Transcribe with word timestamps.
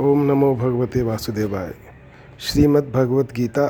ओम 0.00 0.24
नमो 0.24 0.54
भगवते 0.54 1.02
वासुदेवाय। 1.02 1.74
श्रीमद् 2.40 2.92
भगवत 2.92 3.32
गीता 3.32 3.66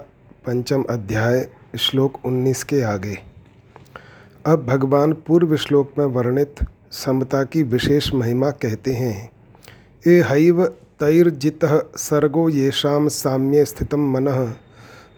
पंचम 0.47 0.83
अध्याय, 0.83 1.49
श्लोक 1.79 2.19
19 2.25 2.65
के 2.65 2.83
आगे। 2.83 3.19
अब 4.47 4.67
भगवान 4.67 5.13
पूर्व 5.13 5.57
श्लोक 5.57 5.93
में 5.99 6.05
वर्णित 6.05 6.55
समता 6.91 7.45
की 7.45 7.63
विशेष 7.63 8.15
महिमा 8.15 8.51
कहते 8.51 8.93
हैं, 8.93 9.31
ए 10.07 10.23
हैव 10.29 10.67
तैर्जित 11.01 11.61
सर्गो 11.97 12.49
येषाम 12.49 13.09
साम्य 13.09 13.65
स्थित 13.65 13.95
मन। 13.95 14.55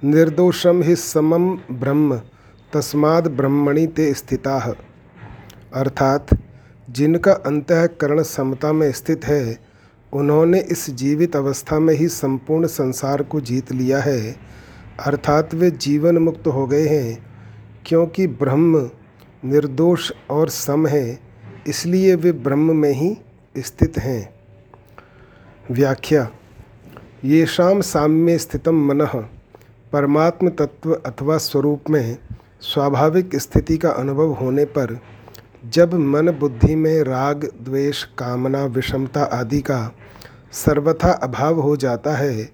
निर्दोषम 0.05 0.83
ही 0.83 0.97
समम 0.97 1.57
ब्रह्म, 1.73 2.21
तस्माद 2.73 3.29
ब्रह्मणि 3.29 3.87
ते 3.87 4.15
स्थिता। 4.15 4.75
अर्थात, 5.75 6.27
जिनका 6.91 7.33
अंतकरण 7.33 8.23
समता 8.23 8.73
में 8.73 8.93
स्थित 8.93 9.25
है 9.25 9.71
उन्होंने 10.13 10.61
इस 10.61 10.89
जीवित 10.91 11.37
अवस्था 11.37 11.79
में 11.79 11.95
ही 11.95 12.09
संपूर्ण 12.09 12.67
संसार 12.67 13.23
को 13.23 13.41
जीत 13.41 13.73
लिया 13.73 14.00
है। 14.00 14.36
अर्थात 15.00 15.55
वे 15.55 15.71
जीवन 15.71 16.19
मुक्त 16.19 16.46
हो 16.46 16.67
गए 16.67 16.86
हैं, 16.86 17.19
क्योंकि 17.86 18.27
ब्रह्म 18.27 18.91
निर्दोष 19.45 20.11
और 20.31 20.49
सम 20.49 20.86
है, 20.86 21.19
इसलिए 21.67 22.14
वे 22.14 22.33
ब्रह्म 22.33 22.77
में 22.77 22.93
ही 22.93 23.17
स्थित 23.57 23.99
हैं। 23.99 24.35
व्याख्या 25.71 26.29
ये 27.25 27.47
शाम 27.47 27.81
साम्य 27.81 28.39
स्थितम 28.39 28.85
मन 28.86 29.07
परमात्म 29.93 30.49
तत्व 30.49 30.93
अथवा 30.97 31.36
स्वरूप 31.39 31.91
में 31.91 32.17
स्वाभाविक 32.61 33.36
स्थिति 33.36 33.77
का 33.78 33.91
अनुभव 33.91 34.33
होने 34.33 34.64
पर, 34.64 34.98
जब 35.64 35.94
मन 35.94 36.31
बुद्धि 36.31 36.75
में 36.75 37.03
राग, 37.03 37.44
द्वेष, 37.62 38.03
कामना, 38.19 38.64
विषमता 38.64 39.22
आदि 39.22 39.61
का 39.61 39.92
सर्वथा 40.53 41.12
अभाव 41.12 41.61
हो 41.61 41.77
जाता 41.77 42.17
है, 42.17 42.45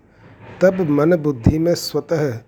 तब 0.62 0.80
मन 0.90 1.16
बुद्धि 1.16 1.58
में 1.58 1.74
स्वतः 1.74 2.38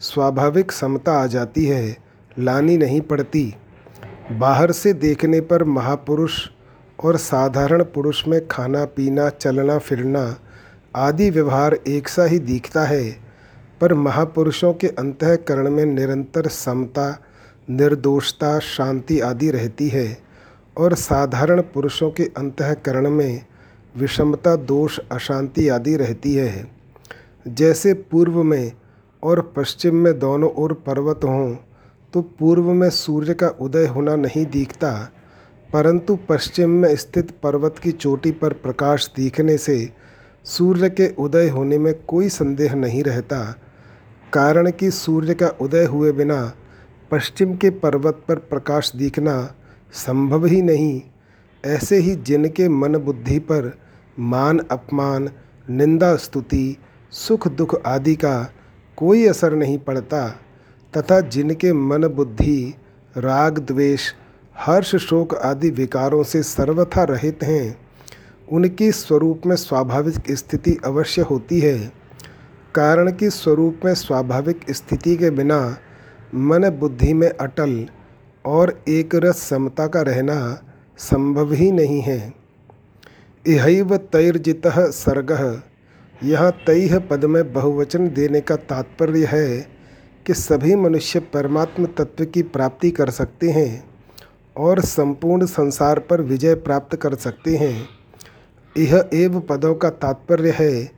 स्वाभाविक 0.00 0.72
समता 0.72 1.12
आ 1.12 1.26
जाती 1.26 1.64
है, 1.66 1.96
लानी 2.38 2.76
नहीं 2.76 3.00
पड़ती। 3.00 3.54
बाहर 4.32 4.72
से 4.72 4.92
देखने 4.92 5.40
पर 5.40 5.64
महापुरुष 5.64 6.48
और 7.04 7.16
साधारण 7.16 7.82
पुरुष 7.84 8.26
में 8.28 8.48
खाना, 8.48 8.84
पीना, 8.84 9.28
चलना, 9.28 9.78
फिरना 9.78 10.36
आदि 10.96 11.30
व्यवहार 11.30 11.78
एक 11.88 12.08
सा 12.08 12.24
ही 12.24 12.38
दिखता 12.38 12.82
है, 12.82 13.10
पर 13.80 13.94
महापुरुषों 13.94 14.72
के 14.74 14.86
अंतकरण 14.88 15.70
में 15.70 15.84
निरंतर 15.86 16.46
समता, 16.46 17.22
निर्दोषता, 17.70 18.58
शांति 18.58 19.20
आदि 19.20 19.50
रहती 19.50 19.88
है 19.88 20.18
और 20.76 20.94
साधारण 20.94 21.60
पुरुषों 21.62 22.10
के 22.10 22.24
अंतकरण 22.36 23.10
में 23.10 23.46
विषमता, 23.94 24.54
दोष, 24.56 24.98
अशांति 25.12 25.68
आदि 25.68 25.96
रहती 25.96 26.34
है। 26.34 26.70
जैसे 27.46 27.92
पूर्व 27.94 28.42
में 28.42 28.72
और 29.22 29.40
पश्चिम 29.56 29.94
में 29.94 30.18
दोनों 30.18 30.50
ओर 30.54 30.72
पर्वत 30.86 31.24
हों 31.24 31.54
तो 32.14 32.20
पूर्व 32.38 32.72
में 32.72 32.88
सूर्य 32.90 33.34
का 33.34 33.48
उदय 33.60 33.86
होना 33.86 34.14
नहीं 34.16 34.44
दिखता, 34.46 34.92
परंतु 35.70 36.16
पश्चिम 36.28 36.70
में 36.72 36.94
स्थित 36.96 37.30
पर्वत 37.42 37.78
की 37.78 37.92
चोटी 37.92 38.30
पर 38.32 38.52
प्रकाश 38.54 39.10
दिखने 39.16 39.56
से 39.58 39.88
सूर्य 40.46 40.90
के 40.90 41.08
उदय 41.18 41.48
होने 41.48 41.78
में 41.78 41.92
कोई 42.02 42.28
संदेह 42.28 42.74
नहीं 42.74 43.02
रहता। 43.02 43.40
कारण 44.32 44.70
कि 44.70 44.90
सूर्य 44.90 45.34
का 45.34 45.48
उदय 45.60 45.84
हुए 45.84 46.12
बिना 46.12 46.40
पश्चिम 47.10 47.56
के 47.56 47.70
पर्वत 47.76 48.22
पर 48.28 48.38
प्रकाश 48.38 48.92
दिखना 48.96 49.36
संभव 49.94 50.46
ही 50.46 50.62
नहीं। 50.62 51.00
ऐसे 51.66 51.96
ही 51.96 52.16
जिनके 52.16 52.68
मन 52.68 52.96
बुद्धि 52.96 53.38
पर 53.38 53.78
मान 54.18 54.58
अपमान, 54.58 55.30
निंदा, 55.70 56.16
स्तुति, 56.16 56.76
सुख 57.10 57.48
दुख 57.48 57.82
आदि 57.86 58.14
का 58.16 58.52
कोई 58.96 59.26
असर 59.26 59.54
नहीं 59.54 59.78
पड़ता, 59.78 60.28
तथा 60.96 61.20
जिनके 61.20 61.72
मन 61.72 62.06
बुद्धि, 62.08 62.74
राग, 63.16 63.58
द्वेष, 63.58 64.12
हर्ष, 64.58 64.96
शोक 64.96 65.34
आदि 65.34 65.70
विकारों 65.70 66.22
से 66.22 66.42
सर्वथा 66.42 67.04
रहित 67.04 67.42
हैं, 67.42 67.80
उनकी 68.52 68.92
स्वरूप 68.92 69.42
में 69.46 69.56
स्वाभाविक 69.56 70.14
स्थिति 70.30 70.76
अवश्य 70.84 71.22
होती 71.22 71.60
है। 71.60 71.92
कारण 72.74 73.12
कि 73.12 73.30
स्वरूप 73.30 73.80
में 73.84 73.94
स्वाभाविक 73.94 74.60
स्थिति 74.70 75.16
के 75.16 75.30
बिना 75.30 75.76
मन 76.34 76.70
बुद्धि 76.70 77.12
में 77.14 77.28
अटल 77.28 77.86
और 78.46 78.82
एक 78.88 79.14
रस 79.14 79.36
समता 79.36 79.86
का 79.86 80.00
रहना 80.02 80.62
संभव 80.98 81.52
ही 81.52 81.70
नहीं 81.72 82.00
है। 82.00 82.34
इहैव 83.46 83.96
तैर्जित 83.96 84.62
सर्ग। 84.66 85.62
यह 86.24 86.48
तैह 86.66 86.98
पद 86.98 87.24
में 87.24 87.52
बहुवचन 87.52 88.08
देने 88.08 88.40
का 88.40 88.56
तात्पर्य 88.56 89.24
है 89.24 89.58
कि 90.26 90.34
सभी 90.34 90.74
मनुष्य 90.74 91.20
परमात्म 91.20 91.86
तत्व 91.86 92.24
की 92.24 92.42
प्राप्ति 92.42 92.90
कर 92.90 93.10
सकते 93.10 93.50
हैं 93.50 93.84
और 94.56 94.80
संपूर्ण 94.80 95.46
संसार 95.46 95.98
पर 95.98 96.20
विजय 96.20 96.54
प्राप्त 96.54 96.96
कर 96.96 97.14
सकते 97.14 97.56
हैं। 97.56 97.88
यह 98.76 99.08
एव 99.14 99.40
पदों 99.40 99.74
का 99.74 99.90
तात्पर्य 99.90 100.50
है 100.50 100.90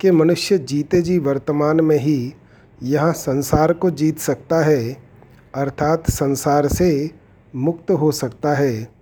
कि 0.00 0.10
मनुष्य 0.10 0.58
जीते 0.58 1.00
जी 1.02 1.18
वर्तमान 1.18 1.80
में 1.80 1.98
ही 1.98 2.34
यहाँ 2.82 3.12
संसार 3.12 3.72
को 3.72 3.90
जीत 3.90 4.18
सकता 4.18 4.64
है, 4.64 4.96
अर्थात 5.54 6.10
संसार 6.10 6.68
से 6.68 7.10
मुक्त 7.54 7.90
हो 7.90 8.12
सकता 8.12 8.54
है। 8.54 8.97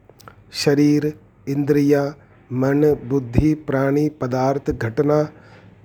शरीर 0.56 1.12
इंद्रियाँ, 1.46 2.06
मन 2.50 2.96
बुद्धि 3.04 3.54
प्राणी 3.66 4.08
पदार्थ 4.20 4.70
घटना 4.70 5.22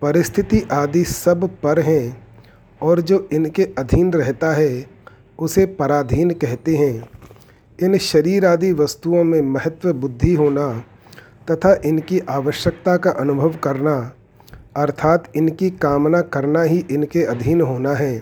परिस्थिति 0.01 0.61
आदि 0.71 1.03
सब 1.03 1.49
पर 1.63 1.79
हैं 1.79 2.27
और 2.81 3.01
जो 3.01 3.27
इनके 3.33 3.63
अधीन 3.77 4.11
रहता 4.13 4.51
है 4.53 4.85
उसे 5.39 5.65
पराधीन 5.65 6.29
कहते 6.33 6.75
हैं। 6.75 7.09
इन 7.79 7.97
शरीर 7.97 8.45
आदि 8.45 8.71
वस्तुओं 8.73 9.23
में 9.23 9.41
महत्व 9.41 9.93
बुद्धि 9.93 10.33
होना 10.35 10.67
तथा 11.51 11.73
इनकी 11.85 12.19
आवश्यकता 12.29 12.97
का 12.97 13.11
अनुभव 13.11 13.55
करना 13.63 13.95
अर्थात 14.77 15.31
इनकी 15.35 15.69
कामना 15.69 16.21
करना 16.21 16.61
ही 16.61 16.85
इनके 16.91 17.23
अधीन 17.23 17.61
होना 17.61 17.93
है। 17.93 18.19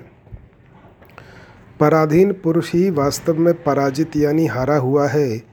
पराधीन 1.79 2.31
पुरुष 2.33 2.73
ही 2.73 2.89
वास्तव 2.89 3.39
में 3.39 3.53
पराजित 3.63 4.15
यानी 4.15 4.45
हारा 4.45 4.77
हुआ 4.77 5.07
है। 5.07 5.48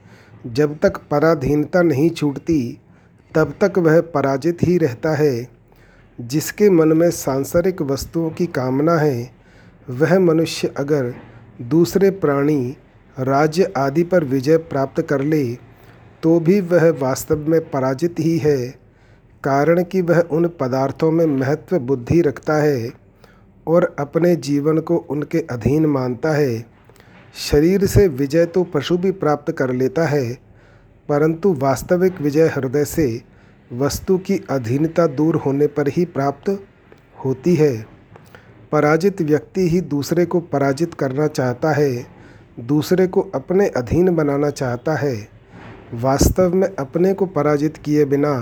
जब 0.53 0.77
तक 0.79 0.97
पराधीनता 1.11 1.81
नहीं 1.81 2.09
छूटती, 2.09 2.81
तब 3.35 3.53
तक 3.61 3.77
वह 3.77 4.01
पराजित 4.01 4.57
ही 4.63 4.77
रहता 4.77 5.15
है। 5.15 5.47
जिसके 6.21 6.69
मन 6.69 6.87
में 6.87 7.09
सांसारिक 7.11 7.81
वस्तुओं 7.81 8.29
की 8.29 8.45
कामना 8.45 8.95
है, 8.95 9.29
वह 9.89 10.19
मनुष्य 10.19 10.73
अगर 10.77 11.13
दूसरे 11.61 12.09
प्राणी, 12.09 12.77
राज्य 13.19 13.73
आदि 13.77 14.03
पर 14.03 14.23
विजय 14.23 14.57
प्राप्त 14.57 15.01
कर 15.01 15.21
ले 15.21 15.57
तो 16.23 16.39
भी 16.39 16.59
वह 16.61 16.89
वास्तव 16.99 17.47
में 17.47 17.69
पराजित 17.69 18.15
ही 18.19 18.37
है। 18.37 18.67
कारण 19.43 19.83
कि 19.83 20.01
वह 20.01 20.19
उन 20.21 20.47
पदार्थों 20.59 21.11
में 21.11 21.25
महत्व 21.25 21.79
बुद्धि 21.79 22.21
रखता 22.21 22.55
है 22.55 22.91
और 23.67 23.95
अपने 23.99 24.35
जीवन 24.35 24.77
को 24.77 24.97
उनके 24.97 25.39
अधीन 25.51 25.85
मानता 25.85 26.31
है। 26.31 26.65
शरीर 27.37 27.85
से 27.85 28.07
विजय 28.07 28.45
तो 28.45 28.63
पशु 28.63 28.97
भी 28.97 29.11
प्राप्त 29.11 29.51
कर 29.51 29.71
लेता 29.71 30.05
है, 30.07 30.33
परंतु 31.09 31.53
वास्तविक 31.53 32.21
विजय 32.21 32.47
हृदय 32.47 32.85
से 32.85 33.21
वस्तु 33.71 34.17
की 34.17 34.39
अधीनता 34.49 35.05
दूर 35.07 35.35
होने 35.35 35.67
पर 35.67 35.87
ही 35.87 36.05
प्राप्त 36.05 36.49
होती 37.25 37.55
है। 37.55 37.85
पराजित 38.71 39.21
व्यक्ति 39.21 39.67
ही 39.69 39.81
दूसरे 39.81 40.25
को 40.25 40.39
पराजित 40.39 40.93
करना 40.93 41.27
चाहता 41.27 41.71
है, 41.71 42.05
दूसरे 42.59 43.07
को 43.07 43.21
अपने 43.35 43.67
अधीन 43.67 44.15
बनाना 44.15 44.49
चाहता 44.49 44.95
है। 44.95 45.27
वास्तव 45.93 46.53
में 46.53 46.67
अपने 46.69 47.13
को 47.13 47.25
पराजित 47.25 47.77
किए 47.77 48.05
बिना 48.05 48.33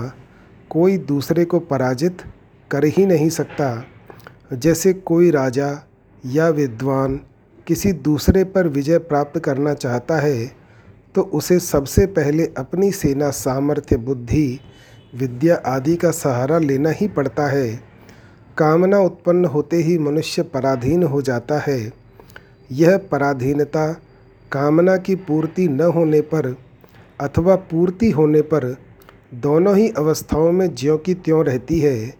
कोई 0.70 0.98
दूसरे 0.98 1.44
को 1.44 1.58
पराजित 1.60 2.22
कर 2.70 2.84
ही 2.86 3.06
नहीं 3.06 3.28
सकता, 3.30 3.84
जैसे 4.52 4.92
कोई 4.92 5.30
राजा 5.30 5.68
या 6.24 6.48
विद्वान 6.48 7.20
किसी 7.66 7.92
दूसरे 7.92 8.44
पर 8.44 8.68
विजय 8.68 8.98
प्राप्त 8.98 9.38
करना 9.40 9.74
चाहता 9.74 10.16
है 10.16 10.46
तो 11.14 11.22
उसे 11.22 11.58
सबसे 11.58 12.06
पहले 12.06 12.46
अपनी 12.58 12.90
सेना, 12.92 13.30
सामर्थ्य, 13.30 13.96
बुद्धि, 13.96 14.60
विद्या 15.14 15.56
आदि 15.66 15.96
का 15.96 16.10
सहारा 16.10 16.58
लेना 16.58 16.90
ही 16.90 17.08
पड़ता 17.08 17.46
है। 17.46 17.76
कामना 18.58 18.98
उत्पन्न 18.98 19.44
होते 19.44 19.76
ही 19.76 19.98
मनुष्य 19.98 20.42
पराधीन 20.42 21.02
हो 21.02 21.22
जाता 21.22 21.58
है। 21.58 21.92
यह 22.70 22.96
पराधीनता 22.96 23.92
कामना 24.52 24.96
की 24.96 25.14
पूर्ति 25.14 25.68
न 25.68 25.80
होने 25.80 26.20
पर 26.20 26.54
अथवा 27.20 27.56
पूर्ति 27.56 28.10
होने 28.10 28.40
पर 28.42 28.76
दोनों 29.34 29.76
ही 29.76 29.88
अवस्थाओं 29.88 30.52
में 30.52 30.74
ज्यों 30.74 30.98
की 30.98 31.14
त्यों 31.14 31.44
रहती 31.44 31.78
है। 31.80 32.14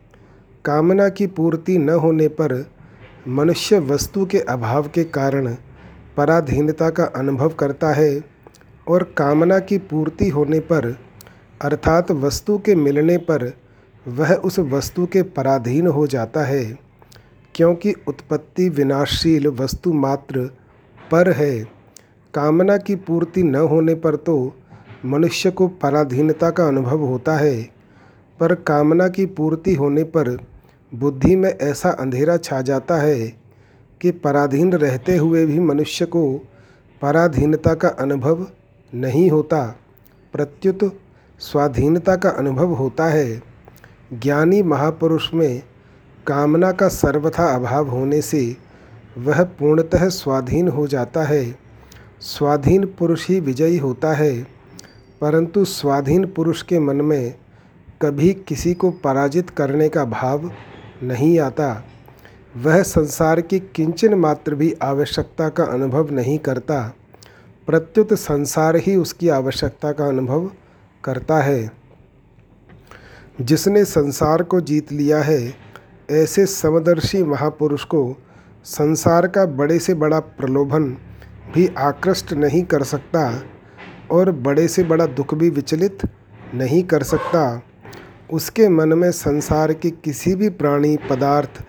कामना 0.64 1.08
की 1.08 1.26
पूर्ति 1.26 1.78
न 1.78 1.90
होने 1.90 2.28
पर 2.28 2.54
मनुष्य 3.28 3.78
वस्तु 3.78 4.26
के 4.26 4.38
अभाव 4.38 4.88
के 4.88 5.04
कारण 5.04 5.54
पराधीनता 6.16 6.90
का 6.90 7.04
अनुभव 7.04 7.48
करता 7.48 7.92
है 7.92 8.24
और 8.88 9.02
कामना 9.02 9.58
की 9.58 9.78
पूर्ति 9.78 10.28
होने 10.28 10.60
पर, 10.60 10.86
अर्थात 11.62 12.10
वस्तु 12.10 12.58
के 12.58 12.74
मिलने 12.74 13.16
पर, 13.18 13.52
वह 14.08 14.34
उस 14.34 14.58
वस्तु 14.58 15.06
के 15.06 15.22
पराधीन 15.22 15.86
हो 15.86 16.06
जाता 16.06 16.44
है, 16.44 16.78
क्योंकि 17.54 17.94
उत्पत्ति 18.08 18.68
विनाशशील 18.68 19.48
वस्तु 19.48 19.92
मात्र 19.92 20.50
पर 21.10 21.30
है। 21.30 21.64
कामना 22.34 22.76
की 22.76 22.96
पूर्ति 22.96 23.42
न 23.42 23.56
होने 23.56 23.94
पर 23.94 24.16
तो 24.16 24.54
मनुष्य 25.04 25.50
को 25.50 25.68
पराधीनता 25.68 26.50
का 26.50 26.66
अनुभव 26.68 27.00
होता 27.00 27.36
है, 27.36 27.62
पर 28.40 28.54
कामना 28.54 29.08
की 29.08 29.26
पूर्ति 29.26 29.74
होने 29.74 30.04
पर 30.04 30.38
बुद्धि 31.00 31.36
में 31.36 31.58
ऐसा 31.58 31.90
अंधेरा 31.90 32.36
छा 32.36 32.60
जाता 32.60 32.96
है 32.96 33.28
कि 34.00 34.10
पराधीन 34.10 34.72
रहते 34.72 35.16
हुए 35.16 35.46
भी 35.46 35.60
मनुष्य 35.60 36.06
को 36.06 36.40
पराधीनता 37.02 37.74
का 37.74 37.88
अनुभव 37.88 38.46
नहीं 38.94 39.30
होता। 39.30 39.76
प्रत्युत 40.32 41.00
स्वाधीनता 41.38 42.16
का 42.16 42.28
अनुभव 42.28 42.72
होता 42.72 43.06
है। 43.06 43.42
ज्ञानी 44.12 44.62
महापुरुष 44.62 45.34
में 45.34 45.62
कामना 46.26 46.72
का 46.72 46.88
सर्वथा 46.88 47.54
अभाव 47.54 47.88
होने 47.88 48.22
से 48.22 48.56
वह 49.18 49.42
पूर्णतः 49.42 50.08
स्वाधीन 50.08 50.68
हो 50.68 50.86
जाता 50.86 51.22
है। 51.22 51.58
स्वाधीन 52.20 52.86
पुरुष 52.86 53.28
ही 53.28 53.40
विजयी 53.40 53.78
होता 53.78 54.12
है। 54.12 54.42
परंतु 55.20 55.64
स्वाधीन 55.64 56.26
पुरुष 56.26 56.62
के 56.62 56.78
मन 56.78 56.96
में 56.96 57.34
कभी 58.02 58.34
किसी 58.34 58.74
को 58.74 58.90
पराजित 58.90 59.50
करने 59.50 59.88
का 59.88 60.04
भाव 60.04 60.50
नहीं 61.02 61.40
आता, 61.40 61.84
वह 62.56 62.82
संसार 62.82 63.40
की 63.40 63.58
किंचन 63.58 64.14
मात्र 64.14 64.54
भी 64.54 64.74
आवश्यकता 64.82 65.48
का 65.48 65.64
अनुभव 65.64 66.10
नहीं 66.10 66.38
करता। 66.38 66.94
प्रत्युत 67.66 68.14
संसार 68.14 68.76
ही 68.76 68.96
उसकी 68.96 69.28
आवश्यकता 69.28 69.92
का 69.92 70.06
अनुभव 70.06 70.50
करता 71.04 71.38
है। 71.38 71.72
जिसने 73.40 73.84
संसार 73.84 74.42
को 74.42 74.60
जीत 74.60 74.92
लिया 74.92 75.22
है, 75.22 75.54
ऐसे 76.10 76.46
समदर्शी 76.46 77.22
महापुरुष 77.22 77.84
को 77.84 78.16
संसार 78.64 79.26
का 79.26 79.46
बड़े 79.46 79.78
से 79.78 79.94
बड़ा 79.94 80.20
प्रलोभन 80.20 80.84
भी 81.54 81.68
आकृष्ट 81.78 82.32
नहीं 82.32 82.62
कर 82.62 82.82
सकता 82.82 83.42
और 84.10 84.30
बड़े 84.30 84.68
से 84.68 84.82
बड़ा 84.82 85.06
दुख 85.06 85.34
भी 85.34 85.50
विचलित 85.50 85.98
नहीं 86.54 86.82
कर 86.82 87.02
सकता। 87.02 87.62
उसके 88.32 88.68
मन 88.68 88.88
में 88.88 89.10
संसार 89.10 89.72
की 89.72 89.90
किसी 89.90 90.34
भी 90.34 90.48
प्राणी, 90.48 90.96
पदार्थ, 91.10 91.64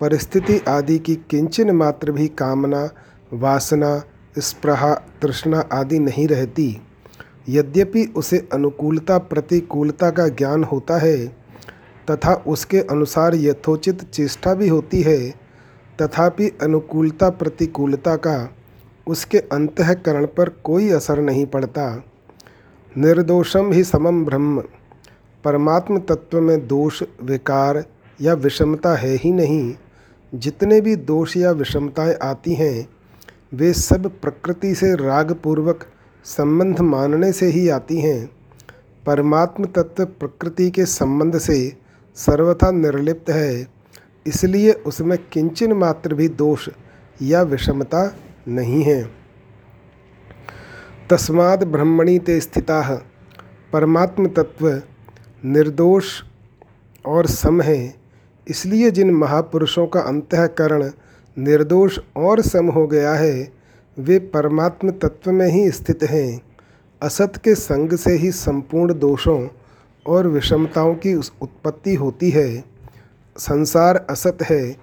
परिस्थिति 0.00 0.60
आदि 0.68 0.98
की 0.98 1.14
किंचन 1.14 1.70
मात्र 1.70 2.12
भी 2.12 2.28
कामना, 2.28 2.90
वासना, 3.32 4.02
स्प्रहा, 4.38 4.94
तृष्णा 4.94 5.64
आदि 5.72 5.98
नहीं 5.98 6.28
रहती। 6.28 6.80
यद्यपि 7.48 8.12
उसे 8.16 8.48
अनुकूलता, 8.52 9.18
प्रतिकूलता 9.18 10.10
का 10.10 10.28
ज्ञान 10.28 10.64
होता 10.64 10.98
है, 10.98 11.26
तथा 12.10 12.34
उसके 12.34 12.80
अनुसार 12.80 13.34
यथोचित 13.34 14.02
चेष्टा 14.02 14.54
भी 14.54 14.68
होती 14.68 15.02
है, 15.02 15.30
तथापि 16.02 16.48
अनुकूलता, 16.62 17.30
प्रतिकूलता 17.30 18.16
का 18.16 18.54
उसके 19.06 19.38
अंतकरण 19.38 20.26
पर 20.26 20.48
कोई 20.48 20.88
असर 20.88 21.20
नहीं 21.20 21.46
पड़ता। 21.46 22.04
निर्दोषम 22.98 23.72
ही 23.72 23.84
समम 23.84 24.24
ब्रह्म। 24.24 24.62
परमात्म 25.44 25.98
तत्व 25.98 26.40
में 26.40 26.66
दोष, 26.66 27.02
विकार 27.22 27.84
या 28.20 28.34
विषमता 28.34 28.94
है 28.94 29.14
ही 29.16 29.32
नहीं। 29.32 29.74
जितने 30.34 30.80
भी 30.80 30.96
दोष 30.96 31.36
या 31.36 31.50
विषमताएँ 31.50 32.14
आती 32.22 32.54
हैं, 32.54 32.88
वे 33.54 33.72
सब 33.72 34.20
प्रकृति 34.20 34.74
से 34.74 34.94
रागपूर्वक 34.94 35.86
संबंध 36.24 36.80
मानने 36.80 37.32
से 37.32 37.46
ही 37.46 37.68
आती 37.68 38.00
हैं। 38.00 38.30
परमात्म 39.06 39.64
तत्व 39.64 40.04
प्रकृति 40.04 40.70
के 40.70 40.84
संबंध 40.84 41.38
से 41.38 41.76
सर्वथा 42.14 42.70
निर्लिप्त 42.70 43.30
है। 43.30 43.66
इसलिए 44.26 44.72
उसमें 44.72 45.18
किंचन 45.32 45.72
मात्र 45.72 46.14
भी 46.14 46.28
दोष 46.28 46.68
या 47.22 47.42
विषमता 47.42 48.16
नहीं 48.48 48.82
है। 48.82 49.10
तस्माद 51.10 51.64
ब्रह्मणि 51.64 52.18
ते 52.18 52.40
स्थिता। 52.40 53.02
परमात्म 53.72 54.26
तत्व 54.26 54.82
निर्दोष 55.44 56.04
और 57.06 57.26
सम 57.26 57.60
है 57.60 57.94
इसलिए 58.48 58.90
जिन 58.90 59.10
महापुरुषों 59.10 59.86
का 59.86 60.00
अंतकरण 60.00 60.90
निर्दोष 61.38 61.98
और 62.16 62.40
सम 62.40 62.66
हो 62.66 62.86
गया 62.86 63.14
है, 63.14 63.52
वे 63.98 64.18
परमात्म 64.18 64.90
तत्व 64.90 65.32
में 65.32 65.48
ही 65.48 65.70
स्थित 65.70 66.02
हैं। 66.02 66.42
असत 67.02 67.32
के 67.44 67.54
संग 67.54 67.96
से 67.96 68.12
ही 68.12 68.30
संपूर्ण 68.30 68.98
दोषों 68.98 69.48
और 70.06 70.26
विषमताओं 70.26 70.94
की 70.94 71.14
उत्पत्ति 71.14 71.94
होती 71.94 72.30
है। 72.30 72.64
संसार 73.36 74.06
असत 74.10 74.38
है। 74.42 74.76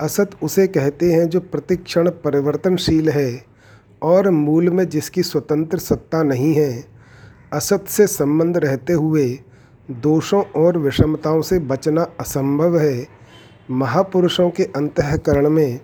असत 0.00 0.30
उसे 0.42 0.66
कहते 0.66 1.12
हैं 1.12 1.28
जो 1.28 1.40
प्रतिक्षण 1.40 2.08
परिवर्तनशील 2.08 3.10
है 3.10 3.44
और 4.02 4.30
मूल 4.30 4.70
में 4.70 4.88
जिसकी 4.88 5.22
स्वतंत्र 5.22 5.78
सत्ता 5.78 6.22
नहीं 6.22 6.54
है। 6.54 6.84
असत 7.52 7.84
से 7.88 8.06
संबंध 8.06 8.56
रहते 8.56 8.92
हुए 8.92 9.38
दोषों 9.90 10.42
और 10.56 10.78
विषमताओं 10.78 11.42
से 11.42 11.58
बचना 11.58 12.06
असंभव 12.20 12.78
है। 12.78 13.06
महापुरुषों 13.70 14.50
के 14.50 14.64
अंतकरण 14.64 15.48
में 15.50 15.80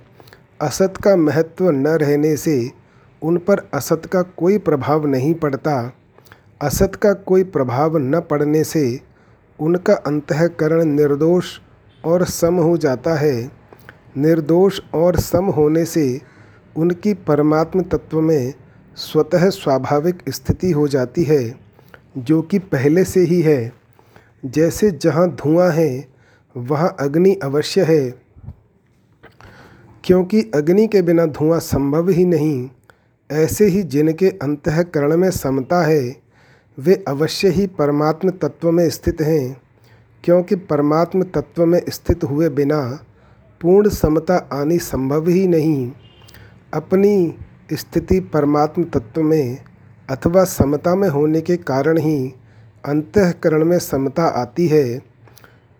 असत 0.61 0.94
का 1.05 1.17
महत्व 1.17 1.70
न 1.70 1.87
रहने 1.87 2.37
से 2.37 2.70
उन 3.23 3.37
पर 3.38 3.69
असत 3.75 4.03
का 4.12 4.23
कोई 4.23 4.58
प्रभाव 4.58 5.06
नहीं 5.06 5.35
पड़ता। 5.35 5.93
असत 6.62 6.94
का 6.94 7.12
कोई 7.12 7.44
प्रभाव 7.44 7.97
न 7.97 8.20
पड़ने 8.20 8.64
से 8.64 9.00
उनका 9.61 9.94
अंतकरण 9.94 10.85
निर्दोष 10.85 11.59
और 12.05 12.25
सम 12.25 12.55
हो 12.55 12.76
जाता 12.76 13.14
है। 13.14 13.50
निर्दोष 14.17 14.81
और 14.94 15.17
सम 15.17 15.44
होने 15.44 15.85
से 15.85 16.20
उनकी 16.76 17.14
परमात्म 17.14 17.82
तत्व 17.82 18.20
में 18.20 18.55
स्वतः 18.97 19.49
स्वाभाविक 19.50 20.23
स्थिति 20.29 20.70
हो 20.70 20.88
जाती 20.88 21.25
है, 21.25 21.55
जो 22.19 22.43
कि 22.43 22.59
पहले 22.59 23.05
से 23.05 23.20
ही 23.20 23.41
है। 23.43 23.73
जैसे 24.51 24.91
जहाँ 24.91 25.31
धुआँ 25.31 25.71
है, 25.71 26.09
वहाँ 26.57 26.97
अग्नि 27.01 27.35
अवश्य 27.35 27.85
है। 27.85 28.11
क्योंकि 30.05 30.51
अग्नि 30.55 30.87
के 30.87 31.03
बिना 31.03 31.27
धुआँ 31.27 31.59
संभव 31.59 32.09
ही 32.09 32.25
नहीं, 32.25 32.71
ऐसे 33.33 33.67
ही 33.67 33.83
जिनके 33.83 34.29
अंतकरण 34.29 35.17
में 35.17 35.31
समता 35.31 35.87
है, 35.87 36.17
वे 36.79 37.05
अवश्य 37.09 37.49
ही 37.49 37.67
परमात्म 37.67 38.31
तत्व 38.31 38.71
में 38.71 38.91
स्थित 38.91 39.21
हैं। 39.21 39.63
क्योंकि 40.25 40.55
परमात्म 40.55 41.23
तत्व 41.23 41.67
में 41.67 41.83
स्थित 41.89 42.25
हुए 42.25 42.49
बिना 42.49 43.05
पूर्ण 43.61 43.88
समता 43.88 44.49
आनी 44.53 44.79
संभव 44.79 45.29
ही 45.29 45.49
नहीं। 45.49 45.93
अपनी 46.75 47.35
स्थिति 47.73 48.21
परमात्म 48.21 48.85
तत्व 48.85 49.23
में 49.23 49.59
अथवा 50.11 50.45
समता 50.45 50.95
में 50.95 51.09
होने 51.09 51.41
के 51.41 51.57
कारण 51.57 51.99
ही 51.99 52.35
अंतकरण 52.87 53.64
में 53.64 53.78
समता 53.78 54.25
आती 54.25 54.66
है, 54.66 55.02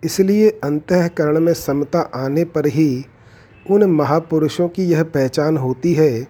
इसलिए 0.03 0.49
अंतकरण 0.49 1.39
में 1.39 1.53
समता 1.53 1.99
आने 1.99 2.43
पर 2.45 2.67
ही 2.67 3.05
उन 3.69 3.83
महापुरुषों 3.83 4.67
की 4.69 4.83
यह 4.83 5.03
पहचान 5.03 5.57
होती 5.57 5.93
है 5.93 6.27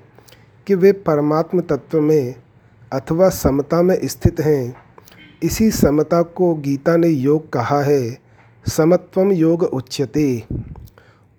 कि 0.68 0.76
वे 0.76 0.92
परमात्म 0.92 1.62
तत्व 1.62 2.02
में 2.02 2.36
अथवा 2.94 3.30
समता 3.30 3.82
में 3.82 4.00
स्थित 4.04 4.40
हैं। 4.40 4.76
इसी 5.44 5.72
समता 5.72 6.22
को 6.22 6.54
गीता 6.56 6.98
ने 6.98 7.08
योग 7.08 7.52
कहा 7.54 7.82
है 7.82 8.18
समत्वम 8.68 9.32
योग 9.32 9.64
उच्यते। 9.64 10.44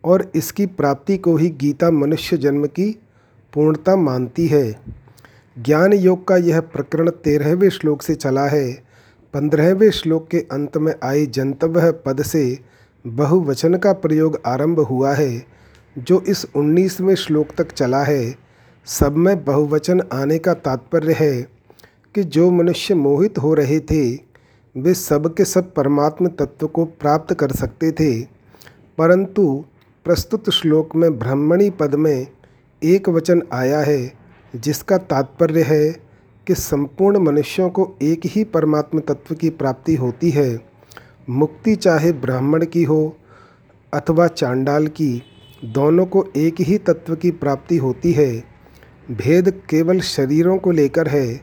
और 0.05 0.31
इसकी 0.35 0.67
प्राप्ति 0.67 1.17
को 1.19 1.37
ही 1.37 1.49
गीता 1.51 1.91
मनुष्य 1.91 2.37
जन्म 2.37 2.67
की 2.67 2.91
पूर्णता 3.53 3.97
मानती 3.97 4.47
है। 4.47 4.77
ज्ञान 5.59 5.93
योग 5.93 6.27
का 6.29 6.37
यह 6.37 6.61
प्रकरण 6.61 7.11
तेरहवें 7.11 7.69
श्लोक 7.71 8.03
से 8.03 8.15
चला 8.15 8.47
है। 8.47 8.88
पंद्रहवें 9.33 9.91
श्लोक 9.91 10.29
के 10.29 10.39
अंत 10.39 10.77
में 10.77 10.95
आई 11.03 11.27
जंतव्य 11.27 11.93
पद 11.93 12.23
से 12.23 12.59
बहुवचन 13.07 13.75
का 13.75 13.93
प्रयोग 13.93 14.41
आरंभ 14.47 14.81
हुआ 14.81 15.15
है, 15.15 15.47
जो 15.99 16.21
इस 16.21 16.47
उन्नीसवें 16.57 17.15
श्लोक 17.15 17.49
तक 17.59 17.73
चला 17.73 18.05
है। 18.05 18.35
सब 18.87 19.17
में 19.17 19.45
बहुवचन 19.45 20.03
आने 20.13 20.39
का 20.39 20.55
तात्पर्य 20.55 21.13
है 21.13 21.43
कि 22.15 22.23
जो 22.25 22.51
मनुष्य 22.51 22.95
मोहित 22.95 23.39
हो 23.39 23.55
रहे 23.55 23.81
थे, 23.81 24.15
वे 24.77 24.95
सब 24.95 25.35
के 25.35 25.45
सब 25.45 25.75
परमात्म 25.75 26.27
तत्व 26.27 26.67
को 26.67 26.85
प्राप्त 26.85 27.35
कर 27.35 27.53
सकते 27.53 27.93
थे। 27.93 28.23
परंतु 28.99 29.65
प्रस्तुत 30.05 30.51
श्लोक 30.51 30.97
में 30.97 31.19
ब्राह्मणी 31.19 31.71
पद 31.71 31.95
में 31.95 32.27
एक 32.83 33.09
वचन 33.09 33.43
आया 33.53 33.81
है, 33.81 34.13
जिसका 34.57 34.99
तात्पर्य 34.99 35.63
है 35.63 36.08
कि 36.49 36.55
संपूर्ण 36.55 37.19
मनुष्यों 37.19 37.71
को 37.71 37.97
एक 38.03 38.21
ही 38.25 38.45
परमात्म 38.45 38.99
तत्व 38.99 39.35
की 39.35 39.51
प्राप्ति 39.51 39.95
होती 39.95 40.31
है। 40.31 40.61
मुक्ति 41.31 41.77
चाहे 41.77 42.13
ब्राह्मण 42.13 42.65
की 42.67 42.83
हो 42.83 43.17
अथवा 43.95 44.27
चांडाल 44.27 44.87
की, 44.87 45.23
दोनों 45.65 46.07
को 46.07 46.27
एक 46.37 46.55
ही 46.61 46.79
तत्व 46.79 47.17
की 47.17 47.31
प्राप्ति 47.31 47.77
होती 47.77 48.13
है। 48.13 48.45
भेद 49.11 49.63
केवल 49.71 50.01
शरीरों 50.01 50.59
को 50.59 50.71
लेकर 50.71 51.09
है, 51.09 51.41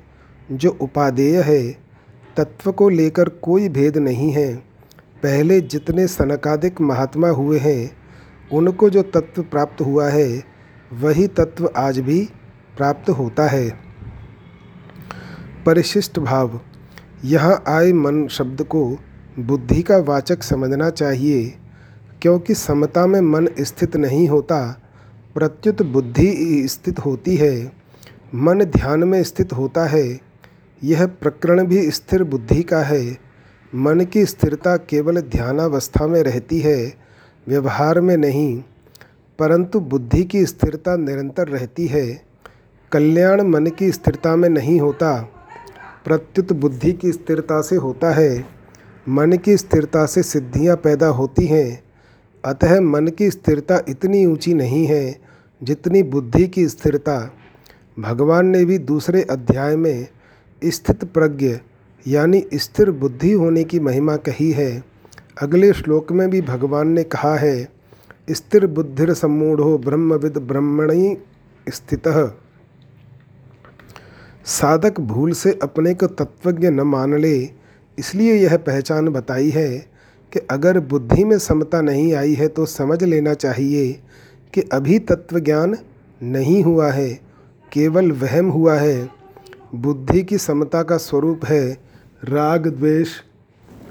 जो 0.52 0.78
उपादेय 0.82 1.42
है। 1.42 1.72
तत्व 2.38 2.72
को 2.72 2.90
लेकर 2.90 3.30
कोई 3.30 3.70
भेद 3.70 3.98
नहीं 3.98 4.32
है। 4.32 4.56
पहले 5.24 5.62
जितने 5.62 6.08
सनकादिक 6.08 6.82
महात्मा 6.82 7.28
हुए 7.28 7.60
हैं, 7.60 7.98
उनको 8.54 8.90
जो 8.90 9.02
तत्व 9.02 9.44
प्राप्त 9.44 9.82
हुआ 9.82 10.10
है, 10.10 10.44
वही 10.94 11.28
तत्व 11.28 11.70
आज 11.78 12.00
भी 12.00 12.30
प्राप्त 12.78 13.10
होता 13.10 13.48
है। 13.48 13.85
परिशिष्ट 15.66 16.20
भाव। 16.20 16.60
यहाँ 17.26 17.64
आए 17.68 17.92
मन 17.94 18.28
शब्द 18.28 18.62
को 18.64 18.98
बुद्धि 19.40 19.82
का 19.82 19.98
वाचक 19.98 20.44
समझना 20.44 20.90
चाहिए, 20.90 21.54
क्योंकि 22.22 22.54
समता 22.54 23.06
में 23.08 23.22
मन 23.22 23.48
स्थित 23.60 23.96
नहीं 23.96 24.28
होता, 24.28 24.82
प्रत्युत 25.36 25.82
बुद्धि 25.82 26.68
स्थित 26.68 27.00
होती 27.00 27.36
है, 27.36 27.72
मन 28.36 28.64
ध्यान 28.64 29.04
में 29.04 29.24
स्थित 29.24 29.54
होता 29.54 29.86
है। 29.86 30.20
यह 30.84 31.06
प्रकरण 31.06 31.64
भी 31.64 31.92
स्थिर 31.92 32.24
बुद्धि 32.24 32.64
का 32.64 32.80
है। 32.80 33.18
मन 33.74 34.06
की 34.06 34.26
स्थिरता 34.26 34.78
केवल 34.78 35.22
ध्यानावस्था 35.22 36.08
में 36.08 36.22
रहती 36.24 36.60
है, 36.60 36.94
व्यवहार 37.48 38.02
में 38.02 38.18
नहीं, 38.18 38.64
परंतु 39.40 39.80
बुद्धि 39.80 40.24
की 40.24 40.46
स्थिरता 40.46 40.96
निरंतर 40.96 41.48
रहती 41.48 41.88
है। 41.88 42.22
कल्याण 42.92 43.42
मन 43.42 43.66
की 43.68 43.92
स्थिरता 43.92 44.36
में 44.36 44.50
नहीं 44.50 44.80
होता 44.80 45.32
प्रत्युत 46.06 46.54
बुद्धि 46.54 46.92
की 46.94 47.12
स्थिरता 47.12 47.62
से 47.62 47.76
होता 47.76 48.12
है। 48.12 48.46
मन 49.10 49.38
की 49.38 49.58
स्थिरता 49.58 50.06
से 50.06 50.24
सिद्धियाँ 50.24 50.76
पैदा 50.76 51.08
होती 51.08 51.46
हैं। 51.46 51.84
अतः 52.46 52.80
मन 52.82 53.08
की 53.08 53.30
स्थिरता 53.32 53.82
इतनी 53.90 54.26
ऊँची 54.26 54.54
नहीं 54.54 54.86
है 54.86 55.20
जितनी 55.64 56.04
बुद्धि 56.04 56.48
की 56.48 56.68
स्थिरता। 56.68 57.34
भगवान 58.00 58.48
ने 58.48 58.66
भी 58.66 58.78
दूसरे 58.78 59.22
अध्याय 59.22 59.76
में 59.76 60.08
स्थित 60.64 61.04
प्रज्ञ 61.04 61.58
यानी 62.08 62.44
स्थिर 62.54 62.92
बुद्धि 62.92 63.32
होने 63.32 63.64
की 63.64 63.80
महिमा 63.80 64.16
कही 64.16 64.52
है। 64.52 64.84
अगले 65.42 65.74
श्लोक 65.74 66.12
में 66.12 66.30
भी 66.30 66.42
भगवान 66.42 66.88
ने 66.88 67.04
कहा 67.04 67.36
है, 67.36 67.68
स्थिर 68.32 68.68
बुद्धिर 68.68 69.14
सम्मूढ़ो 69.14 69.78
ब्रह्मविद 69.78 70.38
ब्रह्मणी 70.38 71.18
स्थित। 71.70 72.08
साधक 74.46 75.00
भूल 75.00 75.32
से 75.32 75.52
अपने 75.64 75.94
को 75.94 76.08
तत्वज्ञ 76.08 76.70
न 76.70 76.82
मान 76.82 77.18
ले, 77.18 77.38
इसलिए 77.98 78.34
यह 78.34 78.56
पहचान 78.58 79.10
बताई 79.10 79.50
है 79.50 79.70
कि 80.34 80.40
अगर 80.50 80.80
बुद्धि 80.80 81.24
में 81.24 81.38
समता 81.40 81.82
नहीं 81.82 82.14
आई 82.14 82.34
है 82.34 82.48
तो 82.48 82.66
समझ 82.66 83.04
लेना 83.04 83.34
चाहिए 83.34 83.92
कि 84.54 84.62
अभी 84.74 85.00
तत्व 85.02 85.40
ज्ञान 85.40 85.78
नहीं 86.22 86.64
हुआ 86.64 86.92
है, 86.92 87.10
केवल 87.72 88.12
वहम 88.12 88.50
हुआ 88.50 88.76
है। 88.76 89.10
बुद्धि 89.76 90.24
की 90.24 90.38
समता 90.38 90.84
का 90.84 90.98
स्वरूप 90.98 91.46
है 91.46 91.72
राग, 92.24 92.68
द्वेष, 92.68 93.10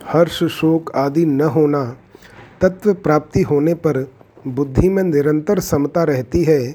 हर्ष, 0.06 0.42
शोक 0.44 0.96
आदि 0.96 1.24
न 1.26 1.40
होना। 1.40 1.84
तत्व 2.60 2.94
प्राप्ति 2.94 3.42
होने 3.42 3.74
पर 3.76 4.06
बुद्धि 4.46 4.88
में 4.88 5.02
निरंतर 5.02 5.60
समता 5.60 6.02
रहती 6.04 6.44
है। 6.44 6.74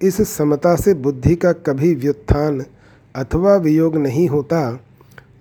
इस 0.00 0.20
समता 0.28 0.74
से 0.76 0.94
बुद्धि 0.94 1.34
का 1.34 1.52
कभी 1.52 1.94
व्युत्थान 1.94 2.64
अथवा 3.16 3.56
वियोग 3.56 3.96
नहीं 3.96 4.28
होता, 4.28 4.80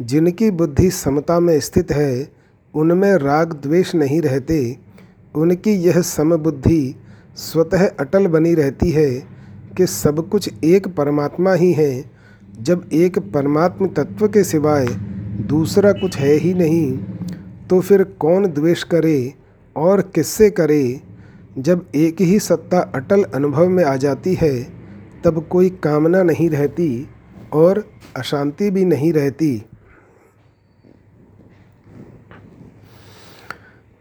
जिनकी 0.02 0.52
बुद्धि 0.52 0.90
समता 0.90 1.40
में 1.40 1.60
स्थित 1.60 1.92
है, 1.92 2.32
उनमें 2.74 3.14
राग 3.14 3.54
द्वेष 3.54 3.96
नहीं 3.96 4.22
रहते, 4.22 4.78
उनकी 5.36 5.72
यह 5.72 6.02
समबुद्धि 6.02 6.96
स्वतः 7.36 7.88
अटल 8.00 8.28
बनी 8.28 8.54
रहती 8.54 8.92
है 8.92 9.10
कि 9.78 9.86
सब 9.86 10.30
कुछ 10.30 10.50
एक 10.64 10.88
परमात्मा 10.88 11.54
ही 11.54 11.72
है। 11.74 12.12
जब 12.62 12.90
एक 12.94 13.20
परमात्म 13.20 13.88
तत्व 13.88 14.28
के 14.28 14.44
सिवाय 14.44 14.86
दूसरा 15.48 15.92
कुछ 15.92 16.18
है 16.18 16.34
ही 16.34 16.54
नहीं 16.54 16.98
तो 17.70 17.80
फिर 17.82 18.04
कौन 18.04 18.48
द्वेष 18.48 18.84
करे 18.84 19.34
और 19.76 20.02
किससे 20.02 20.50
करे? 20.50 21.02
जब 21.58 21.86
एक 21.96 22.22
ही 22.22 22.40
सत्ता 22.40 22.80
अटल 22.96 23.24
अनुभव 23.24 23.70
में 23.70 23.84
आ 23.84 23.96
जाती 23.96 24.34
है, 24.34 24.68
तब 25.24 25.48
कोई 25.50 25.70
कामना 25.70 26.24
नहीं 26.24 26.50
रहती। 26.50 27.08
और 27.54 27.90
अशांति 28.18 28.72
भी 28.72 28.86
नहीं 28.86 29.14
रहती। 29.14 29.66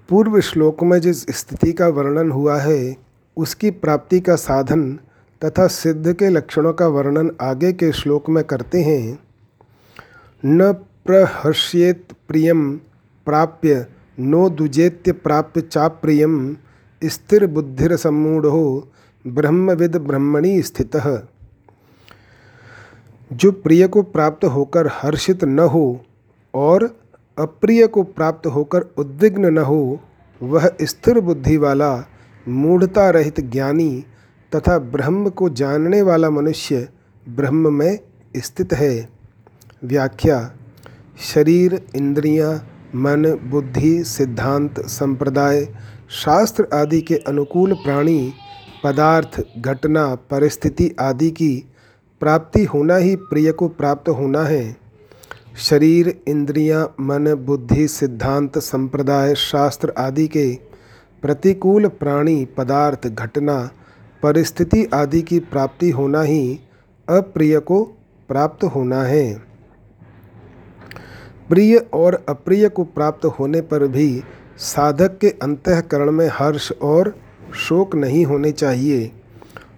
पूर्व 0.09 0.41
श्लोक 0.41 0.83
में 0.83 1.01
जिस 1.01 1.23
स्थिति 1.23 1.73
का 1.73 1.89
वर्णन 1.89 2.31
हुआ 2.31 2.61
है, 2.61 2.97
उसकी 3.37 3.71
प्राप्ति 3.71 4.21
का 4.21 4.37
साधन 4.37 4.99
तथा 5.45 5.67
सिद्ध 5.67 6.13
के 6.13 6.29
लक्षणों 6.29 6.73
का 6.73 6.87
वर्णन 6.87 7.31
आगे 7.41 7.73
के 7.73 7.93
श्लोक 7.93 8.29
में 8.29 8.45
करते 8.45 8.83
हैं। 8.83 9.19
न 10.45 10.73
प्रहर्ष्येत 10.73 12.09
प्रियम 12.29 12.77
प्राप्य, 13.27 13.87
नो 14.19 14.51
दुजेत्य 14.51 15.13
प्राप्य 15.13 15.61
चाप्रियम 15.61 16.57
स्थिर 17.05 17.47
बुद्धिर 17.47 17.97
सम्मूढ़ो 17.97 18.93
ब्रह्मविद 19.27 19.97
ब्रह्मणि 19.97 20.63
स्थित। 20.63 20.97
जो 23.31 23.51
प्रिय 23.53 23.87
को 23.89 24.03
प्राप्त 24.03 24.45
होकर 24.45 24.87
हर्षित 24.93 25.45
न 25.45 25.59
हो 25.59 26.01
और 26.55 26.85
अप्रिय 27.39 27.87
को 27.87 28.03
प्राप्त 28.03 28.47
होकर 28.47 28.81
उद्विग्न 28.99 29.53
न 29.53 29.59
हो 29.59 30.01
वह 30.43 30.71
स्थिर 30.83 31.21
बुद्धि 31.21 31.57
वाला 31.57 32.05
मूढ़ता 32.49 33.11
रहित 33.11 33.41
ज्ञानी 33.41 34.05
तथा 34.53 34.79
ब्रह्म 34.79 35.31
को 35.31 35.49
जानने 35.49 36.03
वाला 36.03 36.31
मनुष्य 36.31 36.89
ब्रह्म 37.29 37.73
में 37.75 37.99
स्थित 38.37 38.73
है। 38.73 39.09
व्याख्या 39.85 40.39
शरीर 41.21 41.81
इंद्रियाँ, 41.97 42.55
मन 42.95 43.39
बुद्धि 43.45 44.05
सिद्धांत 44.05 44.81
संप्रदाय 44.81 45.65
शास्त्र 46.25 46.67
आदि 46.73 47.01
के 47.01 47.17
अनुकूल 47.17 47.75
प्राणी 47.75 48.33
पदार्थ 48.85 49.41
घटना 49.59 50.15
परिस्थिति 50.31 50.91
आदि 51.01 51.31
की 51.31 51.53
प्राप्ति 52.25 52.65
होना 52.65 52.97
ही 52.97 53.17
प्रिय 53.17 53.53
को 53.53 53.69
प्राप्त 53.69 54.09
होना 54.09 54.43
है। 54.43 54.77
शरीर 55.59 56.21
इंद्रियाँ, 56.29 56.95
मन 57.01 57.35
बुद्धि 57.35 57.89
सिद्धांत 57.89 58.59
संप्रदाय 58.59 59.35
शास्त्र 59.35 59.93
आदि 59.99 60.27
के 60.29 60.59
प्रतिकूल 61.23 61.89
प्राणी 61.89 62.45
पदार्थ 62.45 63.07
घटना 63.07 63.71
परिस्थिति 64.23 64.89
आदि 64.95 65.23
की 65.23 65.39
प्राप्ति 65.39 65.91
होना 65.91 66.23
ही 66.23 66.61
अप्रिय 67.09 67.59
को 67.61 67.83
प्राप्त 68.29 68.65
होना 68.65 69.03
है। 69.03 69.35
प्रिय 71.49 71.77
और 71.77 72.25
अप्रिय 72.29 72.69
को 72.69 72.85
प्राप्त 72.85 73.27
होने 73.27 73.61
पर 73.61 73.87
भी 73.87 74.23
साधक 74.59 75.19
के 75.19 75.31
अंतकरण 75.43 76.11
में 76.11 76.29
हर्ष 76.33 76.73
और 76.73 77.15
शोक 77.55 77.95
नहीं 77.95 78.25
होने 78.25 78.53
चाहिए। 78.53 79.13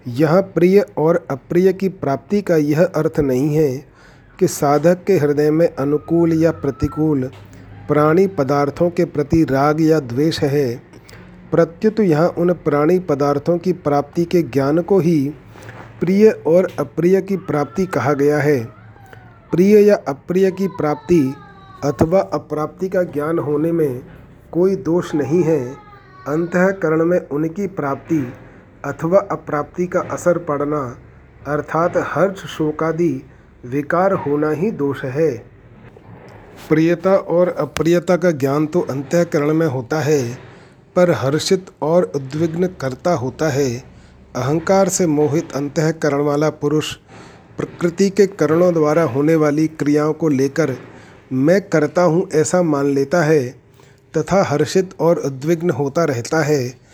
यह 0.09 0.41
प्रिय 0.41 0.85
और 0.99 1.27
अप्रिय 1.31 1.73
की 1.73 1.89
प्राप्ति 1.89 2.43
का 2.43 2.57
यह 2.57 2.85
अर्थ 2.85 3.21
नहीं 3.21 3.57
है 3.57 3.85
कि 4.39 4.49
साधक 4.49 5.05
के 5.07 5.13
हृदय 5.13 5.51
में 5.51 5.75
अनुकूल 5.75 6.33
या 6.33 6.51
प्रतिकूल, 6.51 7.31
प्राणी 7.89 8.27
पदार्थों 8.27 8.91
के 8.91 9.05
प्रति 9.05 9.45
राग 9.45 9.81
या 9.81 10.01
द्वेष 10.01 10.41
है। 10.41 10.83
प्रत्युत 11.51 12.01
यहाँ 12.01 12.29
उन 12.29 12.53
प्राणी 12.53 12.99
पदार्थों 12.99 13.59
की 13.59 13.73
प्राप्ति 13.73 14.25
के 14.25 14.43
ज्ञान 14.43 14.83
को 14.83 14.99
ही 14.99 15.35
प्रिय 16.01 16.31
और 16.47 16.69
अप्रिय 16.79 17.21
की 17.21 17.37
प्राप्ति 17.37 17.87
कहा 17.87 18.13
गया 18.13 18.39
है। 18.39 18.65
प्रिय 19.51 19.81
या 19.81 19.97
अप्रिय 20.09 20.51
की 20.51 20.69
प्राप्ति 20.69 21.35
अथवा 21.85 22.21
अप्राप्ति 22.21 22.89
का 22.89 23.03
ज्ञान 23.03 23.39
होने 23.39 23.73
में 23.73 24.03
कोई 24.53 24.77
दोष 24.77 25.15
नहीं 25.15 25.43
है। 25.43 25.75
अंतकरण 26.29 27.05
में 27.05 27.21
उनकी 27.29 27.67
प्राप्ति 27.67 28.33
अथवा 28.87 29.19
अप्राप्ति 29.31 29.87
का 29.87 30.01
असर 30.11 30.39
पड़ना, 30.39 30.81
अर्थात 31.47 31.97
हर्ष 32.07 32.45
शोकादि, 32.49 33.23
विकार 33.65 34.13
होना 34.13 34.51
ही 34.51 34.71
दोष 34.71 35.05
है। 35.05 35.31
प्रियता 36.69 37.17
और 37.17 37.49
अप्रियता 37.49 38.17
का 38.17 38.31
ज्ञान 38.31 38.67
तो 38.67 38.81
अंतकरण 38.81 39.53
में 39.55 39.67
होता 39.67 40.01
है, 40.01 40.23
पर 40.97 41.11
हर्षित 41.11 41.67
और 41.83 42.11
उद्विग्न 42.17 42.67
करता 42.81 43.15
होता 43.15 43.49
है। 43.49 43.71
अहंकार 44.37 44.89
से 44.89 45.07
मोहित 45.07 45.53
अंतकरण 45.53 46.21
वाला 46.21 46.51
पुरुष 46.53 46.95
प्रकृति 47.59 48.09
के 48.11 48.27
करणों 48.27 48.73
द्वारा 48.75 49.03
होने 49.03 49.35
वाली 49.35 49.67
क्रियाओं 49.69 50.13
को 50.13 50.29
लेकर, 50.29 50.77
मैं 51.33 51.61
करता 51.61 52.03
हूँ 52.03 52.29
ऐसा 52.35 52.63
मान 52.63 52.87
लेता 52.87 53.23
है 53.23 53.49
तथा 54.15 54.43
हर्षित 54.43 54.95
और 55.01 55.19
उद्विग्न 55.19 55.71
होता 55.71 56.05
रहता 56.05 56.43
है। 56.43 56.86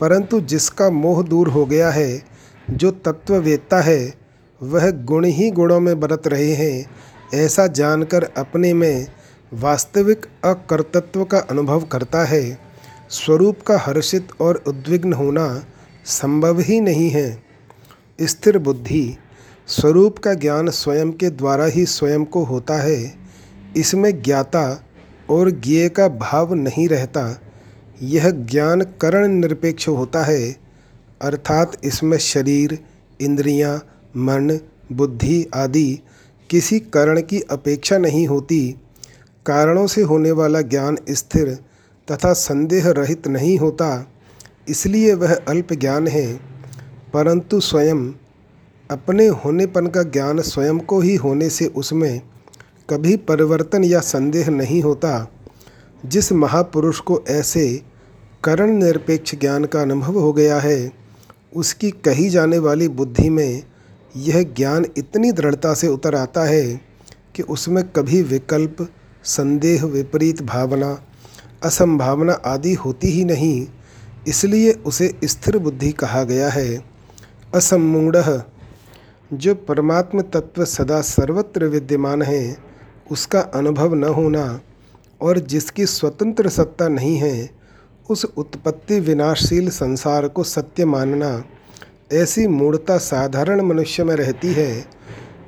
परंतु 0.00 0.40
जिसका 0.40 0.90
मोह 0.90 1.22
दूर 1.22 1.48
हो 1.48 1.66
गया 1.66 1.90
है, 1.90 2.22
जो 2.70 2.90
तत्व 2.90 3.34
वेत्ता 3.34 3.80
है, 3.80 4.14
वह 4.62 4.90
गुण 4.90 5.24
ही 5.24 5.50
गुणों 5.50 5.80
में 5.80 6.00
बरत 6.00 6.22
रहे 6.26 6.52
हैं, 6.52 6.90
ऐसा 7.34 7.66
जानकर 7.66 8.24
अपने 8.24 8.74
में 8.74 9.06
वास्तविक 9.52 10.26
अकर्तत्व 10.44 11.24
का 11.24 11.38
अनुभव 11.38 11.80
करता 11.80 12.24
है। 12.24 12.58
स्वरूप 13.10 13.60
का 13.60 13.78
हर्षित 13.78 14.28
और 14.40 14.64
उद्विग्न 14.68 15.12
होना 15.12 15.64
संभव 16.04 16.60
ही 16.60 16.80
नहीं 16.80 17.10
है। 17.10 17.42
स्थिर 18.22 18.58
बुद्धि 18.58 19.16
स्वरूप 19.66 20.18
का 20.18 20.34
ज्ञान 20.34 20.70
स्वयं 20.70 21.12
के 21.12 21.30
द्वारा 21.30 21.64
ही 21.64 21.86
स्वयं 21.86 22.24
को 22.24 22.44
होता 22.44 22.74
है। 22.74 23.14
इसमें 23.76 24.22
ज्ञाता 24.22 24.84
और 25.30 25.50
ज्ञेय 25.50 25.88
का 25.88 26.08
भाव 26.08 26.54
नहीं 26.54 26.88
रहता। 26.88 27.40
यह 28.02 28.30
ज्ञान 28.30 28.80
करण 28.80 29.28
निरपेक्ष 29.28 29.88
होता 29.88 30.24
है 30.24 30.56
अर्थात 31.22 31.76
इसमें 31.84 32.18
शरीर 32.18 32.78
इंद्रियाँ, 33.20 33.78
मन 34.16 34.60
बुद्धि 34.92 35.46
आदि 35.54 35.98
किसी 36.50 36.80
कारण 36.80 37.20
की 37.20 37.40
अपेक्षा 37.40 37.98
नहीं 37.98 38.26
होती। 38.26 38.74
कारणों 39.46 39.86
से 39.86 40.02
होने 40.02 40.30
वाला 40.30 40.60
ज्ञान 40.60 40.98
स्थिर 41.10 41.58
तथा 42.10 42.32
संदेह 42.32 42.90
रहित 42.90 43.28
नहीं 43.28 43.58
होता 43.58 44.08
इसलिए 44.68 45.14
वह 45.14 45.34
अल्प 45.34 45.72
ज्ञान 45.72 46.08
है। 46.08 46.40
परंतु 47.12 47.60
स्वयं 47.60 48.12
अपने 48.90 49.26
होनेपन 49.26 49.86
का 49.86 50.02
ज्ञान 50.02 50.40
स्वयं 50.40 50.78
को 50.78 51.00
ही 51.00 51.14
होने 51.14 51.50
से 51.50 51.66
उसमें 51.66 52.20
कभी 52.90 53.16
परिवर्तन 53.16 53.84
या 53.84 54.00
संदेह 54.00 54.50
नहीं 54.50 54.82
होता। 54.82 55.35
जिस 56.08 56.32
महापुरुष 56.32 56.98
को 57.00 57.22
ऐसे 57.28 57.82
करण 58.44 58.70
निरपेक्ष 58.70 59.34
ज्ञान 59.34 59.64
का 59.64 59.82
अनुभव 59.82 60.18
हो 60.18 60.32
गया 60.32 60.58
है, 60.60 60.92
उसकी 61.56 61.90
कही 61.90 62.28
जाने 62.30 62.58
वाली 62.58 62.88
बुद्धि 62.88 63.30
में 63.30 63.62
यह 64.16 64.42
ज्ञान 64.56 64.86
इतनी 64.96 65.32
दृढ़ता 65.32 65.72
से 65.74 65.88
उतर 65.88 66.14
आता 66.14 66.44
है 66.44 66.80
कि 67.34 67.42
उसमें 67.42 67.82
कभी 67.88 68.22
विकल्प, 68.22 68.88
संदेह, 69.24 69.84
विपरीत 69.84 70.42
भावना, 70.42 70.98
असंभावना 71.64 72.32
आदि 72.32 72.74
होती 72.74 73.08
ही 73.08 73.24
नहीं, 73.24 73.66
इसलिए 74.28 74.72
उसे 74.86 75.12
स्थिर 75.24 75.58
बुद्धि 75.58 75.92
कहा 75.92 76.22
गया 76.24 76.48
है। 76.48 76.84
असमूढ़ 77.54 78.16
जो 79.32 79.54
परमात्म 79.54 80.22
तत्व 80.22 80.64
सदा 80.64 81.00
सर्वत्र 81.00 81.64
विद्यमान 81.64 82.22
है, 82.22 82.56
उसका 83.10 83.40
अनुभव 83.40 83.94
न 83.94 84.04
होना 84.04 84.60
और 85.20 85.38
जिसकी 85.38 85.86
स्वतंत्र 85.86 86.48
सत्ता 86.48 86.88
नहीं 86.88 87.16
है, 87.16 87.50
उस 88.10 88.24
उत्पत्ति 88.24 89.00
विनाशशील 89.00 89.70
संसार 89.70 90.28
को 90.28 90.44
सत्य 90.44 90.84
मानना 90.84 91.44
ऐसी 92.12 92.46
मूढ़ता 92.46 92.98
साधारण 92.98 93.60
मनुष्य 93.60 94.04
में 94.04 94.16
रहती 94.16 94.52
है। 94.52 94.84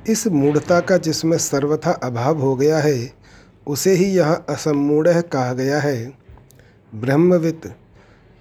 इस 0.07 0.27
मूढ़ता 0.27 0.79
का 0.79 0.97
जिसमें 0.97 1.37
सर्वथा 1.37 1.91
अभाव 1.91 2.39
हो 2.39 2.55
गया 2.55 2.77
है, 2.77 3.13
उसे 3.67 3.91
ही 3.91 4.05
यह 4.05 4.33
असमूढ़ 4.33 5.21
कहा 5.21 5.53
गया 5.53 5.79
है। 5.79 6.13
ब्रह्मविद 6.95 7.73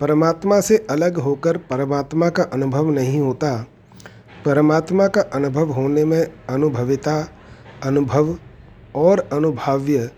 परमात्मा 0.01 0.61
से 0.61 0.87
अलग 0.91 1.17
होकर 1.17 1.57
परमात्मा 1.57 2.29
का 2.29 2.43
अनुभव 2.43 2.91
नहीं 2.91 3.21
होता। 3.21 3.67
परमात्मा 4.45 5.07
का 5.07 5.21
अनुभव 5.21 5.71
होने 5.71 6.05
में 6.05 6.27
अनुभविता, 6.49 7.29
अनुभव 7.83 8.39
और 8.95 9.29
अनुभाव्य 9.33 10.11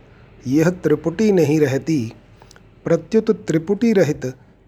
यह 0.46 0.70
त्रिपुटी 0.70 1.30
नहीं 1.32 1.58
रहती। 1.60 2.12
प्रत्युत 2.84 3.30
त्रिपुटी 3.46 3.92
रहित 3.92 4.24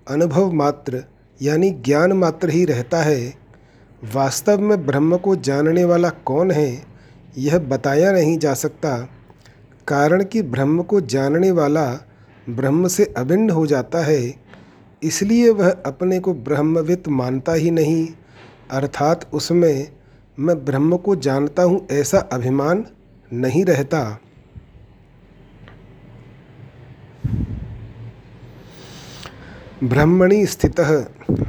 अनुभव 0.06 0.52
मात्र, 0.52 1.04
यानी 1.40 1.70
ज्ञान 1.70 2.12
मात्र 2.12 2.50
ही 2.50 2.64
रहता 2.64 3.02
है। 3.02 3.34
वास्तव 4.14 4.60
में 4.60 4.86
ब्रह्म 4.86 5.16
को 5.16 5.36
जानने 5.36 5.84
वाला 5.84 6.08
कौन 6.08 6.50
है, 6.50 6.82
यह 7.38 7.58
बताया 7.58 8.12
नहीं 8.12 8.38
जा 8.38 8.54
सकता। 8.54 8.96
कारण 9.88 10.24
कि 10.24 10.42
ब्रह्म 10.42 10.82
को 10.82 11.00
जानने 11.00 11.50
वाला 11.50 11.86
ब्रह्म 12.48 12.88
से 12.88 13.04
अभिन्न 13.16 13.50
हो 13.50 13.66
जाता 13.66 14.04
है, 14.04 14.34
इसलिए 15.02 15.50
वह 15.50 15.70
अपने 15.86 16.18
को 16.20 16.34
ब्रह्मविद 16.34 17.08
मानता 17.08 17.52
ही 17.52 17.70
नहीं। 17.70 18.06
अर्थात 18.70 19.28
उसमें 19.32 19.88
मैं 20.38 20.64
ब्रह्म 20.64 20.96
को 20.96 21.16
जानता 21.16 21.62
हूँ 21.62 21.86
ऐसा 21.90 22.18
अभिमान 22.32 22.84
नहीं 23.32 23.64
रहता। 23.64 24.18
ब्रह्मणि 29.82 30.44
स्थित 30.46 30.80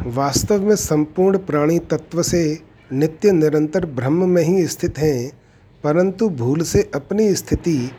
वास्तव 0.05 0.61
में 0.67 0.75
संपूर्ण 0.75 1.37
प्राणी 1.37 1.77
तत्व 1.79 2.21
से 2.23 2.41
नित्य 2.91 3.31
निरंतर 3.31 3.85
ब्रह्म 3.85 4.29
में 4.29 4.41
ही 4.43 4.65
स्थित 4.67 4.99
हैं 4.99 5.31
परंतु 5.83 6.29
भूल 6.29 6.61
से 6.61 6.81
अपनी 6.95 7.33
स्थिति 7.35 7.91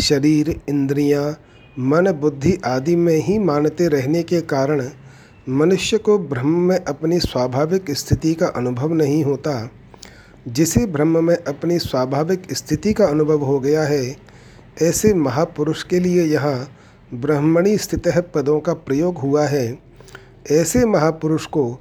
शरीर 0.00 0.50
इंद्रियाँ, 0.68 1.36
मन 1.78 2.10
बुद्धि 2.12 2.56
आदि 2.64 2.96
में 2.96 3.16
ही 3.16 3.38
मानते 3.38 3.88
रहने 3.88 4.22
के 4.22 4.40
कारण 4.40 4.82
मनुष्य 5.48 5.98
को 5.98 6.18
ब्रह्म 6.18 6.58
में 6.68 6.78
अपनी 6.78 7.20
स्वाभाविक 7.20 7.90
स्थिति 7.90 8.34
का 8.34 8.46
अनुभव 8.46 8.92
नहीं 8.94 9.22
होता। 9.24 9.70
जिसे 10.48 10.86
ब्रह्म 10.86 11.24
में 11.24 11.36
अपनी 11.36 11.78
स्वाभाविक 11.78 12.52
स्थिति 12.52 12.92
का 12.92 13.06
अनुभव 13.06 13.44
हो 13.44 13.60
गया 13.60 13.82
है 13.82 14.04
ऐसे 14.82 15.14
महापुरुष 15.14 15.82
के 15.82 16.00
लिए 16.00 16.24
यहाँ 16.24 16.56
ब्रह्मणी 17.14 17.78
स्थित 17.78 18.08
पदों 18.34 18.60
का 18.60 18.72
प्रयोग 18.72 19.18
हुआ 19.18 19.46
है। 19.46 19.78
ऐसे 20.50 20.86
महापुरुष 20.86 21.46
को 21.46 21.72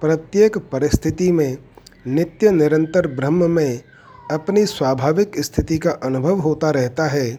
प्रत्येक 0.00 0.58
परिस्थिति 0.58 1.32
में 1.32 1.58
नित्य 2.06 2.50
निरंतर 2.50 3.06
ब्रह्म 3.06 3.50
में 3.50 3.82
अपनी 4.30 4.66
स्वाभाविक 4.66 5.40
स्थिति 5.40 5.78
का 5.78 5.90
अनुभव 5.90 6.40
होता 6.40 6.70
रहता 6.70 7.06
है। 7.06 7.38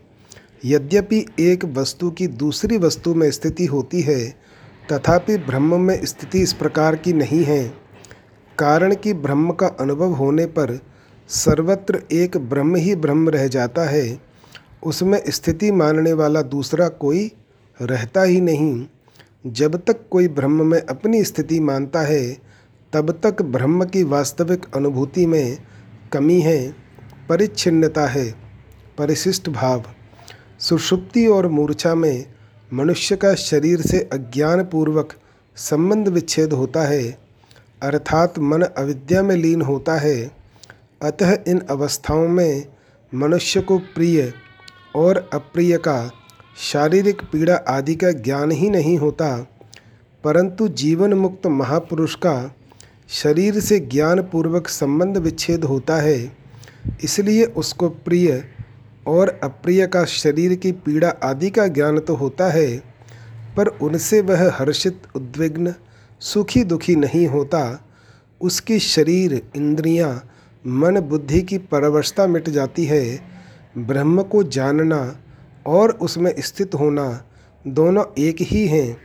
यद्यपि 0.65 1.25
एक 1.39 1.65
वस्तु 1.65 2.11
की 2.11 2.27
दूसरी 2.27 2.77
वस्तु 2.77 3.15
में 3.15 3.31
स्थिति 3.31 3.65
होती 3.65 4.01
है, 4.01 4.35
तथापि 4.91 5.37
ब्रह्म 5.37 5.81
में 5.81 6.05
स्थिति 6.05 6.39
इस 6.39 6.53
प्रकार 6.53 6.95
की 6.95 7.13
नहीं 7.13 7.43
है। 7.43 7.73
कारण 8.59 8.95
कि 8.95 9.13
ब्रह्म 9.13 9.51
का 9.51 9.67
अनुभव 9.67 10.13
होने 10.13 10.45
पर 10.45 10.79
सर्वत्र 11.29 12.03
एक 12.11 12.37
ब्रह्म 12.37 12.75
ही 12.75 12.95
ब्रह्म 12.95 13.29
रह 13.29 13.47
जाता 13.47 13.81
है। 13.81 14.30
उसमें 14.83 15.21
स्थिति 15.27 15.71
मानने 15.71 16.13
वाला 16.13 16.41
दूसरा 16.41 16.87
कोई 16.87 17.31
रहता 17.81 18.23
ही 18.23 18.41
नहीं। 18.41 18.85
जब 19.47 19.75
तक 19.75 20.05
कोई 20.11 20.27
ब्रह्म 20.27 20.67
में 20.67 20.81
अपनी 20.81 21.23
स्थिति 21.23 21.59
मानता 21.59 22.01
है, 22.01 22.37
तब 22.93 23.19
तक 23.23 23.41
ब्रह्म 23.41 23.85
की 23.85 24.03
वास्तविक 24.03 24.65
अनुभूति 24.75 25.25
में 25.25 25.57
कमी 26.13 26.39
है, 26.41 26.75
परिच्छिन्नता 27.29 28.05
है, 28.07 28.35
परिशिष्ट 28.97 29.49
भाव। 29.49 29.83
सुषुप्ति 30.59 31.27
और 31.27 31.47
मूर्छा 31.47 31.95
में 31.95 32.25
मनुष्य 32.73 33.15
का 33.15 33.33
शरीर 33.35 33.81
से 33.81 34.09
अज्ञानपूर्वक 34.13 35.13
संबंध 35.55 36.07
विच्छेद 36.07 36.53
होता 36.53 36.81
है, 36.81 37.17
अर्थात 37.81 38.39
मन 38.39 38.61
अविद्या 38.61 39.23
में 39.23 39.35
लीन 39.35 39.61
होता 39.61 39.95
है। 39.95 40.31
अतः 41.01 41.37
इन 41.47 41.59
अवस्थाओं 41.59 42.27
में 42.27 42.65
मनुष्य 43.15 43.61
को 43.61 43.77
प्रिय 43.77 44.33
और 44.95 45.29
अप्रिय 45.33 45.77
का। 45.77 46.11
शारीरिक 46.57 47.21
पीड़ा 47.21 47.55
आदि 47.55 47.95
का 47.95 48.11
ज्ञान 48.11 48.51
ही 48.51 48.69
नहीं 48.69 48.97
होता 48.97 49.35
परंतु 50.23 50.67
जीवन 50.67 51.13
मुक्त 51.13 51.47
महापुरुष 51.47 52.15
का 52.15 52.55
शरीर 53.09 53.59
से 53.59 53.79
ज्ञान 53.79 54.21
पूर्वक 54.21 54.67
संबंध 54.67 55.17
विच्छेद 55.17 55.63
होता 55.63 55.95
है 55.95 56.37
इसलिए 57.03 57.45
उसको 57.45 57.89
प्रिय 57.89 58.43
और 59.07 59.39
अप्रिय 59.43 59.85
का 59.87 60.05
शरीर 60.05 60.55
की 60.55 60.71
पीड़ा 60.71 61.09
आदि 61.23 61.49
का 61.49 61.67
ज्ञान 61.67 61.99
तो 61.99 62.15
होता 62.15 62.49
है 62.49 62.67
पर 63.57 63.67
उनसे 63.67 64.21
वह 64.21 64.51
हर्षित 64.53 65.01
उद्विग्न 65.15 65.73
सुखी 66.21 66.63
दुखी 66.63 66.95
नहीं 66.95 67.27
होता। 67.27 67.87
उसकी 68.41 68.79
शरीर 68.79 69.41
इंद्रियाँ, 69.55 70.13
मन 70.67 70.99
बुद्धि 70.99 71.41
की 71.41 71.57
परवस्था 71.57 72.27
मिट 72.27 72.49
जाती 72.49 72.85
है 72.85 73.03
ब्रह्म 73.75 74.23
को 74.23 74.43
जानना 74.43 75.23
और 75.67 75.91
उसमें 75.91 76.33
स्थित 76.39 76.75
होना 76.75 77.25
दोनों 77.65 78.03
एक 78.19 78.35
ही 78.41 78.67
हैं। 78.67 78.97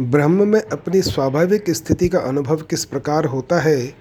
ब्रह्म 0.00 0.48
में 0.48 0.62
अपनी 0.62 1.02
स्वाभाविक 1.02 1.70
स्थिति 1.70 2.08
का 2.08 2.18
अनुभव 2.18 2.60
किस 2.60 2.84
प्रकार 2.84 3.24
होता 3.24 3.60
है, 3.60 3.94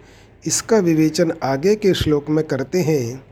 इसका 0.43 0.77
विवेचन 0.77 1.33
आगे 1.43 1.75
के 1.75 1.93
श्लोक 1.93 2.29
में 2.29 2.47
करते 2.47 2.81
हैं। 2.81 3.23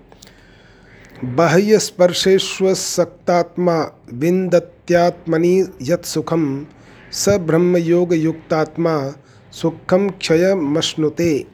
बाह्यस्पर्शेष्वसक्तात्मा 1.36 3.92
विन्दत्यात्मनि 4.14 5.68
यत्सुखं 5.82 6.66
स 7.12 7.30
ब्रह्म 7.40 7.78
योग 7.78 8.14
युक्तात्मा 8.14 9.14
सुखम 9.54 10.10
क्षयमश्नुते। 10.10 11.46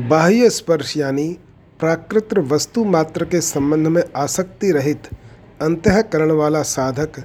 बाह्य 0.00 0.50
स्पर्श 0.50 0.96
यानी 0.96 1.38
प्राकृत 1.80 2.34
वस्तु 2.38 2.84
मात्र 2.84 3.24
के 3.24 3.40
संबंध 3.40 3.86
में 3.86 4.02
आसक्ति 4.16 4.70
रहित 4.72 5.08
अंतकरण 5.62 6.30
वाला 6.30 6.62
साधक 6.62 7.18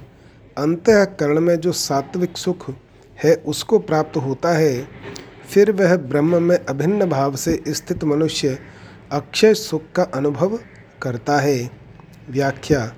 अंतकरण 0.58 1.40
में 1.40 1.56
जो 1.56 1.72
सात्विक 1.72 2.36
सुख 2.36 2.70
है 3.24 3.34
उसको 3.46 3.78
प्राप्त 3.78 4.16
होता 4.16 4.52
है 4.52 4.88
फिर 5.50 5.72
वह 5.72 5.96
ब्रह्म 5.96 6.42
में 6.42 6.56
अभिन्न 6.56 7.06
भाव 7.06 7.36
से 7.36 7.62
स्थित 7.68 8.04
मनुष्य 8.04 8.58
अक्षय 9.12 9.54
सुख 9.54 9.82
का 9.96 10.02
अनुभव 10.02 10.58
करता 11.02 11.38
है। 11.38 11.70
व्याख्या 12.30 12.92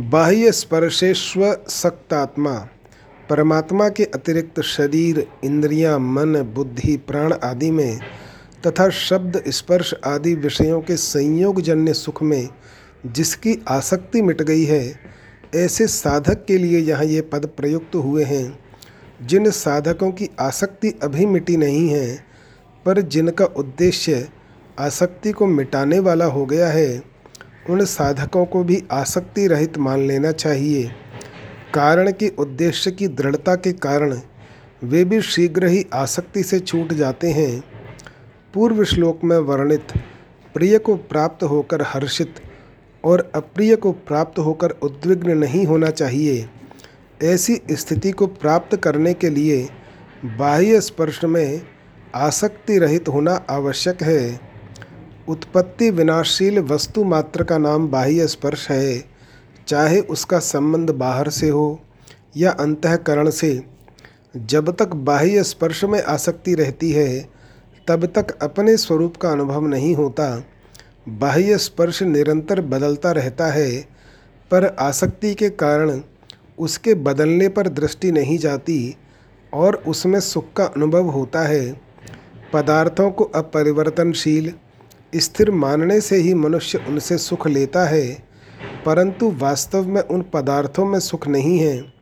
बाह्य 0.00 0.52
स्पर्शेश्व 0.52 1.44
सक्तात्मा 1.68 2.54
परमात्मा 3.30 3.88
के 3.88 4.04
अतिरिक्त 4.04 4.60
शरीर 4.60 5.26
इंद्रियाँ, 5.44 5.98
मन 5.98 6.42
बुद्धि 6.54 6.96
प्राण 6.96 7.32
आदि 7.32 7.70
में 7.70 8.00
तथा 8.66 8.88
शब्द 8.88 9.42
स्पर्श 9.48 9.94
आदि 10.04 10.34
विषयों 10.34 10.80
के 10.80 10.96
संयोगजन्य 10.96 11.94
सुख 11.94 12.22
में 12.22 12.48
जिसकी 13.06 13.56
आसक्ति 13.68 14.22
मिट 14.22 14.42
गई 14.42 14.64
है, 14.64 14.94
ऐसे 15.54 15.86
साधक 15.86 16.44
के 16.44 16.58
लिए 16.58 16.78
यहाँ 16.78 17.04
ये 17.04 17.20
पद 17.20 17.46
प्रयुक्त 17.46 17.94
हुए 17.94 18.24
हैं, 18.24 18.58
जिन 19.22 19.50
साधकों 19.50 20.10
की 20.10 20.28
आसक्ति 20.40 20.92
अभी 21.02 21.26
मिटी 21.26 21.56
नहीं 21.56 21.88
है, 21.88 22.16
पर 22.86 23.00
जिनका 23.00 23.44
उद्देश्य 23.44 24.28
आसक्ति 24.78 25.32
को 25.32 25.46
मिटाने 25.46 25.98
वाला 25.98 26.24
हो 26.24 26.46
गया 26.46 26.68
है, 26.68 27.02
उन 27.70 27.84
साधकों 27.84 28.44
को 28.44 28.64
भी 28.64 28.82
आसक्ति 28.92 29.46
रहित 29.46 29.78
मान 29.78 30.06
लेना 30.06 30.32
चाहिए। 30.32 30.90
कारण 31.74 32.12
कि 32.12 32.28
उद्देश्य 32.28 32.90
की 32.90 33.08
दृढ़ता 33.08 33.54
के 33.54 33.72
कारण 33.72 34.20
वे 34.84 35.04
भी 35.04 35.20
शीघ्र 35.22 35.66
ही 35.66 35.84
आसक्ति 35.94 36.42
से 36.42 36.60
छूट 36.60 36.92
जाते 36.92 37.30
हैं। 37.30 37.71
पूर्व 38.54 38.84
श्लोक 38.84 39.20
में 39.24 39.38
वर्णित, 39.38 39.92
प्रिय 40.54 40.78
को 40.78 40.94
प्राप्त 40.96 41.42
होकर 41.42 41.82
हर्षित 41.82 42.34
और 43.04 43.32
अप्रिय 43.34 43.76
को 43.76 43.92
प्राप्त 43.92 44.38
होकर 44.38 44.70
उद्विग्न 44.70 45.38
नहीं 45.38 45.64
होना 45.66 45.90
चाहिए। 45.90 46.48
ऐसी 47.22 47.60
स्थिति 47.70 48.10
को 48.10 48.26
प्राप्त 48.26 48.76
करने 48.76 49.14
के 49.14 49.30
लिए 49.30 49.68
बाह्य 50.24 50.80
स्पर्श 50.80 51.24
में 51.24 51.62
आसक्ति 52.14 52.78
रहित 52.78 53.08
होना 53.08 53.44
आवश्यक 53.50 54.02
है। 54.02 54.40
उत्पत्ति 55.28 55.90
विनाशील 55.90 56.58
वस्तु 56.58 57.04
मात्र 57.04 57.44
का 57.44 57.58
नाम 57.58 57.88
बाह्य 57.88 58.26
स्पर्श 58.26 58.70
है, 58.70 59.04
चाहे 59.68 60.00
उसका 60.00 60.38
संबंध 60.38 60.90
बाहर 60.90 61.28
से 61.28 61.48
हो 61.48 61.80
या 62.36 62.50
अंतकरण 62.50 63.30
से। 63.30 63.62
जब 64.36 64.76
तक 64.76 64.88
बाह्य 64.88 65.42
स्पर्श 65.42 65.84
में 65.84 66.02
आसक्ति 66.02 66.54
रहती 66.54 66.92
है 66.92 67.41
तब 67.88 68.06
तक 68.06 68.38
अपने 68.42 68.76
स्वरूप 68.76 69.16
का 69.16 69.30
अनुभव 69.30 69.66
नहीं 69.66 69.94
होता। 69.94 70.44
बाह्य 71.08 71.58
स्पर्श 71.58 72.02
निरंतर 72.02 72.60
बदलता 72.60 73.12
रहता 73.12 73.46
है, 73.46 73.70
पर 74.50 74.76
आसक्ति 74.80 75.34
के 75.34 75.50
कारण 75.50 76.00
उसके 76.58 76.94
बदलने 76.94 77.48
पर 77.48 77.68
दृष्टि 77.68 78.12
नहीं 78.12 78.38
जाती 78.38 78.96
और 79.52 79.74
उसमें 79.86 80.20
सुख 80.20 80.52
का 80.52 80.64
अनुभव 80.64 81.04
होता 81.04 81.40
है। 81.40 81.80
पदार्थों 82.52 83.10
को 83.10 83.24
अपरिवर्तनशील, 83.24 84.52
स्थिर 85.16 85.50
मानने 85.50 86.00
से 86.00 86.16
ही 86.16 86.34
मनुष्य 86.34 86.84
उनसे 86.88 87.18
सुख 87.18 87.46
लेता 87.48 87.84
है, 87.84 88.24
परंतु 88.86 89.30
वास्तव 89.38 89.86
में 89.86 90.02
उन 90.02 90.22
पदार्थों 90.22 90.86
में 90.86 91.00
सुख 91.00 91.28
नहीं 91.28 91.58
है। 91.58 91.92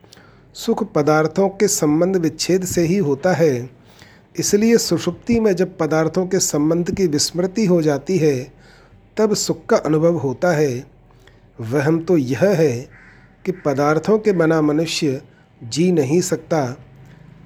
सुख 0.54 0.92
पदार्थों 0.92 1.48
के 1.48 1.68
संबंध 1.68 2.16
विच्छेद 2.16 2.64
से 2.64 2.82
ही 2.82 2.96
होता 2.96 3.32
है। 3.32 3.79
इसलिए 4.36 4.76
सुषुप्ति 4.78 5.38
में 5.40 5.54
जब 5.56 5.76
पदार्थों 5.78 6.26
के 6.26 6.38
संबंध 6.38 6.90
की 6.90 7.06
विस्मृति 7.06 7.64
हो 7.66 7.80
जाती 7.82 8.18
है, 8.18 8.52
तब 9.16 9.34
सुख 9.34 9.64
का 9.66 9.76
अनुभव 9.76 10.16
होता 10.16 10.52
है। 10.52 10.84
वहम 11.60 11.98
तो 12.00 12.16
यह 12.16 12.44
है 12.50 12.88
कि 13.44 13.52
पदार्थों 13.52 14.18
के 14.18 14.32
बना 14.32 14.60
मनुष्य 14.62 15.20
जी 15.62 15.90
नहीं 15.92 16.20
सकता। 16.20 16.64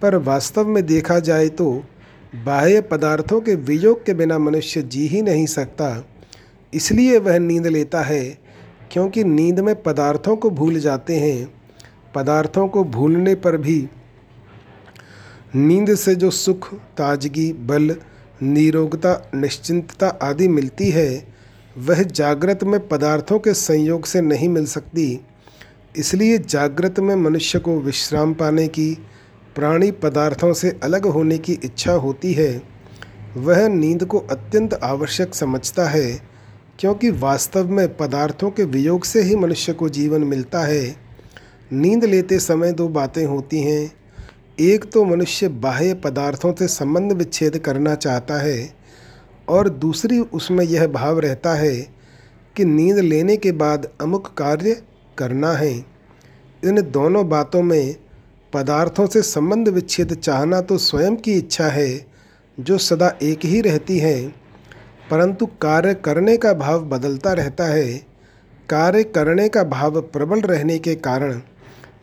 पर 0.03 0.17
वास्तव 0.17 0.69
में 0.69 0.85
देखा 0.87 1.19
जाए 1.19 1.49
तो 1.49 1.73
बाह्य 2.45 2.81
पदार्थों 2.81 3.41
के 3.41 3.55
वियोग 3.55 4.05
के 4.07 4.15
बिना 4.15 4.39
मनुष्य 4.39 4.83
जी 4.83 5.07
ही 5.07 5.23
नहीं 5.23 5.47
सकता। 5.47 6.05
इसलिए 6.73 7.19
वह 7.19 7.39
नींद 7.39 7.67
लेता 7.67 8.03
है, 8.03 8.39
क्योंकि 8.93 9.25
नींद 9.25 9.61
में 9.61 9.75
पदार्थों 9.83 10.37
को 10.37 10.51
भूल 10.51 10.79
जाते 10.79 11.17
हैं। 11.17 11.53
पदार्थों 12.15 12.69
को 12.69 12.85
भूलने 12.85 13.35
पर 13.35 13.57
भी 13.57 13.89
नींद 15.57 15.95
से 15.95 16.15
जो 16.15 16.31
सुख, 16.31 16.75
ताजगी, 16.75 17.53
बल, 17.53 17.97
निरोगता, 18.43 19.31
निश्चिंतता 19.35 20.09
आदि 20.09 20.49
मिलती 20.49 20.91
है, 20.91 21.29
वह 21.79 22.03
जागृत 22.03 22.65
में 22.65 22.89
पदार्थों 22.89 23.39
के 23.39 23.55
संयोग 23.55 24.07
से 24.07 24.21
नहीं 24.21 24.49
मिल 24.49 24.67
सकती। 24.67 25.21
इसलिए 25.97 26.39
जागृत 26.39 27.01
में 27.01 27.17
मनुष्य 27.17 27.59
को 27.59 27.81
विश्राम 27.81 28.35
पाने 28.35 28.69
की, 28.69 28.99
प्राणी 29.55 29.91
पदार्थों 29.91 30.53
से 30.53 30.79
अलग 30.83 31.07
होने 31.07 31.39
की 31.39 31.53
इच्छा 31.53 31.93
होती 31.93 32.33
है। 32.33 32.63
वह 33.37 33.69
नींद 33.69 34.05
को 34.05 34.19
अत्यंत 34.19 34.75
आवश्यक 34.75 35.35
समझता 35.35 35.85
है, 35.85 36.21
क्योंकि 36.79 37.11
वास्तव 37.11 37.71
में 37.71 37.97
पदार्थों 37.97 38.51
के 38.51 38.65
वियोग 38.65 39.05
से 39.05 39.23
ही 39.23 39.37
मनुष्य 39.37 39.73
को 39.73 39.89
जीवन 39.89 40.25
मिलता 40.25 40.61
है। 40.61 40.97
नींद 41.73 42.05
लेते 42.05 42.39
समय 42.39 42.73
दो 42.73 42.89
बातें 42.89 43.27
होती 43.27 43.61
हैं। 43.61 44.04
एक 44.59 44.85
तो 44.85 45.03
मनुष्य 45.05 45.49
बाह्य 45.49 45.95
पदार्थों 45.95 46.53
से 46.53 46.67
संबंध 46.69 47.13
विच्छेद 47.13 47.57
करना 47.59 47.95
चाहता 47.95 48.35
है 48.35 48.75
और 49.49 49.69
दूसरी 49.69 50.19
उसमें 50.19 50.65
यह 50.65 50.87
भाव 50.87 51.19
रहता 51.19 51.55
है 51.55 51.75
कि 52.57 52.65
नींद 52.65 52.99
लेने 52.99 53.37
के 53.37 53.53
बाद 53.53 53.89
अमुक 54.01 54.27
कार्य 54.37 54.83
करना 55.19 55.53
है। 55.53 55.73
इन 56.63 56.81
दोनों 56.83 57.29
बातों 57.29 57.63
में 57.63 57.97
पदार्थों 58.53 59.07
से 59.07 59.23
संबंध 59.23 59.69
विच्छेद 59.69 60.15
चाहना 60.15 60.61
तो 60.61 60.79
स्वयं 60.79 61.17
की 61.17 61.33
इच्छा 61.33 61.67
है, 61.67 62.07
जो 62.59 62.79
सदा 62.79 63.09
एक 63.23 63.45
ही 63.45 63.61
रहती 63.61 63.99
है, 63.99 64.29
परंतु 65.11 65.47
कार्य 65.47 65.95
करने 65.95 66.37
का 66.37 66.53
भाव 66.53 66.85
बदलता 66.85 67.33
रहता 67.33 67.65
है। 67.65 67.93
कार्य 68.69 69.03
करने 69.05 69.49
का 69.49 69.65
भाव 69.65 70.01
प्रबल 70.03 70.41
रहने 70.41 70.79
के 70.79 70.95
कारण 70.95 71.41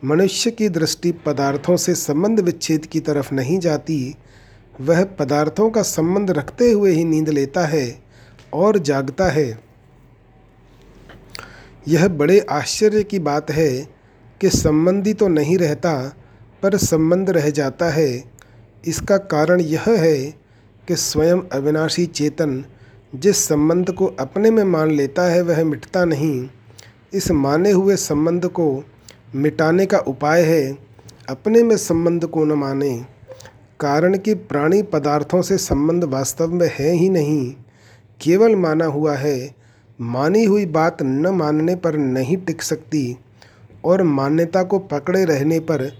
मनुष्य 0.04 0.50
की 0.50 0.68
दृष्टि 0.68 1.12
पदार्थों 1.12 1.76
से 1.76 1.94
संबंध 1.94 2.40
विच्छेद 2.40 2.86
की 2.86 3.00
तरफ़ 3.00 3.34
नहीं 3.34 3.58
जाती, 3.58 4.16
वह 4.80 5.04
पदार्थों 5.04 5.70
का 5.70 5.82
संबंध 5.82 6.30
रखते 6.30 6.72
हुए 6.72 6.92
ही 6.92 7.04
नींद 7.04 7.28
लेता 7.28 7.66
है 7.66 8.02
और 8.52 8.78
जागता 8.78 9.28
है। 9.28 9.60
यह 11.88 12.08
बड़े 12.08 12.40
आश्चर्य 12.40 13.02
की 13.02 13.18
बात 13.18 13.50
है 13.50 13.88
कि 14.40 14.50
संबंधी 14.50 15.14
तो 15.14 15.28
नहीं 15.28 15.58
रहता, 15.58 16.16
पर 16.62 16.76
संबंध 16.76 17.30
रह 17.30 17.50
जाता 17.50 17.90
है। 17.90 18.24
इसका 18.86 19.16
कारण 19.16 19.60
यह 19.60 19.84
है 19.88 20.16
कि 20.88 20.96
स्वयं 20.96 21.38
अविनाशी 21.52 22.06
चेतन 22.06 22.64
जिस 23.14 23.36
संबंध 23.36 23.90
को 23.90 24.06
अपने 24.06 24.50
में 24.50 24.64
मान 24.64 24.90
लेता 24.90 25.22
है, 25.22 25.42
वह 25.42 25.64
मिटता 25.64 26.04
नहीं। 26.04 26.48
इस 27.12 27.30
माने 27.30 27.70
हुए 27.70 27.96
संबंध 27.96 28.46
को 28.46 28.84
मिटाने 29.34 29.86
का 29.86 29.98
उपाय 29.98 30.42
है, 30.42 30.78
अपने 31.28 31.62
में 31.62 31.76
संबंध 31.76 32.24
को 32.26 32.44
न 32.44 32.52
माने। 32.52 33.06
कारण 33.80 34.18
कि 34.18 34.34
प्राणी 34.34 34.82
पदार्थों 34.82 35.42
से 35.42 35.58
संबंध 35.58 36.04
वास्तव 36.04 36.52
में 36.52 36.70
है 36.74 36.90
ही 36.90 37.08
नहीं। 37.08 37.54
केवल 38.20 38.56
माना 38.56 38.84
हुआ 38.84 39.14
है, 39.14 39.54
मानी 40.00 40.44
हुई 40.44 40.66
बात 40.66 41.02
न 41.02 41.26
मानने 41.26 41.76
पर 41.76 41.96
नहीं 41.96 42.36
टिक 42.36 42.62
सकती 42.62 43.16
और 43.84 44.02
मान्यता 44.02 44.62
को 44.62 44.78
पकड़े 44.78 45.24
रहने 45.24 45.60
पर 45.60 45.92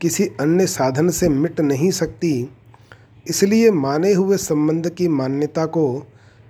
किसी 0.00 0.24
अन्य 0.40 0.66
साधन 0.66 1.08
से 1.08 1.28
मिट 1.28 1.60
नहीं 1.60 1.90
सकती। 1.90 2.50
इसलिए 3.28 3.70
माने 3.70 4.12
हुए 4.12 4.36
संबंध 4.36 4.90
की 4.90 5.08
मान्यता 5.08 5.66
को 5.66 6.06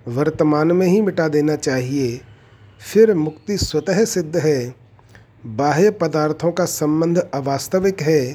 वर्तमान 0.07 0.71
में 0.71 0.87
ही 0.87 1.01
मिटा 1.01 1.27
देना 1.27 1.55
चाहिए। 1.55 2.21
फिर 2.93 3.13
मुक्ति 3.13 3.57
स्वतः 3.57 4.05
सिद्ध 4.05 4.37
है। 4.37 4.84
बाह्य 5.47 5.91
पदार्थों 5.91 6.51
का 6.51 6.65
संबंध 6.65 7.17
अवास्तविक 7.33 8.01
है, 8.01 8.33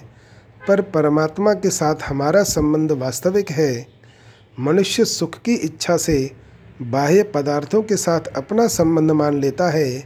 पर 0.69 0.81
परमात्मा 0.81 1.55
के 1.55 1.71
साथ 1.71 1.95
हमारा 2.03 2.43
संबंध 2.43 2.93
वास्तविक 2.93 3.51
है। 3.51 3.87
मनुष्य 4.61 5.05
सुख 5.05 5.43
की 5.43 5.55
इच्छा 5.55 5.97
से 5.97 6.31
बाह्य 6.83 7.23
पदार्थों 7.23 7.83
के 7.83 7.97
साथ 7.97 8.21
अपना 8.21 8.67
संबंध 8.67 9.11
मान 9.11 9.41
लेता 9.41 9.71
है, 9.71 10.05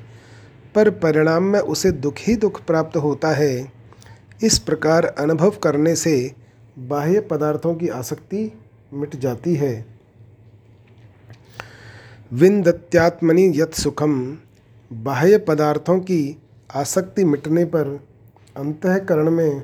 पर 0.75 0.91
परिणाम 0.91 1.43
में 1.43 1.61
उसे 1.61 1.91
दुख 1.91 2.15
ही 2.19 2.37
दुख 2.37 2.65
प्राप्त 2.65 2.97
होता 2.97 3.29
है। 3.29 3.73
इस 4.43 4.59
प्रकार 4.59 5.05
अनुभव 5.05 5.51
करने 5.51 5.97
से 5.97 6.35
बाह्य 6.79 7.21
पदार्थों 7.21 7.75
की 7.75 7.89
आसक्ति 7.89 8.53
मिट 8.93 9.17
जाती 9.17 9.55
है। 9.55 9.87
विन्दत्यात्मनि 12.33 13.53
यत 13.57 13.75
सुखम 13.75 14.39
बाह्य 14.93 15.39
पदार्थों 15.39 16.01
की 16.01 16.39
आसक्ति 16.75 17.25
मिटने 17.25 17.65
पर 17.65 18.05
अंतकरण 18.57 19.31
में 19.31 19.63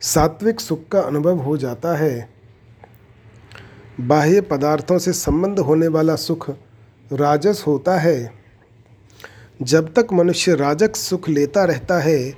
सात्विक 0.00 0.60
सुख 0.60 0.88
का 0.88 1.00
अनुभव 1.00 1.38
हो 1.38 1.56
जाता 1.56 1.96
है। 1.96 2.30
बाह्य 4.00 4.40
पदार्थों 4.40 4.98
से 4.98 5.12
संबंध 5.12 5.58
होने 5.58 5.88
वाला 5.88 6.16
सुख 6.16 6.50
राजस 7.12 7.64
होता 7.66 7.98
है। 7.98 8.32
जब 9.62 9.94
तक 9.94 10.06
मनुष्य 10.12 10.54
राजक 10.54 10.96
सुख 10.96 11.28
लेता 11.28 11.64
रहता 11.64 11.98
है, 11.98 12.34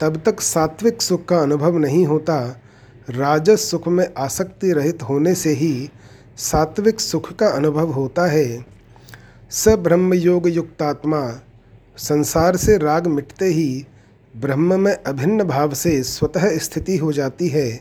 तब 0.00 0.22
तक 0.24 0.40
सात्विक 0.40 1.02
सुख 1.02 1.24
का 1.24 1.38
अनुभव 1.38 1.78
नहीं 1.78 2.06
होता। 2.06 2.60
राजस 3.10 3.70
सुख 3.70 3.88
में 3.88 4.14
आसक्ति 4.18 4.72
रहित 4.72 5.02
होने 5.02 5.34
से 5.34 5.50
ही 5.50 5.90
सात्विक 6.36 7.00
सुख 7.00 7.32
का 7.32 7.48
अनुभव 7.48 7.92
होता 7.92 8.26
है। 8.26 8.75
स 9.56 9.68
ब्रह्म 9.68 10.14
योग 10.14 10.48
युक्तात्मा 10.48 11.20
संसार 11.98 12.56
से 12.56 12.76
राग 12.78 13.06
मिटते 13.06 13.44
ही 13.44 13.86
ब्रह्म 14.34 14.80
में 14.80 14.92
अभिन्न 14.92 15.44
भाव 15.44 15.74
से 15.74 16.02
स्वतः 16.02 16.58
स्थिति 16.58 16.96
हो 16.96 17.12
जाती 17.12 17.48
है। 17.48 17.80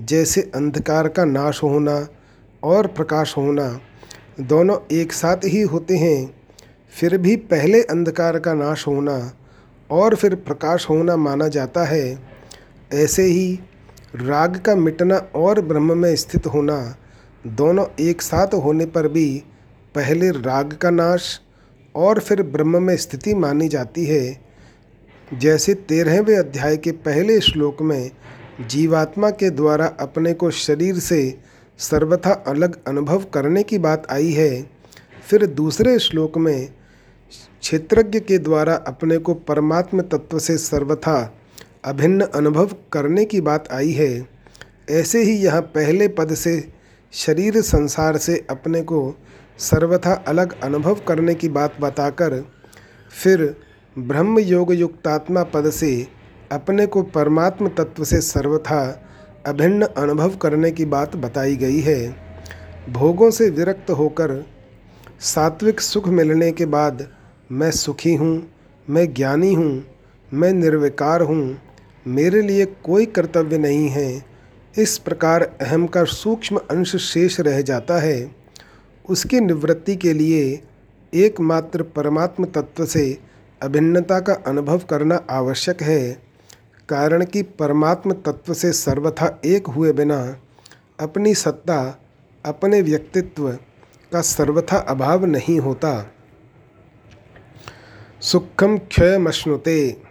जैसे 0.00 0.40
अंधकार 0.54 1.08
का 1.08 1.24
नाश 1.24 1.62
होना 1.62 2.06
और 2.62 2.86
प्रकाश 2.86 3.36
होना 3.36 3.80
दोनों 4.40 4.76
एक 4.92 5.12
साथ 5.12 5.36
ही 5.44 5.62
होते 5.62 5.96
हैं, 5.96 6.34
फिर 6.94 7.18
भी 7.18 7.36
पहले 7.36 7.82
अंधकार 7.82 8.38
का 8.38 8.54
नाश 8.54 8.86
होना 8.86 9.32
और 9.90 10.14
फिर 10.14 10.34
प्रकाश 10.34 10.88
होना 10.90 11.16
माना 11.16 11.48
जाता 11.48 11.84
है। 11.84 12.18
ऐसे 12.94 13.22
ही 13.22 13.58
राग 14.16 14.56
का 14.56 14.74
मिटना 14.74 15.16
और 15.36 15.60
ब्रह्म 15.60 15.98
में 15.98 16.14
स्थित 16.16 16.46
होना 16.46 16.96
दोनों 17.46 17.86
एक 18.00 18.22
साथ 18.22 18.54
होने 18.54 18.86
पर 18.86 19.08
भी 19.08 19.42
पहले 19.94 20.30
राग 20.30 20.72
का 20.72 20.90
नाश 20.90 21.40
और 21.94 22.18
फिर 22.18 22.42
ब्रह्म 22.42 22.82
में 22.82 22.96
स्थिति 22.96 23.34
मानी 23.34 23.68
जाती 23.68 24.04
है। 24.04 24.40
जैसे 25.34 25.74
तेरहवें 25.74 26.36
अध्याय 26.38 26.76
के 26.76 26.90
पहले 26.90 27.40
श्लोक 27.40 27.82
में 27.82 28.10
जीवात्मा 28.68 29.30
के 29.30 29.50
द्वारा 29.50 29.86
अपने 30.00 30.32
को 30.34 30.50
शरीर 30.50 30.98
से 30.98 31.38
सर्वथा 31.78 32.32
अलग 32.32 32.78
अनुभव 32.86 33.24
करने 33.24 33.62
की 33.62 33.78
बात 33.78 34.06
आई 34.10 34.30
है। 34.30 34.70
फिर 35.28 35.46
दूसरे 35.46 35.98
श्लोक 35.98 36.38
में 36.38 36.68
क्षेत्रज्ञ 37.60 38.20
के 38.20 38.38
द्वारा 38.38 38.74
अपने 38.74 39.18
को 39.18 39.34
परमात्म 39.34 40.00
तत्व 40.00 40.38
से 40.38 40.58
सर्वथा 40.58 41.34
अभिन्न 41.84 42.20
अनुभव 42.34 42.74
करने 42.92 43.24
की 43.24 43.40
बात 43.40 43.72
आई 43.72 43.90
है। 43.90 44.28
ऐसे 44.90 45.22
ही 45.22 45.36
यह 45.36 45.60
पहले 45.60 46.08
पद 46.08 46.34
से 46.34 46.72
शरीर 47.12 47.60
संसार 47.60 48.16
से 48.16 48.46
अपने 48.50 48.80
को 48.80 49.14
सर्वथा 49.60 50.12
अलग 50.28 50.60
अनुभव 50.62 51.00
करने 51.08 51.34
की 51.34 51.48
बात 51.48 51.80
बताकर 51.80 52.40
फिर 53.12 53.56
ब्रह्म 53.96 54.38
योग 54.38 54.72
युक्तात्मा 54.74 55.42
पद 55.44 55.70
से 55.70 56.06
अपने 56.52 56.86
को 56.86 57.02
परमात्म 57.02 57.68
तत्व 57.68 58.04
से 58.04 58.20
सर्वथा 58.20 58.80
अभिन्न 59.46 59.86
अनुभव 59.96 60.36
करने 60.36 60.70
की 60.70 60.84
बात 60.84 61.16
बताई 61.16 61.56
गई 61.56 61.80
है। 61.80 62.16
भोगों 62.88 63.30
से 63.30 63.48
विरक्त 63.50 63.90
होकर 63.90 64.44
सात्विक 65.20 65.80
सुख 65.80 66.08
मिलने 66.08 66.50
के 66.52 66.66
बाद 66.66 67.06
मैं 67.52 67.70
सुखी 67.70 68.14
हूँ, 68.14 68.50
मैं 68.88 69.12
ज्ञानी 69.14 69.52
हूँ, 69.54 69.84
मैं 70.32 70.52
निर्विकार 70.52 71.22
हूँ, 71.22 71.58
मेरे 72.06 72.42
लिए 72.42 72.64
कोई 72.84 73.06
कर्तव्य 73.06 73.58
नहीं 73.58 73.88
है। 73.88 74.24
इस 74.78 74.98
प्रकार 74.98 75.42
अहम 75.60 75.86
का 75.86 76.04
सूक्ष्म 76.04 76.60
अंश 76.70 76.96
शेष 76.96 77.40
रह 77.40 77.60
जाता 77.62 77.98
है। 78.00 78.39
उसकी 79.10 79.40
निवृत्ति 79.40 79.96
के 79.96 80.12
लिए 80.12 80.62
एकमात्र 81.14 81.82
परमात्म 81.82 82.44
तत्व 82.44 82.84
से 82.86 83.18
अभिन्नता 83.62 84.20
का 84.20 84.34
अनुभव 84.46 84.78
करना 84.90 85.20
आवश्यक 85.30 85.82
है। 85.82 86.12
कारण 86.88 87.24
कि 87.24 87.42
परमात्म 87.42 88.12
तत्व 88.12 88.54
से 88.54 88.72
सर्वथा 88.72 89.40
एक 89.44 89.66
हुए 89.66 89.92
बिना 89.92 90.36
अपनी 91.00 91.34
सत्ता, 91.34 91.98
अपने 92.44 92.82
व्यक्तित्व 92.82 93.50
का 94.12 94.20
सर्वथा 94.20 94.76
अभाव 94.78 95.24
नहीं 95.24 95.58
होता। 95.60 95.92
सुखम 98.20 98.78
क्षय 98.78 99.18
मश्नुते 99.18 100.02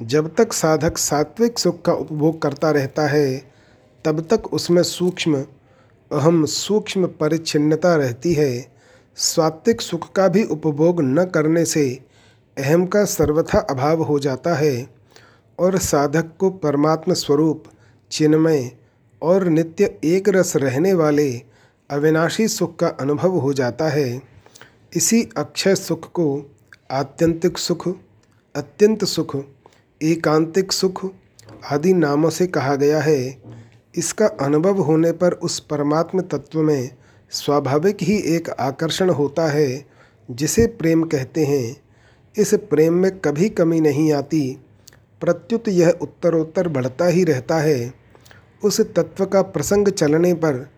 जब 0.00 0.34
तक 0.34 0.52
साधक 0.52 0.98
सात्विक 0.98 1.58
सुख 1.58 1.82
का 1.82 1.92
उपभोग 1.92 2.42
करता 2.42 2.70
रहता 2.70 3.06
है, 3.06 3.42
तब 4.04 4.20
तक 4.20 4.54
उसमें 4.54 4.82
सूक्ष्म 4.82 5.44
अहम 6.14 6.44
सूक्ष्म 6.44 7.06
परिच्छिन्नता 7.06 7.94
रहती 7.96 8.32
है। 8.34 8.74
सात्विक 9.16 9.80
सुख 9.80 10.12
का 10.12 10.28
भी 10.28 10.44
उपभोग 10.44 11.00
न 11.02 11.24
करने 11.24 11.64
से 11.64 12.00
अहम 12.56 12.86
का 12.86 13.04
सर्वथा 13.04 13.58
अभाव 13.58 14.02
हो 14.02 14.18
जाता 14.18 14.54
है 14.54 14.90
और 15.58 15.78
साधक 15.78 16.30
को 16.38 16.50
परमात्म 16.50 17.14
स्वरूप, 17.14 17.64
चिन्मय 18.10 18.70
और 19.22 19.44
नित्य 19.44 19.98
एक 20.04 20.28
रस 20.28 20.56
रहने 20.56 20.92
वाले 20.92 21.30
अविनाशी 21.90 22.48
सुख 22.48 22.76
का 22.76 22.88
अनुभव 22.88 23.36
हो 23.38 23.52
जाता 23.52 23.88
है। 23.88 24.22
इसी 24.96 25.22
अक्षय 25.36 25.74
सुख 25.74 26.10
को 26.12 26.26
आत्यंतिक 26.90 27.58
सुख, 27.58 27.88
अत्यंत 28.54 29.04
सुख, 29.04 29.36
एकांतिक 30.02 30.72
सुख 30.72 31.06
आदि 31.72 31.92
नामों 31.92 32.30
से 32.30 32.46
कहा 32.46 32.74
गया 32.74 33.00
है। 33.00 33.20
इसका 33.96 34.26
अनुभव 34.26 34.78
होने 34.78 35.12
पर 35.12 35.32
उस 35.32 35.60
परमात्म 35.60 36.20
तत्व 36.20 36.62
में 36.62 36.90
स्वाभाविक 37.30 37.96
ही 38.02 38.16
एक 38.36 38.50
आकर्षण 38.50 39.10
होता 39.10 39.46
है, 39.46 39.86
जिसे 40.30 40.66
प्रेम 40.66 41.02
कहते 41.02 41.44
हैं। 41.44 41.76
इस 42.38 42.54
प्रेम 42.54 42.94
में 42.94 43.18
कभी 43.18 43.48
कमी 43.48 43.80
नहीं 43.80 44.12
आती। 44.12 44.58
प्रत्युत 45.20 45.68
यह 45.68 45.90
उत्तरोत्तर 46.02 46.68
बढ़ता 46.68 47.06
ही 47.06 47.24
रहता 47.24 47.56
है। 47.56 47.94
उस 48.64 48.80
तत्व 48.80 49.26
का 49.26 49.42
प्रसंग 49.42 49.88
चलने 49.88 50.34
पर, 50.34 50.68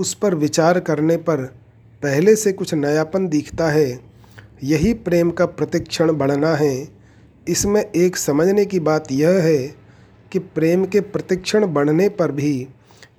उस 0.00 0.14
पर 0.14 0.34
विचार 0.34 0.80
करने 0.80 1.16
पर 1.16 1.36
पहले 2.02 2.36
से 2.36 2.52
कुछ 2.52 2.74
नयापन 2.74 3.28
दिखता 3.28 3.68
है। 3.68 4.00
यही 4.62 4.94
प्रेम 4.94 5.30
का 5.30 5.46
प्रतिक्षण 5.46 6.12
बढ़ना 6.12 6.54
है। 6.54 6.88
इसमें 7.48 7.90
एक 7.96 8.16
समझने 8.16 8.64
की 8.64 8.80
बात 8.80 9.12
यह 9.12 9.30
है 9.30 9.81
कि 10.32 10.38
प्रेम 10.38 10.84
के 10.84 11.00
प्रतिक्षण 11.00 11.66
बढ़ने 11.66 12.08
पर 12.08 12.32
भी 12.32 12.68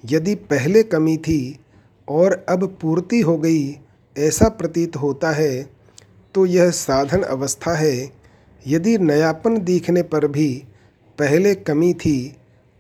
यदि 0.06 0.36
पहले 0.36 0.84
कमी 0.84 1.18
थी 1.18 1.60
और 2.08 2.46
अब 2.50 2.66
पूर्ति 2.82 3.22
हो 3.22 3.38
गई 3.38 3.78
ऐसा 4.18 4.50
प्रतीत 4.50 4.96
होता 4.96 5.32
है 5.32 5.70
तो 6.36 6.46
यह 6.46 6.70
साधन 6.70 7.22
अवस्था 7.22 7.76
है। 7.76 8.10
यदि 8.68 8.98
नयापन 8.98 9.58
दिखने 9.58 10.02
पर 10.02 10.28
भी 10.28 10.64
पहले 11.20 11.56
कमी 11.56 11.94
थी 11.94 12.36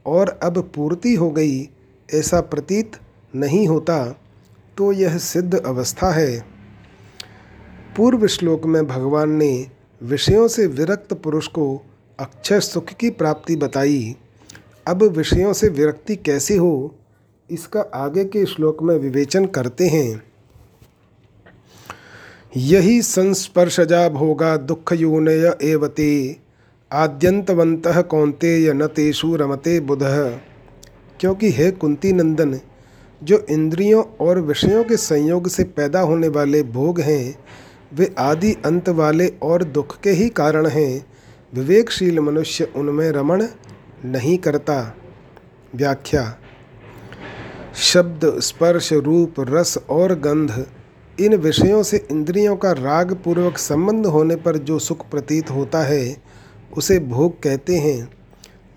और 0.05 0.39
अब 0.43 0.61
पूर्ति 0.75 1.13
हो 1.15 1.29
गई 1.31 1.69
ऐसा 2.13 2.41
प्रतीत 2.41 2.91
नहीं 3.35 3.67
होता 3.67 4.05
तो 4.77 4.91
यह 4.91 5.17
सिद्ध 5.17 5.55
अवस्था 5.55 6.11
है। 6.11 6.39
पूर्व 7.97 8.27
श्लोक 8.27 8.65
में 8.65 8.85
भगवान 8.87 9.31
ने 9.31 9.67
विषयों 10.01 10.47
से 10.47 10.67
विरक्त 10.67 11.13
पुरुष 11.13 11.47
को 11.47 11.65
अक्षय 12.19 12.59
सुख 12.59 12.93
की 12.93 13.09
प्राप्ति 13.09 13.55
बताई। 13.55 14.15
अब 14.87 15.03
विषयों 15.03 15.53
से 15.53 15.69
विरक्ति 15.69 16.15
कैसे 16.15 16.55
हो, 16.55 16.95
इसका 17.51 17.81
आगे 17.81 18.23
के 18.25 18.45
श्लोक 18.45 18.83
में 18.83 18.95
विवेचन 18.95 19.45
करते 19.45 19.87
हैं। 19.87 20.23
यही 22.57 23.01
संस्पर्शजा 23.01 24.09
भोगा 24.09 24.57
दुख 24.57 24.93
यूनय 24.93 25.57
एवते 25.63 26.37
आद्यंतवंत 26.91 27.83
कौंतेय 27.87 28.73
न 28.73 28.87
तेषु 28.87 29.35
रमते 29.35 29.79
बुध। 29.79 29.99
क्योंकि 31.19 31.51
हे 31.51 31.71
कुंती 31.71 32.13
नंदन, 32.13 32.59
जो 33.23 33.45
इंद्रियों 33.49 34.03
और 34.03 34.39
विषयों 34.39 34.83
के 34.83 34.97
संयोग 34.97 35.47
से 35.47 35.63
पैदा 35.63 35.99
होने 35.99 36.27
वाले 36.27 36.63
भोग 36.63 36.99
हैं, 36.99 37.35
वे 37.93 38.15
आदि 38.19 38.53
अंत 38.65 38.89
वाले 38.89 39.33
और 39.41 39.63
दुख 39.63 39.99
के 39.99 40.09
ही 40.09 40.29
कारण 40.29 40.67
हैं। 40.67 41.05
विवेकशील 41.53 42.19
मनुष्य 42.19 42.71
उनमें 42.75 43.11
रमण 43.11 43.47
नहीं 44.05 44.37
करता। 44.37 44.95
व्याख्या, 45.75 46.37
शब्द, 47.75 48.39
स्पर्श, 48.39 48.93
रूप, 48.93 49.33
रस 49.39 49.77
और 49.89 50.15
गंध, 50.15 50.65
इन 51.19 51.35
विषयों 51.35 51.83
से 51.83 52.07
इंद्रियों 52.11 52.55
का 52.55 52.71
राग 52.71 53.13
पूर्वक 53.15 53.57
संबंध 53.57 54.05
होने 54.05 54.35
पर 54.35 54.57
जो 54.57 54.79
सुख 54.79 55.09
प्रतीत 55.09 55.51
होता 55.51 55.81
है, 55.81 56.17
उसे 56.77 56.99
भोग 56.99 57.41
कहते 57.41 57.75
हैं। 57.75 58.09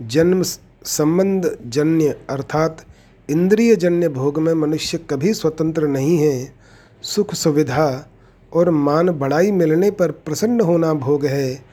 जन्म 0.03 0.43
संबंध 0.85 1.59
जन्य 1.67 2.21
अर्थात 2.31 2.85
इंद्रिय 3.31 3.77
जन्य 3.77 4.09
भोग 4.09 4.39
में 4.39 4.55
मनुष्य 4.55 4.99
कभी 4.99 5.35
स्वतंत्र 5.35 5.87
नहीं 5.87 6.19
है। 6.19 6.55
सुख 7.03 7.35
सुविधा 7.35 8.09
और 8.53 8.71
मान 8.71 9.11
बढ़ाई 9.11 9.51
मिलने 9.51 9.91
पर 9.91 10.11
प्रसन्न 10.11 10.61
होना 10.61 10.95
भोग 10.95 11.27
है। 11.27 11.65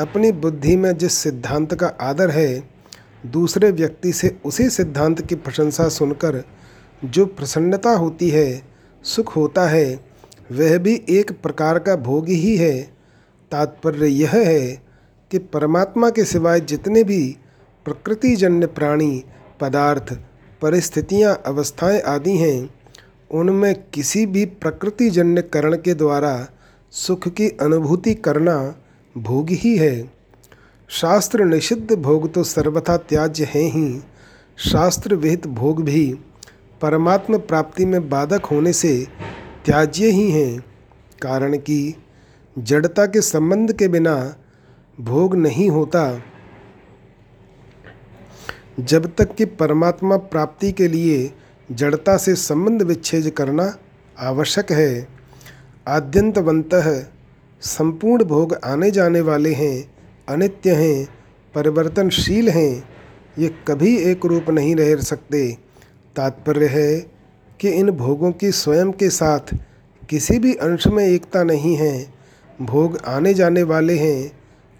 अपनी 0.00 0.32
बुद्धि 0.32 0.76
में 0.76 0.96
जिस 0.96 1.12
सिद्धांत 1.12 1.74
का 1.74 1.86
आदर 1.86 2.30
है 2.30 2.75
दूसरे 3.26 3.70
व्यक्ति 3.70 4.12
से 4.12 4.36
उसी 4.44 4.70
सिद्धांत 4.70 5.26
की 5.26 5.34
प्रशंसा 5.34 5.88
सुनकर 5.88 6.44
जो 7.04 7.26
प्रसन्नता 7.26 7.90
होती 7.90 8.30
है, 8.30 8.62
सुख 9.02 9.36
होता 9.36 9.68
है, 9.68 10.00
वह 10.52 10.78
भी 10.78 11.02
एक 11.08 11.32
प्रकार 11.42 11.78
का 11.78 11.96
भोग 11.96 12.28
ही 12.28 12.56
है। 12.56 12.82
तात्पर्य 13.50 14.06
यह 14.06 14.30
है 14.30 14.82
कि 15.30 15.38
परमात्मा 15.38 16.10
के 16.10 16.24
सिवाय 16.24 16.60
जितने 16.60 17.04
भी 17.04 17.36
प्रकृतिजन्य 17.84 18.66
प्राणी, 18.66 19.24
पदार्थ, 19.60 20.18
परिस्थितियाँ, 20.62 21.42
अवस्थाएँ 21.46 22.00
आदि 22.00 22.36
हैं, 22.36 22.70
उनमें 23.30 23.84
किसी 23.94 24.26
भी 24.26 24.44
प्रकृतिजन्य 24.44 25.42
करण 25.42 25.74
के 25.74 25.94
द्वारा 25.94 26.48
सुख 26.90 27.28
की 27.28 27.48
अनुभूति 27.48 28.14
करना 28.14 28.76
भोग 29.18 29.46
ही 29.50 29.76
है। 29.76 30.15
शास्त्र 30.90 31.44
निषिद्ध 31.44 31.92
भोग 31.92 32.32
तो 32.32 32.42
सर्वथा 32.44 32.96
त्याज्य 32.96 33.44
हैं 33.44 33.62
ही। 33.72 34.02
शास्त्र 34.58 35.14
विहित 35.14 35.46
भोग 35.46 35.82
भी 35.84 36.12
परमात्म 36.82 37.38
प्राप्ति 37.38 37.84
में 37.84 38.08
बाधक 38.08 38.44
होने 38.44 38.72
से 38.72 39.08
त्याज्य 39.64 40.10
ही 40.10 40.30
हैं। 40.30 40.60
कारण 41.22 41.56
कि 41.56 41.94
जड़ता 42.58 43.06
के 43.06 43.20
संबंध 43.20 43.72
के 43.72 43.88
बिना 43.88 44.14
भोग 45.00 45.34
नहीं 45.36 45.68
होता। 45.70 46.22
जब 48.80 49.14
तक 49.16 49.34
कि 49.34 49.44
परमात्मा 49.44 50.16
प्राप्ति 50.16 50.72
के 50.72 50.88
लिए 50.88 51.32
जड़ता 51.72 52.16
से 52.16 52.34
संबंध 52.34 52.82
विच्छेद 52.82 53.30
करना 53.30 53.74
आवश्यक 54.18 54.72
है, 54.72 55.08
आद्यंतवंत 55.88 56.70
संपूर्ण 57.62 58.24
भोग 58.24 58.54
आने 58.64 58.90
जाने 58.90 59.20
वाले 59.20 59.52
हैं। 59.54 59.95
अनित्य 60.28 60.70
हैं, 60.70 61.08
परिवर्तनशील 61.54 62.48
हैं, 62.48 62.88
ये 63.38 63.54
कभी 63.68 63.96
एक 63.96 64.26
रूप 64.26 64.50
नहीं 64.50 64.76
रह 64.76 64.96
सकते। 64.96 65.58
तात्पर्य 66.16 66.66
है 66.66 67.06
कि 67.60 67.68
इन 67.68 67.90
भोगों 67.90 68.32
की 68.32 68.52
स्वयं 68.52 68.92
के 68.92 69.10
साथ 69.10 69.54
किसी 70.10 70.38
भी 70.38 70.54
अंश 70.54 70.86
में 70.86 71.08
एकता 71.08 71.42
नहीं 71.42 71.76
है। 71.76 72.14
भोग 72.62 72.98
आने 73.06 73.34
जाने 73.34 73.62
वाले 73.62 73.98
हैं 73.98 74.32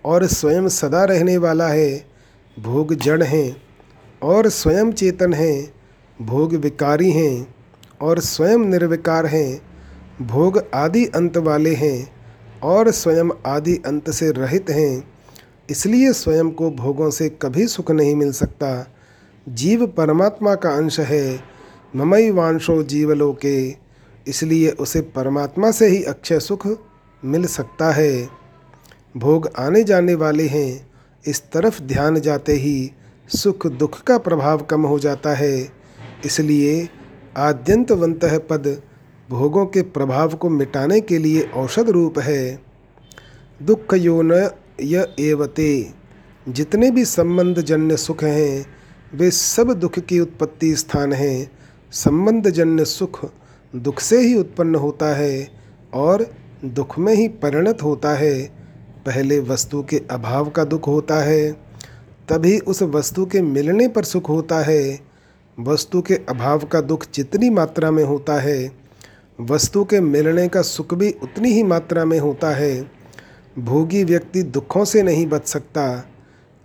और 0.04 0.26
स्वयं 0.26 0.68
सदा 0.68 1.04
रहने 1.04 1.36
वाला 1.36 1.68
है। 1.68 2.06
भोग 2.60 2.94
जड़ 2.94 3.22
हैं 3.22 3.62
और 4.22 4.48
स्वयं 4.48 4.92
चेतन 4.92 5.34
हैं। 5.34 5.72
भोग 6.22 6.54
विकारी 6.54 7.10
हैं 7.10 7.54
और 8.00 8.20
स्वयं 8.20 8.58
निर्विकार 8.58 9.26
हैं। 9.26 9.62
भोग 10.26 10.64
आदि 10.74 11.06
अंत 11.06 11.36
वाले 11.36 11.74
हैं 11.74 12.12
और 12.62 12.90
स्वयं 12.90 13.28
आदि 13.46 13.76
अंत 13.86 14.10
से 14.10 14.30
रहित 14.30 14.70
हैं। 14.70 15.15
इसलिए 15.70 16.12
स्वयं 16.12 16.50
को 16.50 16.70
भोगों 16.70 17.10
से 17.10 17.28
कभी 17.28 17.66
सुख 17.66 17.90
नहीं 17.90 18.14
मिल 18.14 18.32
सकता। 18.32 18.92
जीव 19.48 19.86
परमात्मा 19.86 20.54
का 20.54 20.70
अंश 20.70 21.00
है, 21.00 21.40
ममई 21.96 22.30
वांशो 22.30 22.82
जीवलोके, 22.82 23.74
इसलिए 24.28 24.70
उसे 24.70 25.00
परमात्मा 25.00 25.70
से 25.70 25.86
ही 25.86 26.02
अक्षय 26.04 26.40
सुख 26.40 26.66
मिल 27.24 27.46
सकता 27.46 27.92
है। 27.92 28.28
भोग 29.16 29.50
आने 29.58 29.84
जाने 29.84 30.14
वाले 30.14 30.46
हैं, 30.46 30.90
इस 31.26 31.42
तरफ़ 31.52 31.82
ध्यान 31.82 32.20
जाते 32.20 32.52
ही 32.52 32.92
सुख 33.28 33.66
दुख 33.66 34.02
का 34.02 34.18
प्रभाव 34.18 34.58
कम 34.58 34.82
हो 34.82 34.98
जाता 34.98 35.34
है। 35.34 35.72
इसलिए 36.24 36.88
आद्यंतवंत 37.36 38.24
पद 38.24 38.82
भोगों 39.30 39.66
के 39.66 39.82
प्रभाव 39.82 40.34
को 40.34 40.48
मिटाने 40.48 41.00
के 41.00 41.18
लिए 41.18 41.42
औषध 41.42 41.90
रूप 41.90 42.18
है। 42.18 42.62
दुख 43.62 43.94
यो 43.94 44.22
न 44.22 44.50
य 44.80 45.06
एवते। 45.20 45.90
जितने 46.48 46.90
भी 46.90 47.04
संबंध 47.04 47.60
जन्य 47.60 47.96
सुख 47.96 48.24
हैं, 48.24 48.66
वे 49.14 49.30
सब 49.30 49.72
दुख 49.72 49.98
की 49.98 50.20
उत्पत्ति 50.20 50.76
स्थान 50.76 51.12
हैं। 51.12 51.50
संबंध 51.92 52.50
जन्य 52.50 52.84
सुख 52.84 53.30
दुख 53.76 54.00
से 54.00 54.20
ही 54.20 54.34
उत्पन्न 54.34 54.74
होता 54.74 55.06
है 55.16 55.48
और 55.94 56.26
दुख 56.64 56.98
में 56.98 57.14
ही 57.14 57.28
परिणत 57.28 57.82
होता 57.82 58.14
है। 58.14 58.42
पहले 59.06 59.40
वस्तु 59.40 59.82
के 59.82 60.02
अभाव 60.10 60.50
का 60.50 60.64
दुख 60.64 60.86
होता 60.88 61.16
है, 61.16 61.52
तभी 62.28 62.58
उस 62.58 62.82
वस्तु 62.82 63.26
के 63.26 63.42
मिलने 63.42 63.88
पर 63.88 64.04
सुख 64.04 64.28
होता 64.28 64.60
है। 64.60 65.00
वस्तु 65.60 66.02
के 66.02 66.14
अभाव 66.14 66.58
का 66.58 66.80
दुख 66.80 67.06
जितनी 67.14 67.50
मात्रा 67.50 67.90
में 67.90 68.04
होता 68.04 68.40
है, 68.40 68.72
वस्तु 69.40 69.84
के 69.84 70.00
मिलने 70.00 70.48
का 70.48 70.62
सुख 70.62 70.94
भी 70.94 71.10
उतनी 71.22 71.52
ही 71.52 71.62
मात्रा 71.62 72.04
में 72.04 72.18
होता 72.18 72.50
है। 72.50 72.95
भोगी 73.56 74.02
व्यक्ति 74.04 74.42
दुखों 74.42 74.84
से 74.84 75.02
नहीं 75.02 75.26
बच 75.26 75.46
सकता। 75.46 75.88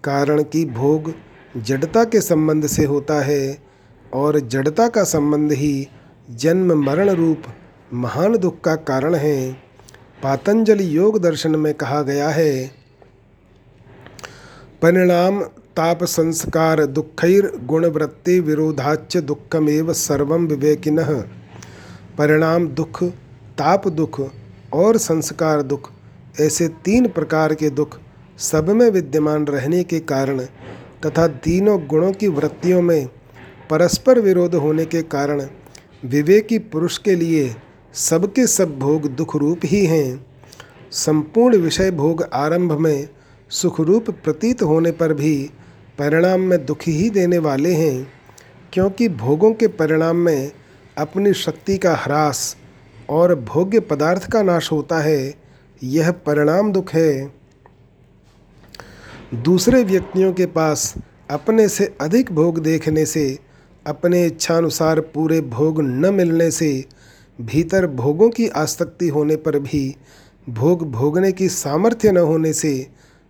कारण 0.03 0.41
कि 0.43 0.63
भोग 0.65 1.13
जड़ता 1.57 2.03
के 2.03 2.21
संबंध 2.21 2.67
से 2.67 2.85
होता 2.85 3.19
है 3.21 3.57
और 4.13 4.39
जड़ता 4.39 4.87
का 4.87 5.03
संबंध 5.03 5.51
ही 5.51 5.87
जन्म 6.29 6.73
मरण 6.83 7.09
रूप 7.09 7.43
महान 7.93 8.37
दुख 8.37 8.59
का 8.61 8.75
कारण 8.75 9.15
है। 9.15 9.51
पातंजलि 10.23 10.95
योग 10.97 11.19
दर्शन 11.19 11.55
में 11.55 11.73
कहा 11.73 12.01
गया 12.01 12.29
है, 12.29 12.67
परिणाम 14.81 15.41
ताप 15.75 16.03
संस्कार 16.03 16.85
दुखैर 16.85 17.51
गुणवृत्ति 17.63 18.39
विरोधाच 18.39 19.17
दुखमेव 19.17 19.91
सर्व 19.93 20.35
विवेकिन। 20.35 21.03
परिणाम 22.17 22.67
दुख, 22.67 23.03
ताप 23.03 23.87
दुख 23.87 24.21
और 24.73 24.97
संस्कार 24.97 25.61
दुख 25.61 25.89
ऐसे 26.39 26.67
तीन 26.85 27.07
प्रकार 27.07 27.53
के 27.53 27.69
दुख 27.69 27.99
सब 28.39 28.69
में 28.69 28.89
विद्यमान 28.89 29.45
रहने 29.45 29.83
के 29.83 29.99
कारण 29.99 30.39
तथा 31.05 31.27
तीनों 31.27 31.79
गुणों 31.87 32.11
की 32.11 32.27
वृत्तियों 32.27 32.81
में 32.81 33.07
परस्पर 33.69 34.19
विरोध 34.19 34.55
होने 34.55 34.85
के 34.85 35.01
कारण 35.01 35.41
विवेकी 36.05 36.59
पुरुष 36.59 36.97
के 36.97 37.15
लिए 37.15 37.55
सबके 37.93 38.45
सब 38.47 38.77
भोग 38.79 39.07
दुख 39.15 39.35
रूप 39.35 39.59
ही 39.65 39.85
हैं। 39.85 40.25
संपूर्ण 40.91 41.57
विषय 41.57 41.91
भोग 41.91 42.23
आरंभ 42.33 42.71
में 42.71 43.07
सुखरूप 43.51 44.09
प्रतीत 44.09 44.61
होने 44.61 44.91
पर 44.91 45.13
भी 45.13 45.35
परिणाम 45.99 46.41
में 46.41 46.65
दुख 46.65 46.87
ही 46.87 47.09
देने 47.09 47.37
वाले 47.37 47.73
हैं, 47.73 48.07
क्योंकि 48.73 49.09
भोगों 49.09 49.53
के 49.53 49.67
परिणाम 49.67 50.15
में 50.15 50.51
अपनी 50.97 51.33
शक्ति 51.33 51.77
का 51.77 51.95
ह्रास 51.95 52.57
और 53.09 53.35
भोग्य 53.35 53.79
पदार्थ 53.79 54.31
का 54.31 54.41
नाश 54.41 54.71
होता 54.71 54.99
है 54.99 55.33
यह 55.83 56.11
परिणाम 56.11 56.71
दुख 56.71 56.93
है। 56.93 57.33
दूसरे 59.33 59.83
व्यक्तियों 59.83 60.33
के 60.33 60.45
पास 60.45 60.95
अपने 61.31 61.67
से 61.69 61.95
अधिक 62.01 62.31
भोग 62.31 62.59
देखने 62.59 63.05
से, 63.05 63.39
अपने 63.87 64.25
इच्छानुसार 64.25 64.99
पूरे 64.99 65.41
भोग 65.41 65.81
न 65.81 66.13
मिलने 66.13 66.51
से, 66.51 66.85
भीतर 67.41 67.87
भोगों 67.87 68.29
की 68.29 68.47
आसक्ति 68.47 69.07
होने 69.07 69.35
पर 69.35 69.59
भी 69.59 69.95
भोग 70.49 70.91
भोगने 70.91 71.31
की 71.31 71.49
सामर्थ्य 71.49 72.11
न 72.11 72.17
होने 72.17 72.53
से 72.53 72.87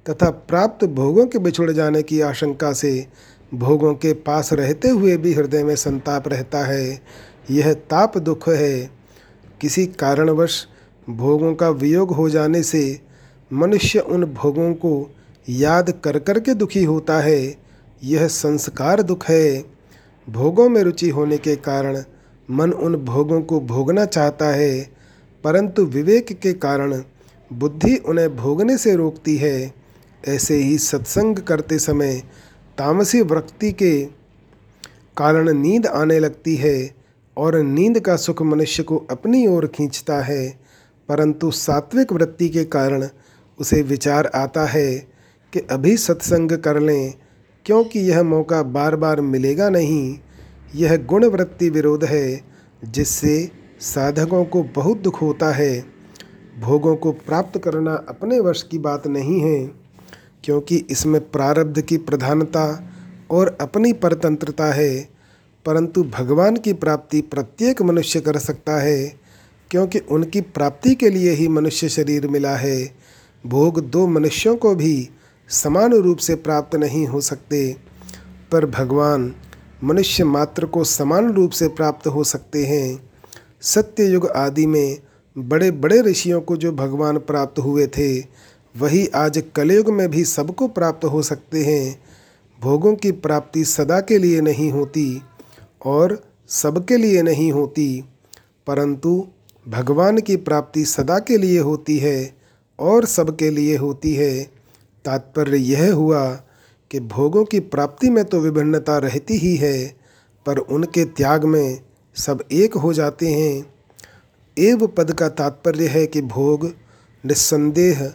तथा 0.09 0.29
प्राप्त 0.29 0.85
भोगों 0.85 1.25
के 1.27 1.39
बिछुड़ 1.39 1.71
जाने 1.71 2.03
की 2.03 2.21
आशंका 2.21 2.73
से 2.73 3.07
भोगों 3.53 3.93
के 3.93 4.13
पास 4.13 4.53
रहते 4.53 4.89
हुए 4.89 5.17
भी 5.17 5.33
हृदय 5.33 5.63
में 5.63 5.75
संताप 5.75 6.27
रहता 6.27 6.65
है। 6.65 7.01
यह 7.51 7.73
ताप 7.73 8.17
दुख 8.17 8.49
है। 8.49 8.89
किसी 9.61 9.85
कारणवश 9.85 10.67
भोगों 11.09 11.55
का 11.55 11.69
वियोग 11.69 12.11
हो 12.11 12.29
जाने 12.29 12.63
से 12.63 12.99
मनुष्य 13.53 13.99
उन 13.99 14.25
भोगों 14.25 14.73
को 14.73 15.09
याद 15.49 15.89
कर 16.03 16.19
कर 16.19 16.39
के 16.39 16.53
दुखी 16.53 16.83
होता 16.83 17.19
है। 17.19 17.55
यह 18.03 18.27
संस्कार 18.27 19.01
दुख 19.01 19.25
है। 19.25 19.65
भोगों 20.29 20.69
में 20.69 20.81
रुचि 20.83 21.09
होने 21.09 21.37
के 21.37 21.55
कारण 21.55 22.03
मन 22.49 22.71
उन 22.71 22.95
भोगों 22.95 23.41
को 23.41 23.59
भोगना 23.59 24.05
चाहता 24.05 24.45
है, 24.45 24.89
परंतु 25.43 25.85
विवेक 25.85 26.31
के 26.39 26.53
कारण 26.53 27.01
बुद्धि 27.53 27.95
उन्हें 27.95 28.35
भोगने 28.35 28.77
से 28.77 28.95
रोकती 28.95 29.37
है। 29.37 29.73
ऐसे 30.27 30.55
ही 30.55 30.77
सत्संग 30.77 31.37
करते 31.37 31.79
समय 31.79 32.21
तामसी 32.77 33.21
वृत्ति 33.21 33.71
के 33.71 34.05
कारण 35.17 35.53
नींद 35.53 35.87
आने 35.87 36.19
लगती 36.19 36.55
है 36.55 36.95
और 37.37 37.57
नींद 37.57 37.99
का 37.99 38.15
सुख 38.15 38.41
मनुष्य 38.41 38.83
को 38.83 38.97
अपनी 39.11 39.47
ओर 39.47 39.67
खींचता 39.67 40.21
है। 40.21 40.60
परंतु 41.11 41.51
सात्विक 41.51 42.13
वृत्ति 42.13 42.49
के 42.49 42.63
कारण 42.63 43.07
उसे 43.59 43.81
विचार 43.81 44.25
आता 44.25 44.65
है 44.65 44.95
कि 45.53 45.59
अभी 45.59 45.97
सत्संग 45.97 46.51
कर 46.51 46.79
लें, 46.79 47.13
क्योंकि 47.65 47.99
यह 47.99 48.23
मौका 48.23 48.63
बार 48.63 48.95
बार 48.95 49.21
मिलेगा 49.21 49.69
नहीं। 49.69 50.17
यह 50.75 50.95
गुणवृत्ति 50.97 51.69
विरोध 51.69 52.03
है, 52.03 52.41
जिससे 52.83 53.51
साधकों 53.81 54.45
को 54.45 54.63
बहुत 54.63 54.97
दुख 54.97 55.21
होता 55.21 55.51
है। 55.51 55.85
भोगों 56.59 56.95
को 56.95 57.11
प्राप्त 57.11 57.57
करना 57.57 57.93
अपने 58.09 58.39
वश 58.39 58.63
की 58.63 58.79
बात 58.79 59.07
नहीं 59.07 59.39
है, 59.41 59.71
क्योंकि 60.43 60.77
इसमें 60.89 61.29
प्रारब्ध 61.31 61.81
की 61.81 61.97
प्रधानता 61.97 62.93
और 63.31 63.57
अपनी 63.61 63.93
परतंत्रता 63.93 64.73
है, 64.73 65.09
परंतु 65.65 66.03
भगवान 66.03 66.57
की 66.57 66.73
प्राप्ति 66.73 67.21
प्रत्येक 67.21 67.81
मनुष्य 67.81 68.21
कर 68.21 68.37
सकता 68.37 68.81
है। 68.81 69.20
क्योंकि 69.71 69.99
उनकी 69.99 70.41
प्राप्ति 70.41 70.95
के 70.95 71.09
लिए 71.09 71.31
ही 71.31 71.47
मनुष्य 71.47 71.89
शरीर 71.89 72.27
मिला 72.27 72.55
है। 72.55 72.95
भोग 73.45 73.79
दो 73.89 74.07
मनुष्यों 74.07 74.55
को 74.55 74.75
भी 74.75 75.09
समान 75.49 75.93
रूप 75.93 76.17
से 76.17 76.35
प्राप्त 76.35 76.75
नहीं 76.75 77.07
हो 77.07 77.21
सकते। 77.21 77.75
पर 78.51 78.65
भगवान 78.65 79.33
मनुष्य 79.83 80.23
मात्र 80.23 80.65
को 80.65 80.83
समान 80.83 81.31
रूप 81.33 81.51
से 81.51 81.67
प्राप्त 81.67 82.07
हो 82.07 82.23
सकते 82.23 82.65
हैं। 82.65 83.09
सत्य 83.61 84.05
युग 84.05 84.27
आदि 84.27 84.65
में 84.65 84.97
बड़े 85.37 85.71
बड़े 85.71 86.01
ऋषियों 86.01 86.41
को 86.41 86.57
जो 86.57 86.71
भगवान 86.71 87.17
प्राप्त 87.17 87.59
हुए 87.59 87.87
थे, 87.87 88.19
वही 88.75 89.07
आज 89.07 89.43
कलयुग 89.55 89.89
में 89.89 90.09
भी 90.09 90.25
सबको 90.25 90.67
प्राप्त 90.67 91.05
हो 91.05 91.21
सकते 91.21 91.63
हैं। 91.65 92.01
भोगों 92.61 92.95
की 92.95 93.11
प्राप्ति 93.11 93.63
सदा 93.65 93.99
के 94.01 94.17
लिए 94.17 94.41
नहीं 94.41 94.71
होती 94.71 95.21
और 95.85 96.23
सबके 96.47 96.97
लिए 96.97 97.21
नहीं 97.21 97.51
होती, 97.51 98.03
परंतु 98.67 99.27
भगवान 99.67 100.17
की 100.17 100.35
प्राप्ति 100.35 100.85
सदा 100.85 101.19
के 101.19 101.37
लिए 101.37 101.59
होती 101.59 101.97
है 101.97 102.33
और 102.79 103.05
सबके 103.05 103.49
लिए 103.49 103.75
होती 103.77 104.13
है। 104.13 104.43
तात्पर्य 105.05 105.57
यह 105.57 105.93
हुआ 105.93 106.29
कि 106.91 106.99
भोगों 106.99 107.45
की 107.45 107.59
प्राप्ति 107.59 108.09
में 108.09 108.25
तो 108.25 108.39
विभिन्नता 108.39 108.97
रहती 108.97 109.37
ही 109.37 109.55
है, 109.55 109.95
पर 110.45 110.57
उनके 110.57 111.05
त्याग 111.05 111.45
में 111.45 111.79
सब 112.15 112.43
एक 112.51 112.73
हो 112.73 112.93
जाते 112.93 113.27
हैं। 113.27 113.75
एव 114.57 114.87
पद 114.87 115.13
का 115.13 115.29
तात्पर्य 115.29 115.87
है 115.87 116.07
कि 116.07 116.21
भोग 116.21 116.65
निस्संदेह 117.25 118.13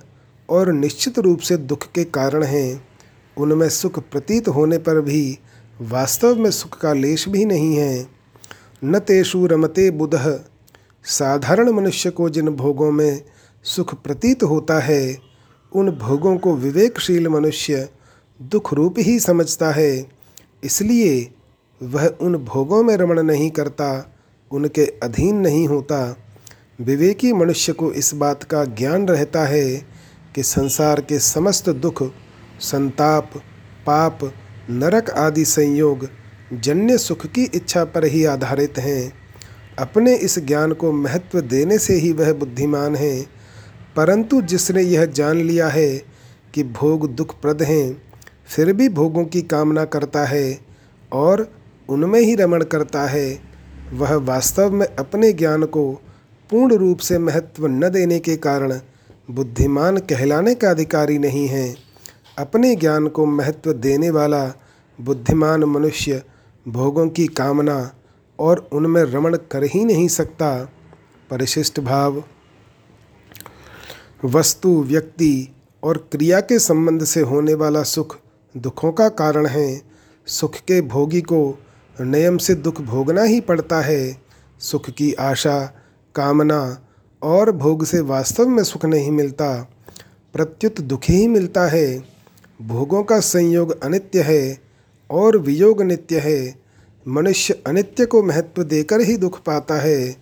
और 0.48 0.72
निश्चित 0.72 1.18
रूप 1.18 1.38
से 1.38 1.56
दुख 1.56 1.86
के 1.92 2.04
कारण 2.04 2.42
हैं। 2.42 2.88
उनमें 3.36 3.68
सुख 3.68 3.98
प्रतीत 3.98 4.48
होने 4.48 4.78
पर 4.78 5.00
भी 5.00 5.38
वास्तव 5.80 6.36
में 6.36 6.50
सुख 6.50 6.80
का 6.80 6.92
लेश 6.92 7.28
भी 7.28 7.44
नहीं 7.44 7.76
है। 7.76 8.06
न 8.84 8.98
तेषु 8.98 9.46
रमते 9.46 9.90
बुध 9.90 10.14
साधारण 11.06 11.70
मनुष्य 11.70 12.10
को 12.10 12.28
जिन 12.28 12.48
भोगों 12.48 12.92
में 12.92 13.22
सुख 13.64 13.94
प्रतीत 13.94 14.42
होता 14.42 14.78
है, 14.78 15.18
उन 15.72 15.90
भोगों 15.90 16.38
को 16.38 16.56
विवेकशील 16.56 17.28
मनुष्य 17.28 17.88
दुख 18.42 18.74
रूप 18.74 18.94
ही 18.98 19.20
समझता 19.20 19.70
है। 19.70 20.06
इसलिए 20.64 21.34
वह 21.82 22.06
उन 22.20 22.36
भोगों 22.36 22.82
में 22.82 22.96
रमण 22.96 23.22
नहीं 23.22 23.50
करता, 23.50 24.16
उनके 24.50 24.86
अधीन 25.02 25.36
नहीं 25.36 25.68
होता। 25.68 26.16
विवेकी 26.80 27.32
मनुष्य 27.32 27.72
को 27.72 27.92
इस 27.92 28.14
बात 28.14 28.42
का 28.44 28.64
ज्ञान 28.64 29.08
रहता 29.08 29.44
है 29.44 29.76
कि 30.34 30.42
संसार 30.42 31.00
के 31.00 31.18
समस्त 31.18 31.70
दुख, 31.70 32.02
संताप, 32.60 33.30
पाप, 33.86 34.32
नरक 34.70 35.10
आदि 35.10 35.44
संयोग 35.44 36.08
जन्य 36.52 36.98
सुख 36.98 37.26
की 37.26 37.44
इच्छा 37.44 37.84
पर 37.84 38.04
ही 38.04 38.24
आधारित 38.24 38.78
हैं। 38.78 39.25
अपने 39.78 40.16
इस 40.16 40.38
ज्ञान 40.38 40.72
को 40.72 40.92
महत्व 40.92 41.40
देने 41.40 41.78
से 41.78 41.94
ही 41.94 42.12
वह 42.12 42.32
बुद्धिमान 42.32 42.96
है। 42.96 43.26
परंतु 43.96 44.42
जिसने 44.42 44.82
यह 44.82 45.04
जान 45.04 45.36
लिया 45.36 45.68
है 45.68 46.02
कि 46.54 46.64
भोग 46.64 47.14
दुखप्रद 47.14 47.62
हैं, 47.62 48.02
फिर 48.46 48.72
भी 48.72 48.88
भोगों 48.88 49.24
की 49.24 49.42
कामना 49.42 49.84
करता 49.84 50.24
है 50.24 50.58
और 51.12 51.52
उनमें 51.88 52.20
ही 52.20 52.34
रमण 52.34 52.64
करता 52.64 53.02
है, 53.02 53.40
वह 53.92 54.14
वास्तव 54.14 54.70
में 54.70 54.86
अपने 54.86 55.32
ज्ञान 55.32 55.62
को 55.62 55.92
पूर्ण 56.50 56.74
रूप 56.74 56.98
से 56.98 57.18
महत्व 57.18 57.66
न 57.66 57.88
देने 57.88 58.18
के 58.18 58.36
कारण 58.36 58.80
बुद्धिमान 59.30 59.96
कहलाने 59.96 60.54
का 60.54 60.70
अधिकारी 60.70 61.18
नहीं 61.18 61.46
है। 61.46 61.74
अपने 62.38 62.76
ज्ञान 62.76 63.08
को 63.08 63.26
महत्व 63.26 63.72
देने 63.72 64.10
वाला 64.10 64.52
बुद्धिमान 65.00 65.64
मनुष्य 65.64 66.22
भोगों 66.68 67.08
की 67.08 67.26
कामना 67.26 67.92
और 68.38 68.68
उनमें 68.72 69.02
रमण 69.02 69.36
कर 69.36 69.64
ही 69.64 69.84
नहीं 69.84 70.08
सकता 70.08 70.72
परिशिष्ट 71.30 71.80
भाव। 71.80 72.24
वस्तु, 74.24 74.82
व्यक्ति 74.82 75.54
और 75.82 76.08
क्रिया 76.12 76.40
के 76.40 76.58
संबंध 76.58 77.04
से 77.04 77.20
होने 77.20 77.54
वाला 77.54 77.82
सुख 77.82 78.18
दुखों 78.56 78.92
का 78.92 79.08
कारण 79.08 79.46
है। 79.46 79.82
सुख 80.26 80.54
के 80.54 80.80
भोगी 80.80 81.20
को 81.20 81.58
नियम 82.00 82.38
से 82.38 82.54
दुख 82.54 82.80
भोगना 82.80 83.22
ही 83.22 83.40
पड़ता 83.40 83.80
है। 83.80 84.22
सुख 84.60 84.90
की 84.90 85.12
आशा, 85.12 85.66
कामना 86.14 86.86
और 87.22 87.52
भोग 87.52 87.84
से 87.84 88.00
वास्तव 88.00 88.48
में 88.48 88.64
सुख 88.64 88.84
नहीं 88.84 89.10
मिलता। 89.10 89.70
प्रत्युत 90.32 90.80
दुख 90.80 91.00
ही 91.08 91.28
मिलता 91.28 91.66
है। 91.66 92.04
भोगों 92.62 93.02
का 93.02 93.20
संयोग 93.20 93.84
अनित्य 93.84 94.22
है 94.22 94.58
और 95.10 95.38
वियोग 95.38 95.82
नित्य 95.82 96.18
है। 96.18 96.65
मनुष्य 97.06 97.54
अनित्य 97.66 98.04
को 98.06 98.22
महत्व 98.22 98.62
देकर 98.62 99.00
ही 99.00 99.16
दुख 99.16 99.38
पाता 99.40 99.74
है, 99.74 100.16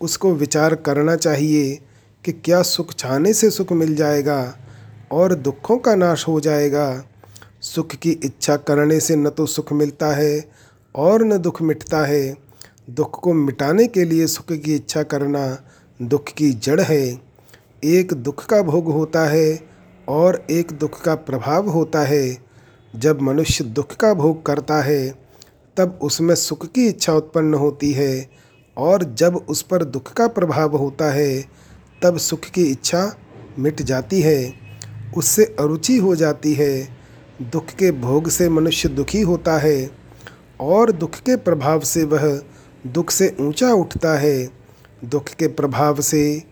उसको 0.00 0.32
विचार 0.34 0.74
करना 0.74 1.14
चाहिए 1.16 1.78
कि 2.24 2.32
क्या 2.34 2.62
सुख 2.62 2.94
छाने 2.94 3.32
से 3.32 3.50
सुख 3.50 3.72
मिल 3.72 3.94
जाएगा 3.94 4.56
और 5.12 5.34
दुखों 5.34 5.76
का 5.78 5.94
नाश 5.94 6.26
हो 6.28 6.40
जाएगा। 6.40 7.04
सुख 7.60 7.94
की 7.94 8.10
इच्छा 8.10 8.56
करने 8.56 9.00
से 9.00 9.16
न 9.16 9.30
तो 9.30 9.46
सुख 9.46 9.72
मिलता 9.72 10.12
है 10.14 10.44
और 10.94 11.24
न 11.24 11.38
दुख 11.38 11.62
मिटता 11.62 12.04
है। 12.04 12.36
दुख 12.90 13.20
को 13.20 13.32
मिटाने 13.32 13.86
के 13.86 14.04
लिए 14.04 14.26
सुख 14.26 14.52
की 14.54 14.74
इच्छा 14.74 15.02
करना 15.02 15.46
दुख 16.00 16.28
की 16.28 16.52
जड़ 16.52 16.80
है। 16.80 17.02
एक 17.84 18.14
दुख 18.14 18.46
का 18.46 18.62
भोग 18.62 18.92
होता 18.92 19.26
है 19.28 19.60
और 20.08 20.46
एक 20.50 20.72
दुख 20.72 21.02
का 21.02 21.14
प्रभाव 21.14 21.68
होता 21.68 22.04
है। 22.04 22.36
जब 22.94 23.20
मनुष्य 23.22 23.64
दुख 23.64 23.96
का 23.96 24.14
भोग 24.14 24.44
करता 24.46 24.82
है 24.82 25.23
तब 25.76 25.98
उसमें 26.02 26.34
सुख 26.34 26.66
की 26.66 26.86
इच्छा 26.86 27.12
उत्पन्न 27.12 27.54
होती 27.54 27.92
है 27.92 28.30
और 28.76 29.04
जब 29.14 29.36
उस 29.36 29.62
पर 29.62 29.84
दुख 29.84 30.12
का 30.12 30.28
प्रभाव 30.28 30.76
होता 30.76 31.10
है, 31.12 31.44
तब 32.02 32.18
सुख 32.18 32.40
की 32.40 32.64
इच्छा 32.64 33.16
मिट 33.58 33.82
जाती 33.82 34.20
है, 34.20 34.54
उससे 35.16 35.44
अरुचि 35.44 35.96
हो 35.96 36.16
जाती 36.16 36.54
है। 36.54 36.88
दुख 37.42 37.66
के 37.66 37.92
भोग 37.92 38.28
से 38.28 38.48
मनुष्य 38.48 38.88
दुखी 38.88 39.20
होता 39.20 39.58
है 39.58 39.90
और 40.60 40.92
दुख 40.92 41.14
के 41.14 41.36
प्रभाव 41.36 41.80
से 41.80 42.04
वह 42.04 42.42
दुख 42.86 43.10
से 43.10 43.36
ऊँचा 43.40 43.72
उठता 43.72 44.18
है। 44.18 44.50
दुख 45.04 45.28
के 45.28 45.46
प्रभाव 45.46 46.00
से 46.00 46.42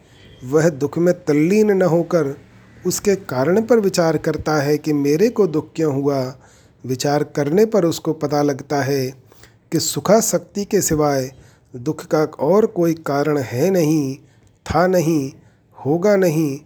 वह 0.45 0.69
दुख 0.69 0.99
में 0.99 1.15
तल्लीन 1.25 1.71
न 1.71 1.83
होकर 1.83 2.37
उसके 2.87 3.15
कारण 3.15 3.63
पर 3.63 3.81
विचार 3.81 4.17
करता 4.17 4.57
है 4.57 4.79
कि 4.79 4.93
मेरे 4.93 5.29
को 5.29 5.47
दुख 5.47 5.73
क्यों 5.77 5.95
हुआ? 5.95 6.39
विचार 6.87 7.25
करने 7.25 7.65
पर 7.67 7.85
उसको 7.85 8.13
पता 8.13 8.43
लगता 8.43 8.83
है 8.83 9.07
कि 9.73 9.81
सुखा 9.81 10.21
शक्ति 10.21 10.65
के 10.65 10.81
सिवाय 10.81 11.31
दुख 11.77 12.05
का 12.05 12.25
और 12.25 12.67
कोई 12.67 12.95
कारण 12.95 13.39
है 13.39 13.71
नहीं, 13.71 14.17
था 14.67 14.87
नहीं, 14.87 15.33
होगा 15.87 16.17
नहीं 16.17 16.61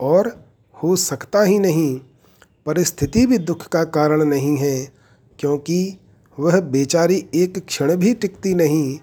और 0.00 0.46
हो 0.82 0.96
सकता 0.96 1.42
ही 1.42 1.58
नहीं। 1.58 2.00
परिस्थिति 2.66 3.26
भी 3.26 3.38
दुख 3.38 3.66
का 3.68 3.84
कारण 3.84 4.22
नहीं 4.24 4.56
है, 4.56 4.92
क्योंकि 5.38 5.98
वह 6.38 6.60
बेचारी 6.60 7.26
एक 7.34 7.66
क्षण 7.66 7.96
भी 7.96 8.14
टिकती 8.14 8.54
नहीं। 8.54 8.98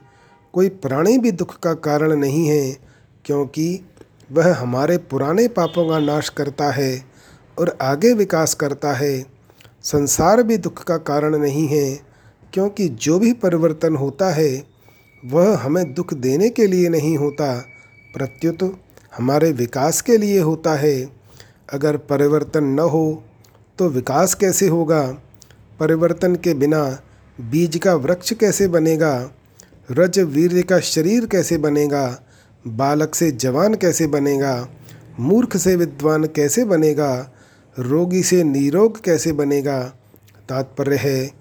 कोई 0.53 0.69
प्राणी 0.69 1.17
भी 1.17 1.31
दुख 1.31 1.59
का 1.59 1.73
कारण 1.73 2.15
नहीं 2.15 2.47
है, 2.47 2.77
क्योंकि 3.25 3.85
वह 4.31 4.53
हमारे 4.55 4.97
पुराने 4.97 5.47
पापों 5.47 5.89
का 5.89 5.99
नाश 5.99 6.29
करता 6.29 6.71
है 6.71 7.05
और 7.59 7.77
आगे 7.81 8.13
विकास 8.13 8.53
करता 8.53 8.93
है। 8.93 9.38
संसार 9.91 10.43
भी 10.43 10.57
दुख 10.57 10.83
का 10.83 10.97
कारण 10.97 11.37
नहीं 11.37 11.67
है, 11.67 11.99
क्योंकि 12.53 12.87
जो 12.89 13.19
भी 13.19 13.33
परिवर्तन 13.33 13.95
होता 13.95 14.29
है, 14.29 14.63
वह 15.23 15.57
हमें 15.57 15.93
दुख 15.93 16.13
देने 16.13 16.49
के 16.49 16.67
लिए 16.67 16.89
नहीं 16.89 17.17
होता, 17.17 17.53
प्रत्युत 18.13 18.79
हमारे 19.17 19.51
विकास 19.51 20.01
के 20.01 20.17
लिए 20.17 20.39
होता 20.39 20.75
है। 20.75 21.09
अगर 21.73 21.97
परिवर्तन 21.97 22.63
न 22.63 22.79
हो 22.79 23.23
तो 23.79 23.87
विकास 23.89 24.33
कैसे 24.33 24.67
होगा? 24.67 25.01
परिवर्तन 25.79 26.35
के 26.35 26.53
बिना 26.53 26.83
बीज 27.39 27.77
का 27.77 27.93
वृक्ष 27.95 28.33
कैसे 28.33 28.67
बनेगा? 28.67 29.31
रज 29.91 30.19
वीर 30.19 30.61
का 30.61 30.79
शरीर 30.79 31.25
कैसे 31.25 31.57
बनेगा? 31.57 32.19
बालक 32.67 33.15
से 33.15 33.31
जवान 33.31 33.73
कैसे 33.73 34.07
बनेगा? 34.07 34.67
मूर्ख 35.19 35.57
से 35.57 35.75
विद्वान 35.75 36.25
कैसे 36.25 36.65
बनेगा? 36.65 37.11
रोगी 37.79 38.23
से 38.23 38.43
निरोग 38.43 39.01
कैसे 39.01 39.31
बनेगा? 39.31 39.83
तात्पर्य 40.49 40.95
है 40.95 41.31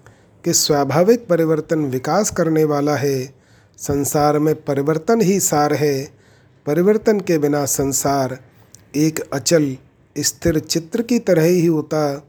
कि 0.45 0.53
स्वाभाविक 0.53 1.27
परिवर्तन 1.27 1.79
विकास 1.79 2.29
करने 2.29 2.63
वाला 2.63 2.95
है। 2.95 3.33
संसार 3.77 4.39
में 4.39 4.55
परिवर्तन 4.55 5.21
ही 5.21 5.39
सार 5.39 5.73
है। 5.73 6.11
परिवर्तन 6.65 7.19
के 7.19 7.37
बिना 7.37 7.65
संसार 7.65 8.39
एक 8.95 9.19
अचल, 9.19 9.77
स्थिर 10.17 10.59
चित्र 10.59 11.01
की 11.01 11.19
तरह 11.19 11.43
ही 11.43 11.65
होता। 11.65 12.27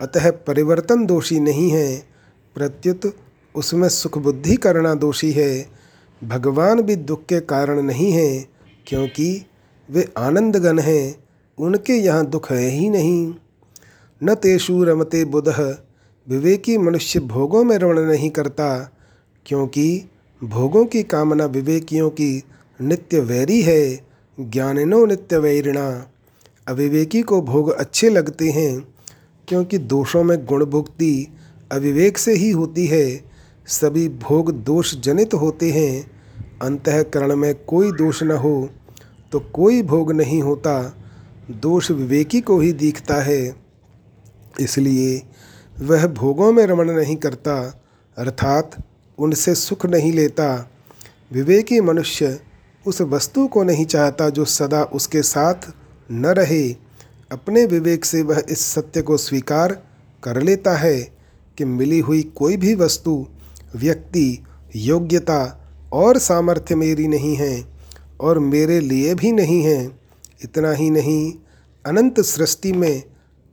अतः 0.00 0.30
परिवर्तन 0.30 1.06
दोषी 1.06 1.40
नहीं 1.40 1.70
है। 1.70 1.96
प्रत्युत 2.54 3.16
उसमें 3.54 3.88
सुख 3.88 4.18
बुद्धि 4.18 4.56
करना 4.56 4.94
दोषी 4.94 5.32
है। 5.32 5.66
भगवान 6.24 6.80
भी 6.80 6.96
दुख 6.96 7.26
के 7.26 7.40
कारण 7.40 7.82
नहीं 7.82 8.12
है, 8.12 8.46
क्योंकि 8.86 9.46
वे 9.90 10.08
आनंदगन 10.18 10.78
हैं। 10.78 11.24
उनके 11.58 11.92
यहाँ 11.92 12.26
दुख 12.26 12.52
है 12.52 12.68
ही 12.68 12.88
नहीं। 12.88 13.34
न 14.22 14.34
तेषु 14.34 14.82
रमते 14.84 15.24
बुध। 15.24 15.48
विवेकी 16.28 16.78
मनुष्य 16.78 17.20
भोगों 17.20 17.64
में 17.64 17.76
रमण 17.78 17.98
नहीं 18.00 18.30
करता, 18.30 18.90
क्योंकि 19.46 20.10
भोगों 20.44 20.84
की 20.84 21.02
कामना 21.02 21.44
विवेकियों 21.44 22.10
की 22.10 22.42
नित्य 22.80 23.20
वैरी 23.20 23.62
है, 23.62 24.00
ज्ञानिनो 24.38 25.06
नित्य 25.06 25.38
वैरिणा। 25.38 26.06
अविवेकी 26.68 27.22
को 27.22 27.40
भोग 27.42 27.70
अच्छे 27.70 28.10
लगते 28.10 28.50
हैं, 28.50 28.80
क्योंकि 29.48 29.78
दोषों 29.78 30.24
में 30.24 30.44
गुण 30.46 30.64
भुक्ति 30.64 31.26
अविवेक 31.72 32.18
से 32.18 32.34
ही 32.34 32.50
होती 32.50 32.86
है। 32.86 33.24
सभी 33.66 34.08
भोग 34.08 34.52
दोष 34.52 34.94
जनित 34.94 35.34
होते 35.34 35.70
हैं, 35.70 36.10
अंतकरण 36.62 37.36
में 37.36 37.54
कोई 37.54 37.92
दोष 37.92 38.22
न 38.22 38.30
हो 38.30 38.70
तो 39.32 39.40
कोई 39.40 39.82
भोग 39.82 40.12
नहीं 40.12 40.42
होता। 40.42 40.96
दोष 41.50 41.90
विवेकी 41.90 42.40
को 42.40 42.58
ही 42.60 42.72
दिखता 42.72 43.14
है। 43.14 43.59
इसलिए 44.60 45.22
वह 45.80 46.06
भोगों 46.06 46.52
में 46.52 46.66
रमण 46.66 46.90
नहीं 46.90 47.16
करता, 47.16 47.82
अर्थात 48.18 48.70
उनसे 49.18 49.54
सुख 49.54 49.86
नहीं 49.86 50.12
लेता। 50.12 50.70
विवेकी 51.32 51.80
मनुष्य 51.80 52.40
उस 52.86 53.00
वस्तु 53.00 53.46
को 53.46 53.62
नहीं 53.62 53.86
चाहता 53.86 54.28
जो 54.28 54.44
सदा 54.44 54.82
उसके 54.82 55.22
साथ 55.22 55.54
न 56.12 56.26
रहे। 56.26 56.72
अपने 57.32 57.66
विवेक 57.66 58.04
से 58.04 58.22
वह 58.22 58.42
इस 58.50 58.60
सत्य 58.60 59.02
को 59.02 59.16
स्वीकार 59.16 59.82
कर 60.22 60.42
लेता 60.42 60.76
है 60.76 61.00
कि 61.58 61.64
मिली 61.64 61.98
हुई 61.98 62.22
कोई 62.22 62.56
भी 62.56 62.74
वस्तु, 62.74 63.26
व्यक्ति, 63.76 64.44
योग्यता 64.76 65.70
और 65.92 66.18
सामर्थ्य 66.18 66.74
मेरी 66.74 67.08
नहीं 67.08 67.36
है 67.36 67.64
और 68.20 68.38
मेरे 68.38 68.80
लिए 68.80 69.14
भी 69.14 69.32
नहीं 69.32 69.62
है। 69.62 70.00
इतना 70.44 70.72
ही 70.72 70.90
नहीं, 70.90 71.32
अनंत 71.86 72.20
सृष्टि 72.20 72.72
में 72.72 73.02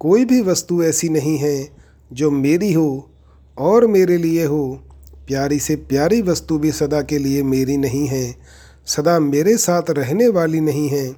कोई 0.01 0.25
भी 0.25 0.41
वस्तु 0.41 0.83
ऐसी 0.83 1.09
नहीं 1.09 1.37
है 1.37 1.69
जो 2.11 2.31
मेरी 2.31 2.71
हो 2.73 3.09
और 3.57 3.87
मेरे 3.87 4.17
लिए 4.17 4.45
हो। 4.45 4.83
प्यारी 5.27 5.59
से 5.59 5.75
प्यारी 5.75 6.21
वस्तु 6.21 6.57
भी 6.57 6.71
सदा 6.71 7.01
के 7.01 7.17
लिए 7.17 7.43
मेरी 7.43 7.77
नहीं 7.77 8.05
है, 8.07 8.35
सदा 8.87 9.19
मेरे 9.19 9.57
साथ 9.57 9.89
रहने 9.89 10.27
वाली 10.27 10.61
नहीं 10.61 10.87
है। 10.89 11.15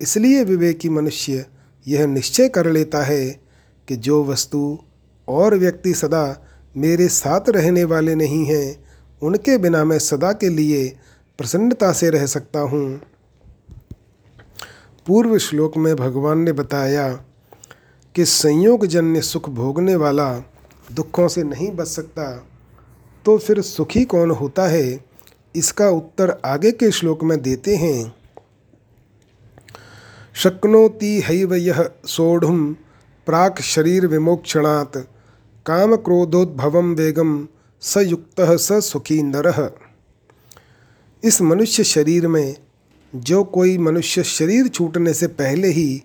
इसलिए 0.00 0.44
विवेकी 0.44 0.88
मनुष्य 0.88 1.46
यह 1.86 2.06
निश्चय 2.06 2.48
कर 2.48 2.70
लेता 2.70 3.02
है 3.02 3.26
कि 3.88 3.96
जो 3.96 4.22
वस्तु 4.24 4.78
और 5.28 5.54
व्यक्ति 5.54 5.94
सदा 5.94 6.24
मेरे 6.76 7.08
साथ 7.08 7.48
रहने 7.48 7.84
वाले 7.84 8.14
नहीं 8.14 8.44
हैं, 8.44 8.84
उनके 9.22 9.58
बिना 9.58 9.84
मैं 9.84 9.98
सदा 9.98 10.32
के 10.32 10.48
लिए 10.48 10.88
प्रसन्नता 11.38 11.92
से 11.92 12.10
रह 12.10 12.26
सकता 12.26 12.60
हूँ। 12.60 13.00
पूर्व 15.06 15.38
श्लोक 15.38 15.76
में 15.76 15.94
भगवान 15.96 16.38
ने 16.38 16.52
बताया 16.52 17.24
कि 18.14 18.24
संयोग 18.24 18.86
जन्य 18.86 19.20
सुख 19.20 19.48
भोगने 19.50 19.94
वाला 19.96 20.32
दुखों 20.92 21.28
से 21.28 21.42
नहीं 21.42 21.70
बच 21.70 21.86
सकता 21.86 22.24
तो 23.24 23.36
फिर 23.38 23.60
सुखी 23.60 24.04
कौन 24.04 24.30
होता 24.30 24.66
है? 24.66 25.04
इसका 25.56 25.88
उत्तर 25.88 26.30
आगे 26.44 26.72
के 26.72 26.90
श्लोक 26.90 27.22
में 27.24 27.40
देते 27.42 27.76
हैं। 27.76 28.12
शक्नोति 30.34 31.20
हैव 31.20 31.54
यह 31.54 31.90
सोढ़ 32.06 32.44
प्राक 33.26 33.60
शरीर 33.60 34.06
विमोक्षणात्, 34.06 34.96
काम 35.66 35.96
क्रोधोद्भवम 35.96 36.94
वेगम 36.94 37.46
सयुक्त 37.82 38.40
स 38.40 38.72
सुखी 38.84 39.22
नर। 39.22 39.76
इस 41.22 41.40
मनुष्य 41.42 41.84
शरीर 41.84 42.26
में 42.28 42.54
जो 43.14 43.44
कोई 43.44 43.76
मनुष्य 43.78 44.22
शरीर 44.22 44.68
छूटने 44.68 45.14
से 45.14 45.26
पहले 45.26 45.68
ही 45.68 46.02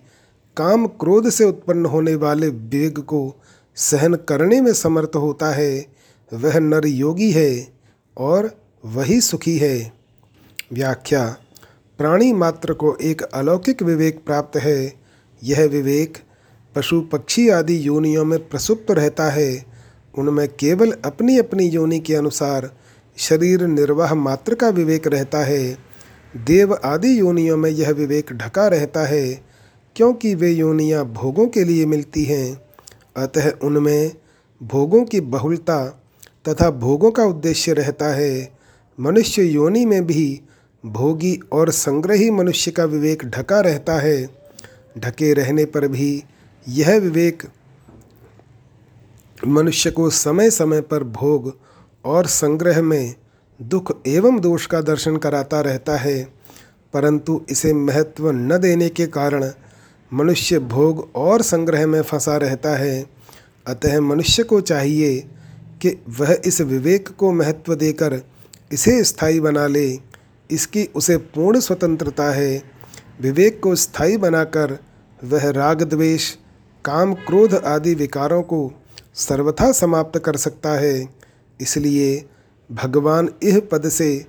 काम 0.58 0.86
क्रोध 0.86 1.28
से 1.28 1.44
उत्पन्न 1.44 1.86
होने 1.86 2.14
वाले 2.14 2.48
वेग 2.48 2.98
को 2.98 3.34
सहन 3.76 4.14
करने 4.14 4.60
में 4.60 4.72
समर्थ 4.72 5.16
होता 5.16 5.50
है, 5.50 5.86
वह 6.34 6.58
नर 6.58 6.86
योगी 6.86 7.30
है 7.30 7.68
और 8.18 8.62
वही 8.84 9.20
सुखी 9.20 9.58
है। 9.58 9.92
व्याख्या, 10.72 11.36
प्राणी 11.98 12.32
मात्र 12.32 12.72
को 12.72 12.96
एक 13.02 13.22
अलौकिक 13.22 13.82
विवेक 13.82 14.24
प्राप्त 14.26 14.56
है। 14.56 14.94
यह 15.44 15.64
विवेक 15.64 16.18
पशु 16.76 17.00
पक्षी 17.00 17.48
आदि 17.48 17.86
योनियों 17.86 18.24
में 18.24 18.48
प्रसुप्त 18.48 18.90
रहता 18.90 19.30
है। 19.30 19.64
उनमें 20.18 20.48
केवल 20.48 20.92
अपनी 21.04 21.38
अपनी 21.38 21.68
योनि 21.68 22.00
के 22.00 22.14
अनुसार 22.14 22.70
शरीर 23.16 23.66
निर्वाह 23.66 24.14
मात्र 24.14 24.54
का 24.54 24.68
विवेक 24.68 25.06
रहता 25.06 25.38
है। 25.38 25.78
देव 26.36 26.78
आदि 26.84 27.20
योनियों 27.20 27.56
में 27.56 27.70
यह 27.70 27.90
विवेक 27.90 28.32
ढका 28.32 28.68
रहता 28.68 29.06
है। 29.06 29.47
क्योंकि 29.98 30.34
वे 30.34 30.50
योनियाँ 30.50 31.04
भोगों 31.04 31.46
के 31.46 31.64
लिए 31.64 31.86
मिलती 31.86 32.24
हैं, 32.24 32.60
अतः 33.16 33.50
उनमें 33.62 34.12
भोगों 34.60 35.04
की 35.04 35.20
बहुलता 35.20 35.84
तथा 36.48 36.70
भोगों 36.70 37.10
का 37.10 37.24
उद्देश्य 37.24 37.72
रहता 37.72 38.12
है। 38.14 38.52
मनुष्य 38.98 39.42
योनि 39.42 39.84
में 39.84 40.06
भी 40.06 40.40
भोगी 40.84 41.34
और 41.52 41.70
संग्रही 41.70 42.30
मनुष्य 42.30 42.70
का 42.70 42.84
विवेक 42.84 43.24
ढका 43.26 43.60
रहता 43.60 43.98
है। 44.00 44.26
ढके 44.98 45.32
रहने 45.34 45.64
पर 45.64 45.88
भी 45.88 46.24
यह 46.68 46.96
विवेक 46.98 47.42
मनुष्य 49.46 49.90
को 49.90 50.10
समय 50.10 50.50
समय 50.50 50.80
पर 50.80 51.04
भोग 51.04 51.54
और 52.04 52.26
संग्रह 52.26 52.82
में 52.82 53.14
दुख 53.60 53.96
एवं 54.06 54.40
दोष 54.40 54.66
का 54.66 54.80
दर्शन 54.80 55.16
कराता 55.16 55.60
रहता 55.60 55.96
है, 55.96 56.22
परंतु 56.94 57.40
इसे 57.50 57.72
महत्व 57.74 58.30
न 58.30 58.58
देने 58.58 58.88
के 58.88 59.06
कारण 59.06 59.52
मनुष्य 60.14 60.58
भोग 60.58 61.10
और 61.14 61.42
संग्रह 61.42 61.86
में 61.86 62.02
फंसा 62.02 62.36
रहता 62.36 62.76
है। 62.76 63.06
अतः 63.66 64.00
मनुष्य 64.00 64.42
को 64.42 64.60
चाहिए 64.60 65.20
कि 65.82 66.02
वह 66.08 66.38
इस 66.44 66.60
विवेक 66.60 67.08
को 67.08 67.32
महत्व 67.32 67.74
देकर 67.74 68.20
इसे 68.72 69.04
स्थायी 69.04 69.40
बना 69.40 69.66
ले। 69.66 69.98
इसकी 70.50 70.84
उसे 70.84 71.16
पूर्ण 71.16 71.60
स्वतंत्रता 71.60 72.30
है। 72.30 72.62
विवेक 73.20 73.60
को 73.62 73.74
स्थायी 73.74 74.16
बनाकर 74.16 74.78
वह 75.24 75.50
राग 75.50 75.82
द्वेष, 75.82 76.34
काम 76.84 77.14
क्रोध 77.14 77.54
आदि 77.54 77.94
विकारों 77.94 78.42
को 78.42 78.72
सर्वथा 79.14 79.72
समाप्त 79.72 80.18
कर 80.18 80.36
सकता 80.36 80.70
है। 80.70 81.08
इसलिए 81.60 82.28
भगवान 82.72 83.28
इह 83.42 83.62
पद 83.72 83.88
से 83.88 84.26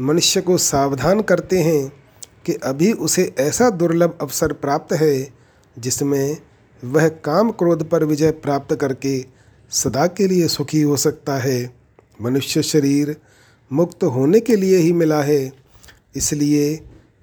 मनुष्य 0.00 0.40
को 0.40 0.58
सावधान 0.58 1.20
करते 1.20 1.58
हैं। 1.58 2.01
कि 2.46 2.52
अभी 2.52 2.92
उसे 2.92 3.34
ऐसा 3.38 3.70
दुर्लभ 3.70 4.18
अवसर 4.20 4.52
प्राप्त 4.52 4.92
है, 4.92 5.30
जिसमें 5.78 6.36
वह 6.84 7.08
काम 7.08 7.50
क्रोध 7.50 7.90
पर 7.90 8.04
विजय 8.04 8.30
प्राप्त 8.30 8.74
करके 8.74 9.24
सदा 9.70 10.06
के 10.06 10.26
लिए 10.26 10.48
सुखी 10.48 10.82
हो 10.82 10.96
सकता 10.96 11.36
है। 11.36 11.74
मनुष्य 12.22 12.62
शरीर 12.62 13.16
मुक्त 13.72 14.04
होने 14.04 14.40
के 14.40 14.56
लिए 14.56 14.76
ही 14.76 14.92
मिला 14.92 15.22
है। 15.22 15.52
इसलिए 16.16 16.80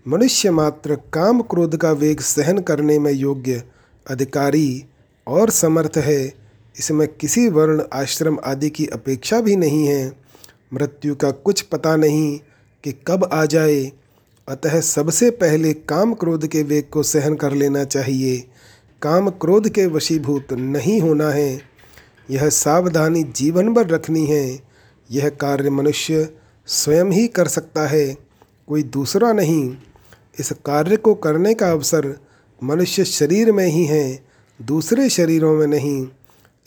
मनुष्य 0.08 0.52
मात्र 0.52 0.96
काम 0.96 1.42
क्रोध 1.42 1.78
का 1.78 1.92
वेग 1.92 2.20
सहन 2.20 2.60
करने 2.60 3.00
में 3.00 3.12
योग्य, 3.12 3.64
अधिकारी 4.10 4.86
और 5.28 5.50
समर्थ 5.50 5.98
है। 5.98 6.34
इसमें 6.80 7.08
किसी 7.08 7.50
वर्ण, 7.50 7.84
आश्रम 7.94 8.38
आदि 8.46 8.70
की 8.70 8.86
अपेक्षा 8.86 9.42
भी 9.42 9.56
नहीं 9.56 9.88
है। 9.88 10.14
मृत्यु 10.74 11.16
का 11.16 11.32
कुछ 11.32 11.62
पता 11.62 11.96
नहीं 11.96 12.40
कि 12.84 12.94
कब 13.08 13.30
आ 13.34 13.46
जाए 13.46 13.92
अतः 14.50 14.82
सबसे 14.82 15.30
पहले 15.30 15.74
काम 15.74 16.14
क्रोध 16.14 16.48
के 16.48 16.64
वेग 16.64 16.90
को 16.90 17.04
सहन 17.04 17.36
कर 17.36 17.52
लेना 17.52 17.84
चाहिए। 17.84 18.38
काम 19.02 19.30
क्रोध 19.30 19.70
के 19.70 19.86
वशीभूत 19.86 20.54
नहीं 20.54 21.02
होना 21.02 21.30
है। 21.30 21.62
यह 22.32 22.50
सावधानी 22.50 23.24
जीवन 23.24 23.74
भर 23.74 23.88
रखनी 23.88 24.26
है। 24.26 24.60
यह 25.12 25.30
कार्य 25.30 25.70
मनुष्य 25.70 26.30
स्वयं 26.68 27.06
ही 27.06 27.28
कर 27.28 27.48
सकता 27.48 27.88
है, 27.88 28.18
कोई 28.68 28.84
दूसरा 28.84 29.32
नहीं। 29.34 29.78
इस 30.40 30.52
कार्य 30.52 30.98
को 30.98 31.14
करने 31.16 31.54
का 31.54 31.72
अवसर 31.72 32.20
मनुष्य 32.64 33.06
शरीर 33.06 33.52
में 33.52 33.68
ही 33.68 33.86
है, 33.86 34.20
दूसरे 34.62 35.10
शरीरों 35.10 35.56
में 35.58 35.68
नहीं। 35.68 36.08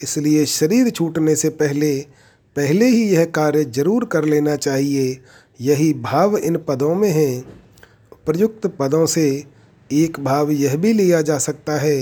इसलिए 0.03 0.47
शरीर 0.47 0.91
छूटने 0.91 1.37
से 1.37 1.49
पहले 1.49 2.01
पहले 2.57 2.87
ही 2.87 3.03
यह 3.03 3.25
कार्य 3.25 3.65
ज़रूर 3.65 4.05
कर 4.05 4.25
लेना 4.25 4.57
चाहिए। 4.57 5.19
यही 5.61 5.93
भाव 5.95 6.37
इन 6.37 6.57
पदों 6.69 6.95
में 6.95 7.11
है। 7.11 7.62
प्रयुक्त 8.27 8.67
पदों 8.67 9.07
से 9.07 9.45
एक 9.91 10.21
भाव 10.21 10.51
यह 10.51 10.77
भी 10.77 10.93
लिया 10.93 11.21
जा 11.23 11.39
सकता 11.39 11.79
है 11.79 12.01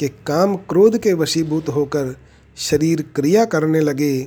कि 0.00 0.08
काम 0.26 0.56
क्रोध 0.56 0.98
के 0.98 1.12
वशीभूत 1.12 1.68
होकर 1.68 2.14
शरीर 2.56 3.02
क्रिया 3.16 3.44
करने 3.44 3.80
लगे, 3.80 4.26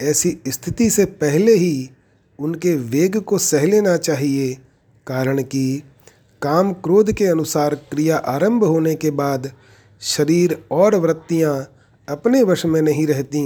ऐसी 0.00 0.38
स्थिति 0.48 0.90
से 0.90 1.04
पहले 1.04 1.54
ही 1.54 1.90
उनके 2.38 2.74
वेग 2.74 3.16
को 3.20 3.38
सह 3.38 3.64
लेना 3.64 3.96
चाहिए। 3.96 4.52
कारण 5.06 5.42
कि 5.42 5.82
काम 6.42 6.72
क्रोध 6.72 7.12
के 7.12 7.26
अनुसार 7.26 7.74
क्रिया 7.74 8.16
आरंभ 8.16 8.64
होने 8.64 8.94
के 8.94 9.10
बाद 9.10 9.52
शरीर 10.00 10.58
और 10.70 10.94
वृत्तियाँ 10.94 11.56
अपने 12.08 12.42
वश 12.42 12.66
में 12.66 12.80
नहीं 12.82 13.06
रहती। 13.06 13.42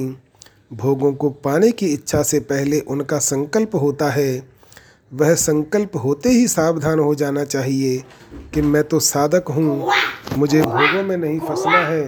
भोगों 0.73 1.13
को 1.13 1.31
पाने 1.31 1.71
की 1.73 1.87
इच्छा 1.87 2.23
से 2.23 2.41
पहले 2.41 2.81
उनका 2.81 3.19
संकल्प 3.19 3.75
होता 3.75 4.11
है 4.11 4.60
वह 5.13 5.35
संकल्प 5.35 5.97
होते 5.97 6.29
ही 6.29 6.47
सावधान 6.49 6.99
हो 6.99 7.15
जाना 7.15 7.45
चाहिए 7.45 8.03
कि 8.55 8.63
मैं 8.63 8.83
तो 8.85 8.99
साधक 9.01 9.49
हूँ। 9.49 9.91
मुझे 10.37 10.61
भोगों 10.63 11.03
में 11.03 11.17
नहीं 11.17 11.39
फंसना 11.41 11.79
है, 11.79 12.05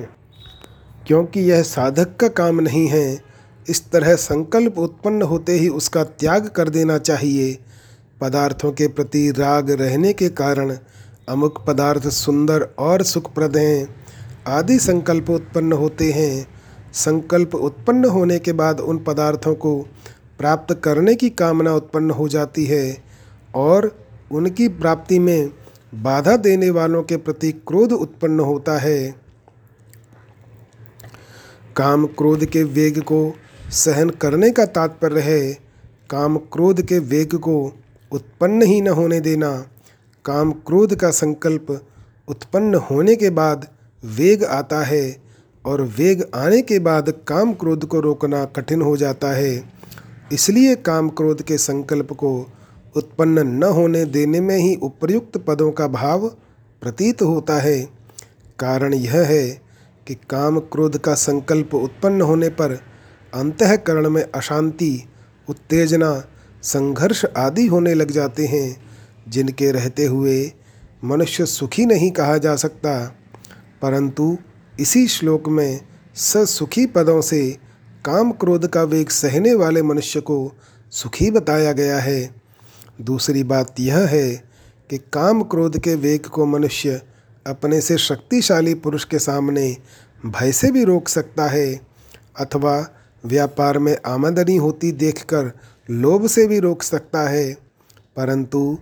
क्योंकि 1.06 1.40
यह 1.40 1.62
साधक 1.62 2.16
का 2.16 2.28
काम 2.30 2.60
नहीं 2.60 2.86
है। 2.88 3.20
इस 3.66 3.90
तरह 3.92 4.14
संकल्प 4.16 4.78
उत्पन्न 4.78 5.22
होते 5.22 5.52
ही 5.52 5.68
उसका 5.70 6.04
त्याग 6.04 6.48
कर 6.48 6.68
देना 6.68 6.98
चाहिए। 7.00 7.58
पदार्थों 8.20 8.72
के 8.72 8.86
प्रति 8.88 9.30
राग 9.30 9.70
रहने 9.72 10.12
के 10.12 10.28
कारण 10.30 10.76
अमुक 11.28 11.64
पदार्थ 11.66 12.08
सुंदर 12.10 12.68
और 12.78 13.02
सुखप्रद 13.02 13.56
हैं। 13.56 13.94
आदि 14.48 14.78
संकल्प 14.78 15.30
उत्पन्न 15.30 15.72
होते 15.74 16.10
हैं। 16.12 16.46
संकल्प 16.94 17.54
उत्पन्न 17.54 18.04
होने 18.06 18.38
के 18.38 18.52
बाद 18.54 18.80
उन 18.80 18.98
पदार्थों 18.98 19.54
को 19.56 19.74
प्राप्त 20.38 20.74
करने 20.74 21.14
की 21.14 21.30
कामना 21.30 21.74
उत्पन्न 21.74 22.10
हो 22.10 22.28
जाती 22.28 22.64
है 22.64 22.96
और 23.54 24.06
उनकी 24.32 24.68
प्राप्ति 24.68 25.18
में 25.18 25.50
बाधा 25.94 26.36
देने 26.36 26.70
वालों 26.70 27.02
के 27.02 27.16
प्रति 27.16 27.52
क्रोध 27.52 27.92
उत्पन्न 27.92 28.40
होता 28.40 28.78
है। 28.78 29.14
काम 31.76 32.06
क्रोध 32.06 32.44
के 32.44 32.62
वेग 32.62 33.02
को 33.02 33.34
सहन 33.70 34.10
करने 34.10 34.50
का 34.50 34.66
तात्पर्य 34.66 35.20
है। 35.20 35.52
काम 36.10 36.36
क्रोध 36.36 36.82
के 36.82 36.98
वेग 36.98 37.34
को 37.34 37.72
उत्पन्न 38.12 38.62
ही 38.62 38.80
न 38.80 38.88
होने 38.88 39.20
देना। 39.20 39.50
काम 40.24 40.52
क्रोध 40.52 40.94
का 40.94 41.10
संकल्प 41.10 41.70
उत्पन्न 42.28 42.74
होने 42.74 43.16
के 43.16 43.30
बाद 43.30 43.66
वेग 44.04 44.44
आता 44.44 44.82
है 44.84 45.16
और 45.64 45.82
वेग 45.82 46.24
आने 46.34 46.62
के 46.62 46.78
बाद 46.78 47.10
काम 47.28 47.52
क्रोध 47.52 47.84
को 47.84 48.00
रोकना 48.00 48.44
कठिन 48.44 48.82
हो 48.82 48.96
जाता 48.96 49.32
है। 49.32 49.81
इसलिए 50.32 50.74
काम 50.74 51.08
क्रोध 51.08 51.42
के 51.42 51.58
संकल्प 51.58 52.12
को 52.12 52.50
उत्पन्न 52.96 53.38
न 53.38 53.62
होने 53.62 54.04
देने 54.04 54.40
में 54.40 54.56
ही 54.56 54.74
उपर्युक्त 54.74 55.38
पदों 55.38 55.72
का 55.72 55.86
भाव 55.86 56.28
प्रतीत 56.82 57.22
होता 57.22 57.58
है। 57.58 57.88
कारण 58.58 58.94
यह 58.94 59.20
है 59.20 59.62
कि 60.06 60.14
काम 60.14 60.58
क्रोध 60.58 60.98
का 60.98 61.14
संकल्प 61.14 61.74
उत्पन्न 61.74 62.20
होने 62.20 62.48
पर 62.48 62.72
अंतकरण 63.34 64.10
में 64.10 64.30
अशांति, 64.34 65.04
उत्तेजना, 65.48 66.24
संघर्ष 66.62 67.24
आदि 67.24 67.66
होने 67.66 67.94
लग 67.94 68.10
जाते 68.10 68.46
हैं, 68.46 68.76
जिनके 69.28 69.72
रहते 69.72 70.04
हुए 70.04 70.52
मनुष्य 71.04 71.46
सुखी 71.46 71.86
नहीं 71.86 72.10
कहा 72.10 72.38
जा 72.38 72.56
सकता। 72.56 73.16
परंतु 73.82 74.38
इसी 74.80 75.08
श्लोक 75.08 75.48
में 75.48 75.80
ससुखी 76.14 76.86
पदों 76.86 77.20
से 77.20 77.58
काम 78.04 78.30
क्रोध 78.32 78.66
का 78.66 78.82
वेग 78.82 79.08
सहने 79.08 79.54
वाले 79.54 79.82
मनुष्य 79.82 80.20
को 80.20 80.52
सुखी 80.90 81.30
बताया 81.30 81.72
गया 81.72 81.98
है। 81.98 82.34
दूसरी 83.00 83.42
बात 83.42 83.74
यह 83.80 83.98
है 83.98 84.30
कि 84.90 84.98
काम 85.12 85.42
क्रोध 85.42 85.78
के 85.78 85.94
वेग 85.94 86.26
को 86.26 86.46
मनुष्य 86.46 87.00
अपने 87.46 87.80
से 87.80 87.98
शक्तिशाली 87.98 88.74
पुरुष 88.74 89.04
के 89.04 89.18
सामने 89.18 89.76
भय 90.26 90.52
से 90.52 90.70
भी 90.70 90.84
रोक 90.84 91.08
सकता 91.08 91.46
है, 91.46 91.80
अथवा 92.38 92.86
व्यापार 93.24 93.78
में 93.78 93.96
आमदनी 94.06 94.56
होती 94.56 94.90
देखकर 94.92 95.52
लोभ 95.90 96.26
से 96.26 96.46
भी 96.46 96.58
रोक 96.58 96.82
सकता 96.82 97.28
है। 97.28 97.52
परंतु 98.16 98.78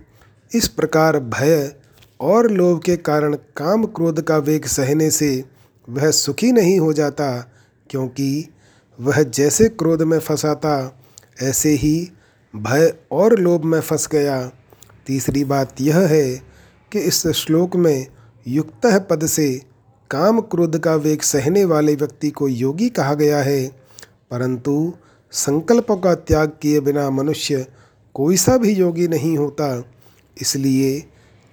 इस 0.51 0.67
प्रकार 0.67 1.19
भय 1.19 1.75
और 2.21 2.49
लोभ 2.51 2.81
के 2.81 2.95
कारण 2.97 3.35
काम 3.57 3.85
क्रोध 3.85 4.21
का 4.21 4.37
वेग 4.37 4.65
सहने 4.65 5.11
से 5.11 5.43
वह 5.89 6.11
सुखी 6.11 6.51
नहीं 6.51 6.79
हो 6.79 6.93
जाता, 6.93 7.51
क्योंकि 7.89 8.47
वह 9.01 9.21
जैसे 9.23 9.67
क्रोध 9.69 10.01
में 10.01 10.19
फंसा 10.19 10.53
था 10.55 11.01
ऐसे 11.41 11.69
ही 11.69 12.11
भय 12.53 12.93
और 13.11 13.39
लोभ 13.39 13.63
में 13.65 13.79
फंस 13.81 14.07
गया। 14.11 14.51
तीसरी 15.07 15.43
बात 15.43 15.81
यह 15.81 15.97
है 15.97 16.33
कि 16.91 16.99
इस 16.99 17.27
श्लोक 17.27 17.75
में 17.75 18.07
युक्त 18.47 18.85
पद 19.09 19.25
से 19.25 19.49
काम 20.11 20.39
क्रोध 20.41 20.77
का 20.79 20.95
वेग 20.95 21.21
सहने 21.21 21.65
वाले 21.65 21.95
व्यक्ति 21.95 22.29
को 22.29 22.47
योगी 22.47 22.89
कहा 22.89 23.13
गया 23.13 23.41
है, 23.41 23.67
परंतु 24.31 24.93
संकल्पों 25.31 25.97
का 25.97 26.15
त्याग 26.15 26.49
किए 26.61 26.79
बिना 26.79 27.09
मनुष्य 27.09 27.65
कोई 28.15 28.37
सा 28.37 28.57
भी 28.57 28.73
योगी 28.73 29.07
नहीं 29.07 29.37
होता। 29.37 29.83
इसलिए 30.37 30.99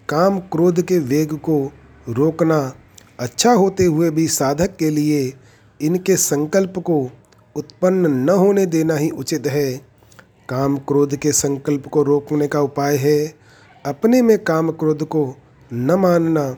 काम 0.08 0.38
क्रोध 0.38 0.82
के 0.82 0.98
वेग 0.98 1.32
को 1.38 1.60
रोकना 2.08 2.60
अच्छा 3.20 3.52
होते 3.52 3.84
हुए 3.84 4.10
भी 4.10 4.28
साधक 4.28 4.76
के 4.76 4.90
लिए 4.90 5.32
इनके 5.80 6.16
संकल्प 6.16 6.78
को 6.78 7.10
उत्पन्न 7.58 8.06
न 8.06 8.28
होने 8.28 8.66
देना 8.66 8.94
ही 8.94 9.10
उचित 9.10 9.46
है। 9.46 9.72
काम 10.48 10.76
क्रोध 10.78 11.16
के 11.16 11.32
संकल्प 11.32 11.86
को 11.86 12.02
रोकने 12.02 12.48
का 12.48 12.60
उपाय 12.60 12.96
है। 12.96 13.34
अपने 13.84 14.22
में 14.22 14.38
काम 14.38 14.70
क्रोध 14.70 15.02
को 15.04 15.34
न 15.72 15.92
मानना 15.92 16.50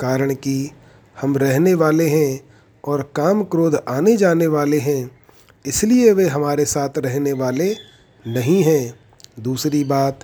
कारण 0.00 0.34
कि 0.34 0.70
हम 1.20 1.36
रहने 1.36 1.74
वाले 1.74 2.08
हैं 2.08 2.40
और 2.84 3.02
काम 3.16 3.42
क्रोध 3.44 3.74
आने 3.88 4.16
जाने 4.16 4.46
वाले 4.46 4.78
हैं, 4.78 5.10
इसलिए 5.64 6.12
वे 6.12 6.26
हमारे 6.28 6.64
साथ 6.64 6.98
रहने 6.98 7.32
वाले 7.32 7.70
नहीं 8.24 8.62
हैं। 8.62 8.94
दूसरी 9.40 9.84
बात, 9.84 10.20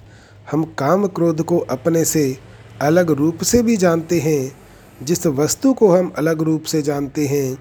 हम 0.50 0.64
काम 0.78 1.06
क्रोध 1.06 1.42
को 1.42 1.58
अपने 1.58 2.04
से 2.04 2.36
अलग 2.80 3.10
रूप 3.10 3.42
से 3.42 3.62
भी 3.62 3.76
जानते 3.76 4.20
हैं। 4.20 4.52
जिस 5.02 5.26
वस्तु 5.26 5.72
को 5.72 5.88
हम 5.88 6.12
अलग 6.16 6.42
रूप 6.42 6.62
से 6.62 6.82
जानते 6.82 7.26
हैं, 7.26 7.58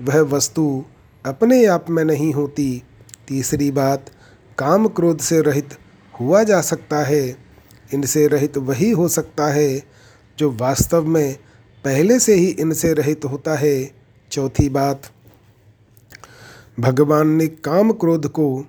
वह 0.00 0.20
वस्तु 0.20 0.84
अपने 1.26 1.66
आप 1.66 1.90
में 1.90 2.04
नहीं 2.04 2.32
होती। 2.32 2.82
तीसरी 3.28 3.70
बात, 3.70 4.10
काम 4.58 4.88
क्रोध 4.88 5.18
से 5.18 5.40
रहित 5.40 5.68
हुआ 6.20 6.42
जा 6.42 6.60
सकता 6.60 6.98
है। 7.04 7.36
इनसे 7.94 8.26
रहित 8.26 8.58
वही 8.58 8.90
हो 8.90 9.08
सकता 9.08 9.46
है, 9.46 9.82
जो 10.38 10.50
वास्तव 10.52 11.04
में 11.04 11.38
पहले 11.84 12.18
से 12.18 12.34
ही 12.34 12.46
इनसे 12.46 12.92
रहित 12.92 13.24
होता 13.24 13.54
है। 13.54 13.90
चौथी 14.30 14.68
बात, 14.68 15.02
भगवान 16.80 17.28
ने 17.28 17.46
काम 17.46 17.92
क्रोध 17.92 18.26
को 18.26 18.66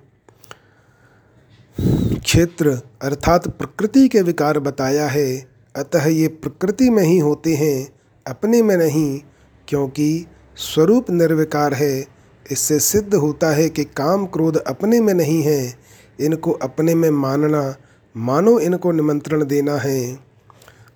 क्षेत्र 2.24 2.80
अर्थात 3.02 3.48
प्रकृति 3.48 4.08
के 4.08 4.22
विकार 4.22 4.58
बताया 4.58 5.08
है। 5.08 5.48
अतः 5.76 6.06
ये 6.06 6.28
प्रकृति 6.28 6.90
में 6.90 7.02
ही 7.02 7.18
होते 7.18 7.54
हैं, 7.54 7.88
अपने 8.26 8.62
में 8.62 8.76
नहीं, 8.76 9.20
क्योंकि 9.68 10.26
स्वरूप 10.56 11.10
निर्विकार 11.10 11.74
है। 11.74 12.19
इससे 12.50 12.78
सिद्ध 12.78 13.14
होता 13.14 13.50
है 13.50 13.68
कि 13.68 13.84
काम 13.84 14.26
क्रोध 14.26 14.56
अपने 14.56 15.00
में 15.00 15.14
नहीं 15.14 15.42
है, 15.42 15.74
इनको 16.20 16.50
अपने 16.50 16.94
में 16.94 17.10
मानना, 17.10 17.76
मानो 18.16 18.58
इनको 18.58 18.92
निमंत्रण 18.92 19.44
देना 19.44 19.76
है। 19.76 20.18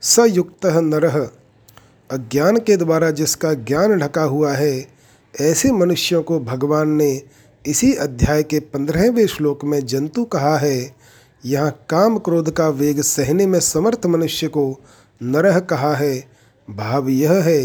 सयुक्त 0.03 0.67
नरह 0.67 1.31
अज्ञान 2.11 2.57
के 2.57 2.77
द्वारा 2.77 3.11
जिसका 3.11 3.53
ज्ञान 3.55 3.99
ढका 3.99 4.23
हुआ 4.23 4.53
है, 4.53 4.87
ऐसे 5.41 5.73
मनुष्यों 5.73 6.23
को 6.23 6.41
भगवान 6.41 6.89
ने 6.89 7.23
इसी 7.67 7.95
अध्याय 7.95 8.43
के 8.43 8.61
पंद्रहवें 8.61 9.27
श्लोक 9.27 9.65
में 9.65 9.87
जंतु 9.87 10.25
कहा 10.25 10.59
है। 10.59 10.97
यहाँ 11.47 11.87
काम 11.91 12.19
क्रोध 12.19 12.51
का 12.51 12.69
वेग 12.69 13.01
सहने 13.01 13.47
में 13.47 13.61
समर्थ 13.61 14.07
मनुष्य 14.07 14.49
को 14.49 14.81
नरह 15.23 15.59
कहा 15.61 15.95
है। 15.95 16.25
भाव 16.71 17.09
यह 17.09 17.33
है 17.33 17.63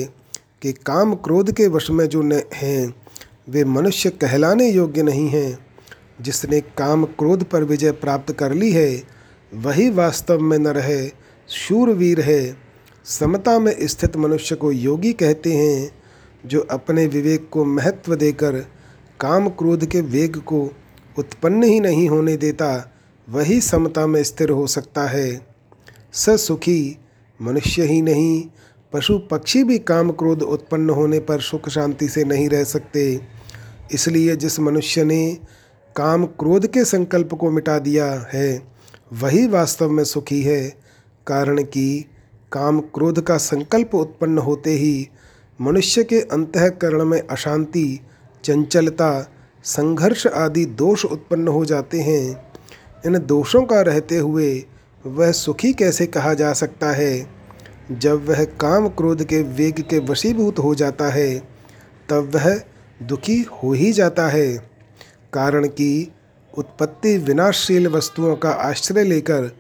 कि 0.62 0.72
काम 0.72 1.16
क्रोध 1.16 1.52
के 1.52 1.68
वश 1.68 1.90
में 1.92 2.06
जो 2.10 2.24
हैं 2.54 2.94
वे 3.50 3.66
मनुष्य 3.66 4.10
कहलाने 4.10 4.72
योग्य 4.72 5.04
नहीं 5.04 5.30
हैं। 5.30 5.66
जिसने 6.22 6.62
काम 6.62 7.06
क्रोध 7.06 7.44
पर 7.44 7.64
विजय 7.64 7.92
प्राप्त 7.92 8.34
कर 8.34 8.54
ली 8.54 8.72
है, 8.72 9.04
वही 9.54 9.90
वास्तव 9.90 10.40
में 10.40 10.58
न 10.58 10.68
रहे, 10.68 11.08
शूरवीर 11.48 12.22
है। 12.22 12.58
समता 13.06 13.60
में 13.60 13.76
स्थित 13.82 14.18
मनुष्य 14.18 14.56
को 14.56 14.72
योगी 14.72 15.14
कहते 15.14 15.54
हैं, 15.54 15.92
जो 16.46 16.68
अपने 16.72 17.08
विवेक 17.08 17.50
को 17.52 17.66
महत्व 17.66 18.16
देकर 18.16 18.56
काम 19.20 19.50
क्रोध 19.50 19.86
के 19.86 20.02
वेग 20.02 20.38
को 20.38 20.72
उत्पन्न 21.20 21.64
ही 21.64 21.80
नहीं 21.80 22.10
होने 22.10 22.38
देता, 22.38 22.94
वही 23.30 23.62
समता 23.62 24.08
में 24.08 24.24
स्थिर 24.24 24.50
हो 24.50 24.68
सकता 24.68 25.04
है। 25.04 25.56
स 26.14 26.30
सुखी 26.30 26.98
मनुष्य 27.42 27.84
ही 27.84 28.02
नहीं 28.02 28.46
पशु 28.94 29.18
पक्षी 29.20 29.64
भी 29.64 29.78
काम 29.80 30.12
क्रोध 30.12 30.42
उत्पन्न 30.42 30.90
होने 30.90 31.20
पर 31.20 31.40
सुख 31.40 31.70
शांति 31.70 32.08
से 32.10 32.24
नहीं 32.24 32.50
रह 32.50 32.64
सकते। 32.64 33.22
इसलिए 33.94 34.36
जिस 34.36 34.60
मनुष्य 34.60 35.04
ने 35.04 35.38
काम 35.96 36.26
क्रोध 36.26 36.68
के 36.68 36.86
संकल्प 36.86 37.34
को 37.34 37.52
मिटा 37.52 37.80
दिया 37.80 38.28
है, 38.34 38.62
वही 39.14 39.48
वास्तव 39.48 39.90
में 39.90 40.04
सुखी 40.04 40.42
है, 40.42 40.70
कारण 41.28 41.64
कि 41.64 42.06
काम 42.52 42.80
क्रोध 42.80 43.22
का 43.22 43.38
संकल्प 43.38 43.96
उत्पन्न 43.96 44.38
होते 44.38 44.72
ही 44.72 45.10
मनुष्य 45.62 46.04
के 46.04 46.20
अंतकरण 46.22 47.06
में 47.06 47.22
अशांति, 47.22 48.00
चंचलता, 48.44 49.32
संघर्ष 49.64 50.28
आदि 50.28 50.66
दोष 50.66 51.06
उत्पन्न 51.06 51.48
हो 51.48 51.66
जाते 51.66 52.00
हैं। 52.00 52.52
इन 53.06 53.20
दोषों 53.20 53.62
का 53.62 53.82
रहते 53.82 54.18
हुए 54.18 54.66
वह 55.06 55.32
सुखी 55.32 55.74
कैसे 55.74 56.06
कहा 56.06 56.34
जा 56.34 56.54
सकता 56.54 56.92
है? 56.92 57.39
जब 57.92 58.30
वह 58.30 58.44
काम 58.44 58.88
क्रोध 58.88 59.24
के 59.24 59.42
वेग 59.42 59.82
के 59.82 60.00
वशीभूत 60.00 60.60
हो 60.60 60.76
जाता 60.76 61.10
है, 61.10 61.40
तब 62.10 62.32
वह 62.36 62.62
दुखी 63.04 63.42
हो 63.42 63.74
ही 63.74 63.92
जाता 63.94 64.28
है। 64.28 64.58
कारण 65.34 65.68
कि 65.68 66.12
उत्पत्ति 66.58 67.18
विनाशशील 67.18 67.88
वस्तुओं 67.88 68.36
का 68.36 68.50
आश्रय 68.50 69.04
लेकर, 69.04 69.56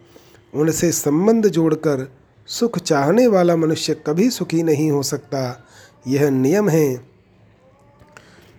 उनसे 0.53 0.91
संबंध 0.91 1.47
जोड़कर 1.47 2.11
सुख 2.47 2.80
चाहने 2.80 3.27
वाला 3.27 3.55
मनुष्य 3.55 3.93
कभी 4.07 4.30
सुखी 4.30 4.63
नहीं 4.63 4.91
हो 4.91 5.03
सकता। 5.03 5.67
यह 6.07 6.30
नियम 6.30 6.69
है। 6.69 6.95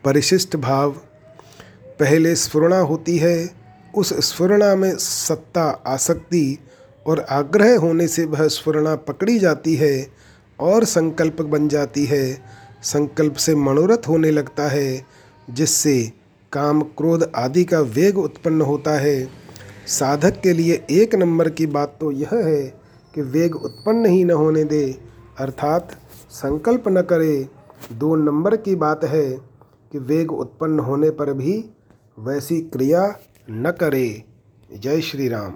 परिशिष्ट 0.04 0.56
भाव, 0.56 0.90
पहले 2.00 2.36
स्फुरणा 2.36 2.78
होती 2.78 3.18
है, 3.18 3.50
उस 3.94 4.28
स्फुरणा 4.28 4.74
में 4.74 4.96
सत्ता, 4.96 5.82
आसक्ति 5.86 6.58
और 7.10 7.20
आग्रह 7.30 7.76
होने 7.78 8.06
से 8.08 8.24
वह 8.24 8.46
स्वर्णा 8.48 8.94
पकड़ी 8.96 9.38
जाती 9.38 9.74
है 9.74 10.06
और 10.58 10.84
संकल्प 10.84 11.42
बन 11.42 11.68
जाती 11.68 12.04
है। 12.04 12.24
संकल्प 12.82 13.34
से 13.34 13.54
मनोरथ 13.54 14.08
होने 14.08 14.30
लगता 14.30 14.68
है, 14.68 15.06
जिससे 15.50 16.12
काम 16.52 16.82
क्रोध 16.82 17.30
आदि 17.36 17.64
का 17.64 17.80
वेग 17.80 18.18
उत्पन्न 18.18 18.60
होता 18.60 18.98
है। 18.98 19.28
साधक 19.86 20.40
के 20.40 20.52
लिए 20.52 20.84
एक 20.90 21.14
नंबर 21.14 21.48
की 21.50 21.66
बात 21.66 21.96
तो 22.00 22.10
यह 22.12 22.34
है 22.34 22.62
कि 23.14 23.22
वेग 23.22 23.56
उत्पन्न 23.56 24.06
ही 24.06 24.24
न 24.24 24.30
होने 24.30 24.64
दे, 24.64 24.84
अर्थात 25.38 25.96
संकल्प 26.30 26.84
न 26.88 27.02
करे। 27.02 27.48
दो 27.92 28.14
नंबर 28.16 28.56
की 28.56 28.74
बात 28.74 29.04
है 29.04 29.30
कि 29.92 29.98
वेग 29.98 30.32
उत्पन्न 30.32 30.78
होने 30.78 31.10
पर 31.10 31.32
भी 31.32 31.64
वैसी 32.18 32.60
क्रिया 32.60 33.02
न 33.50 33.70
करे। 33.70 34.24
जय 34.76 35.00
श्री 35.00 35.28
राम। 35.28 35.54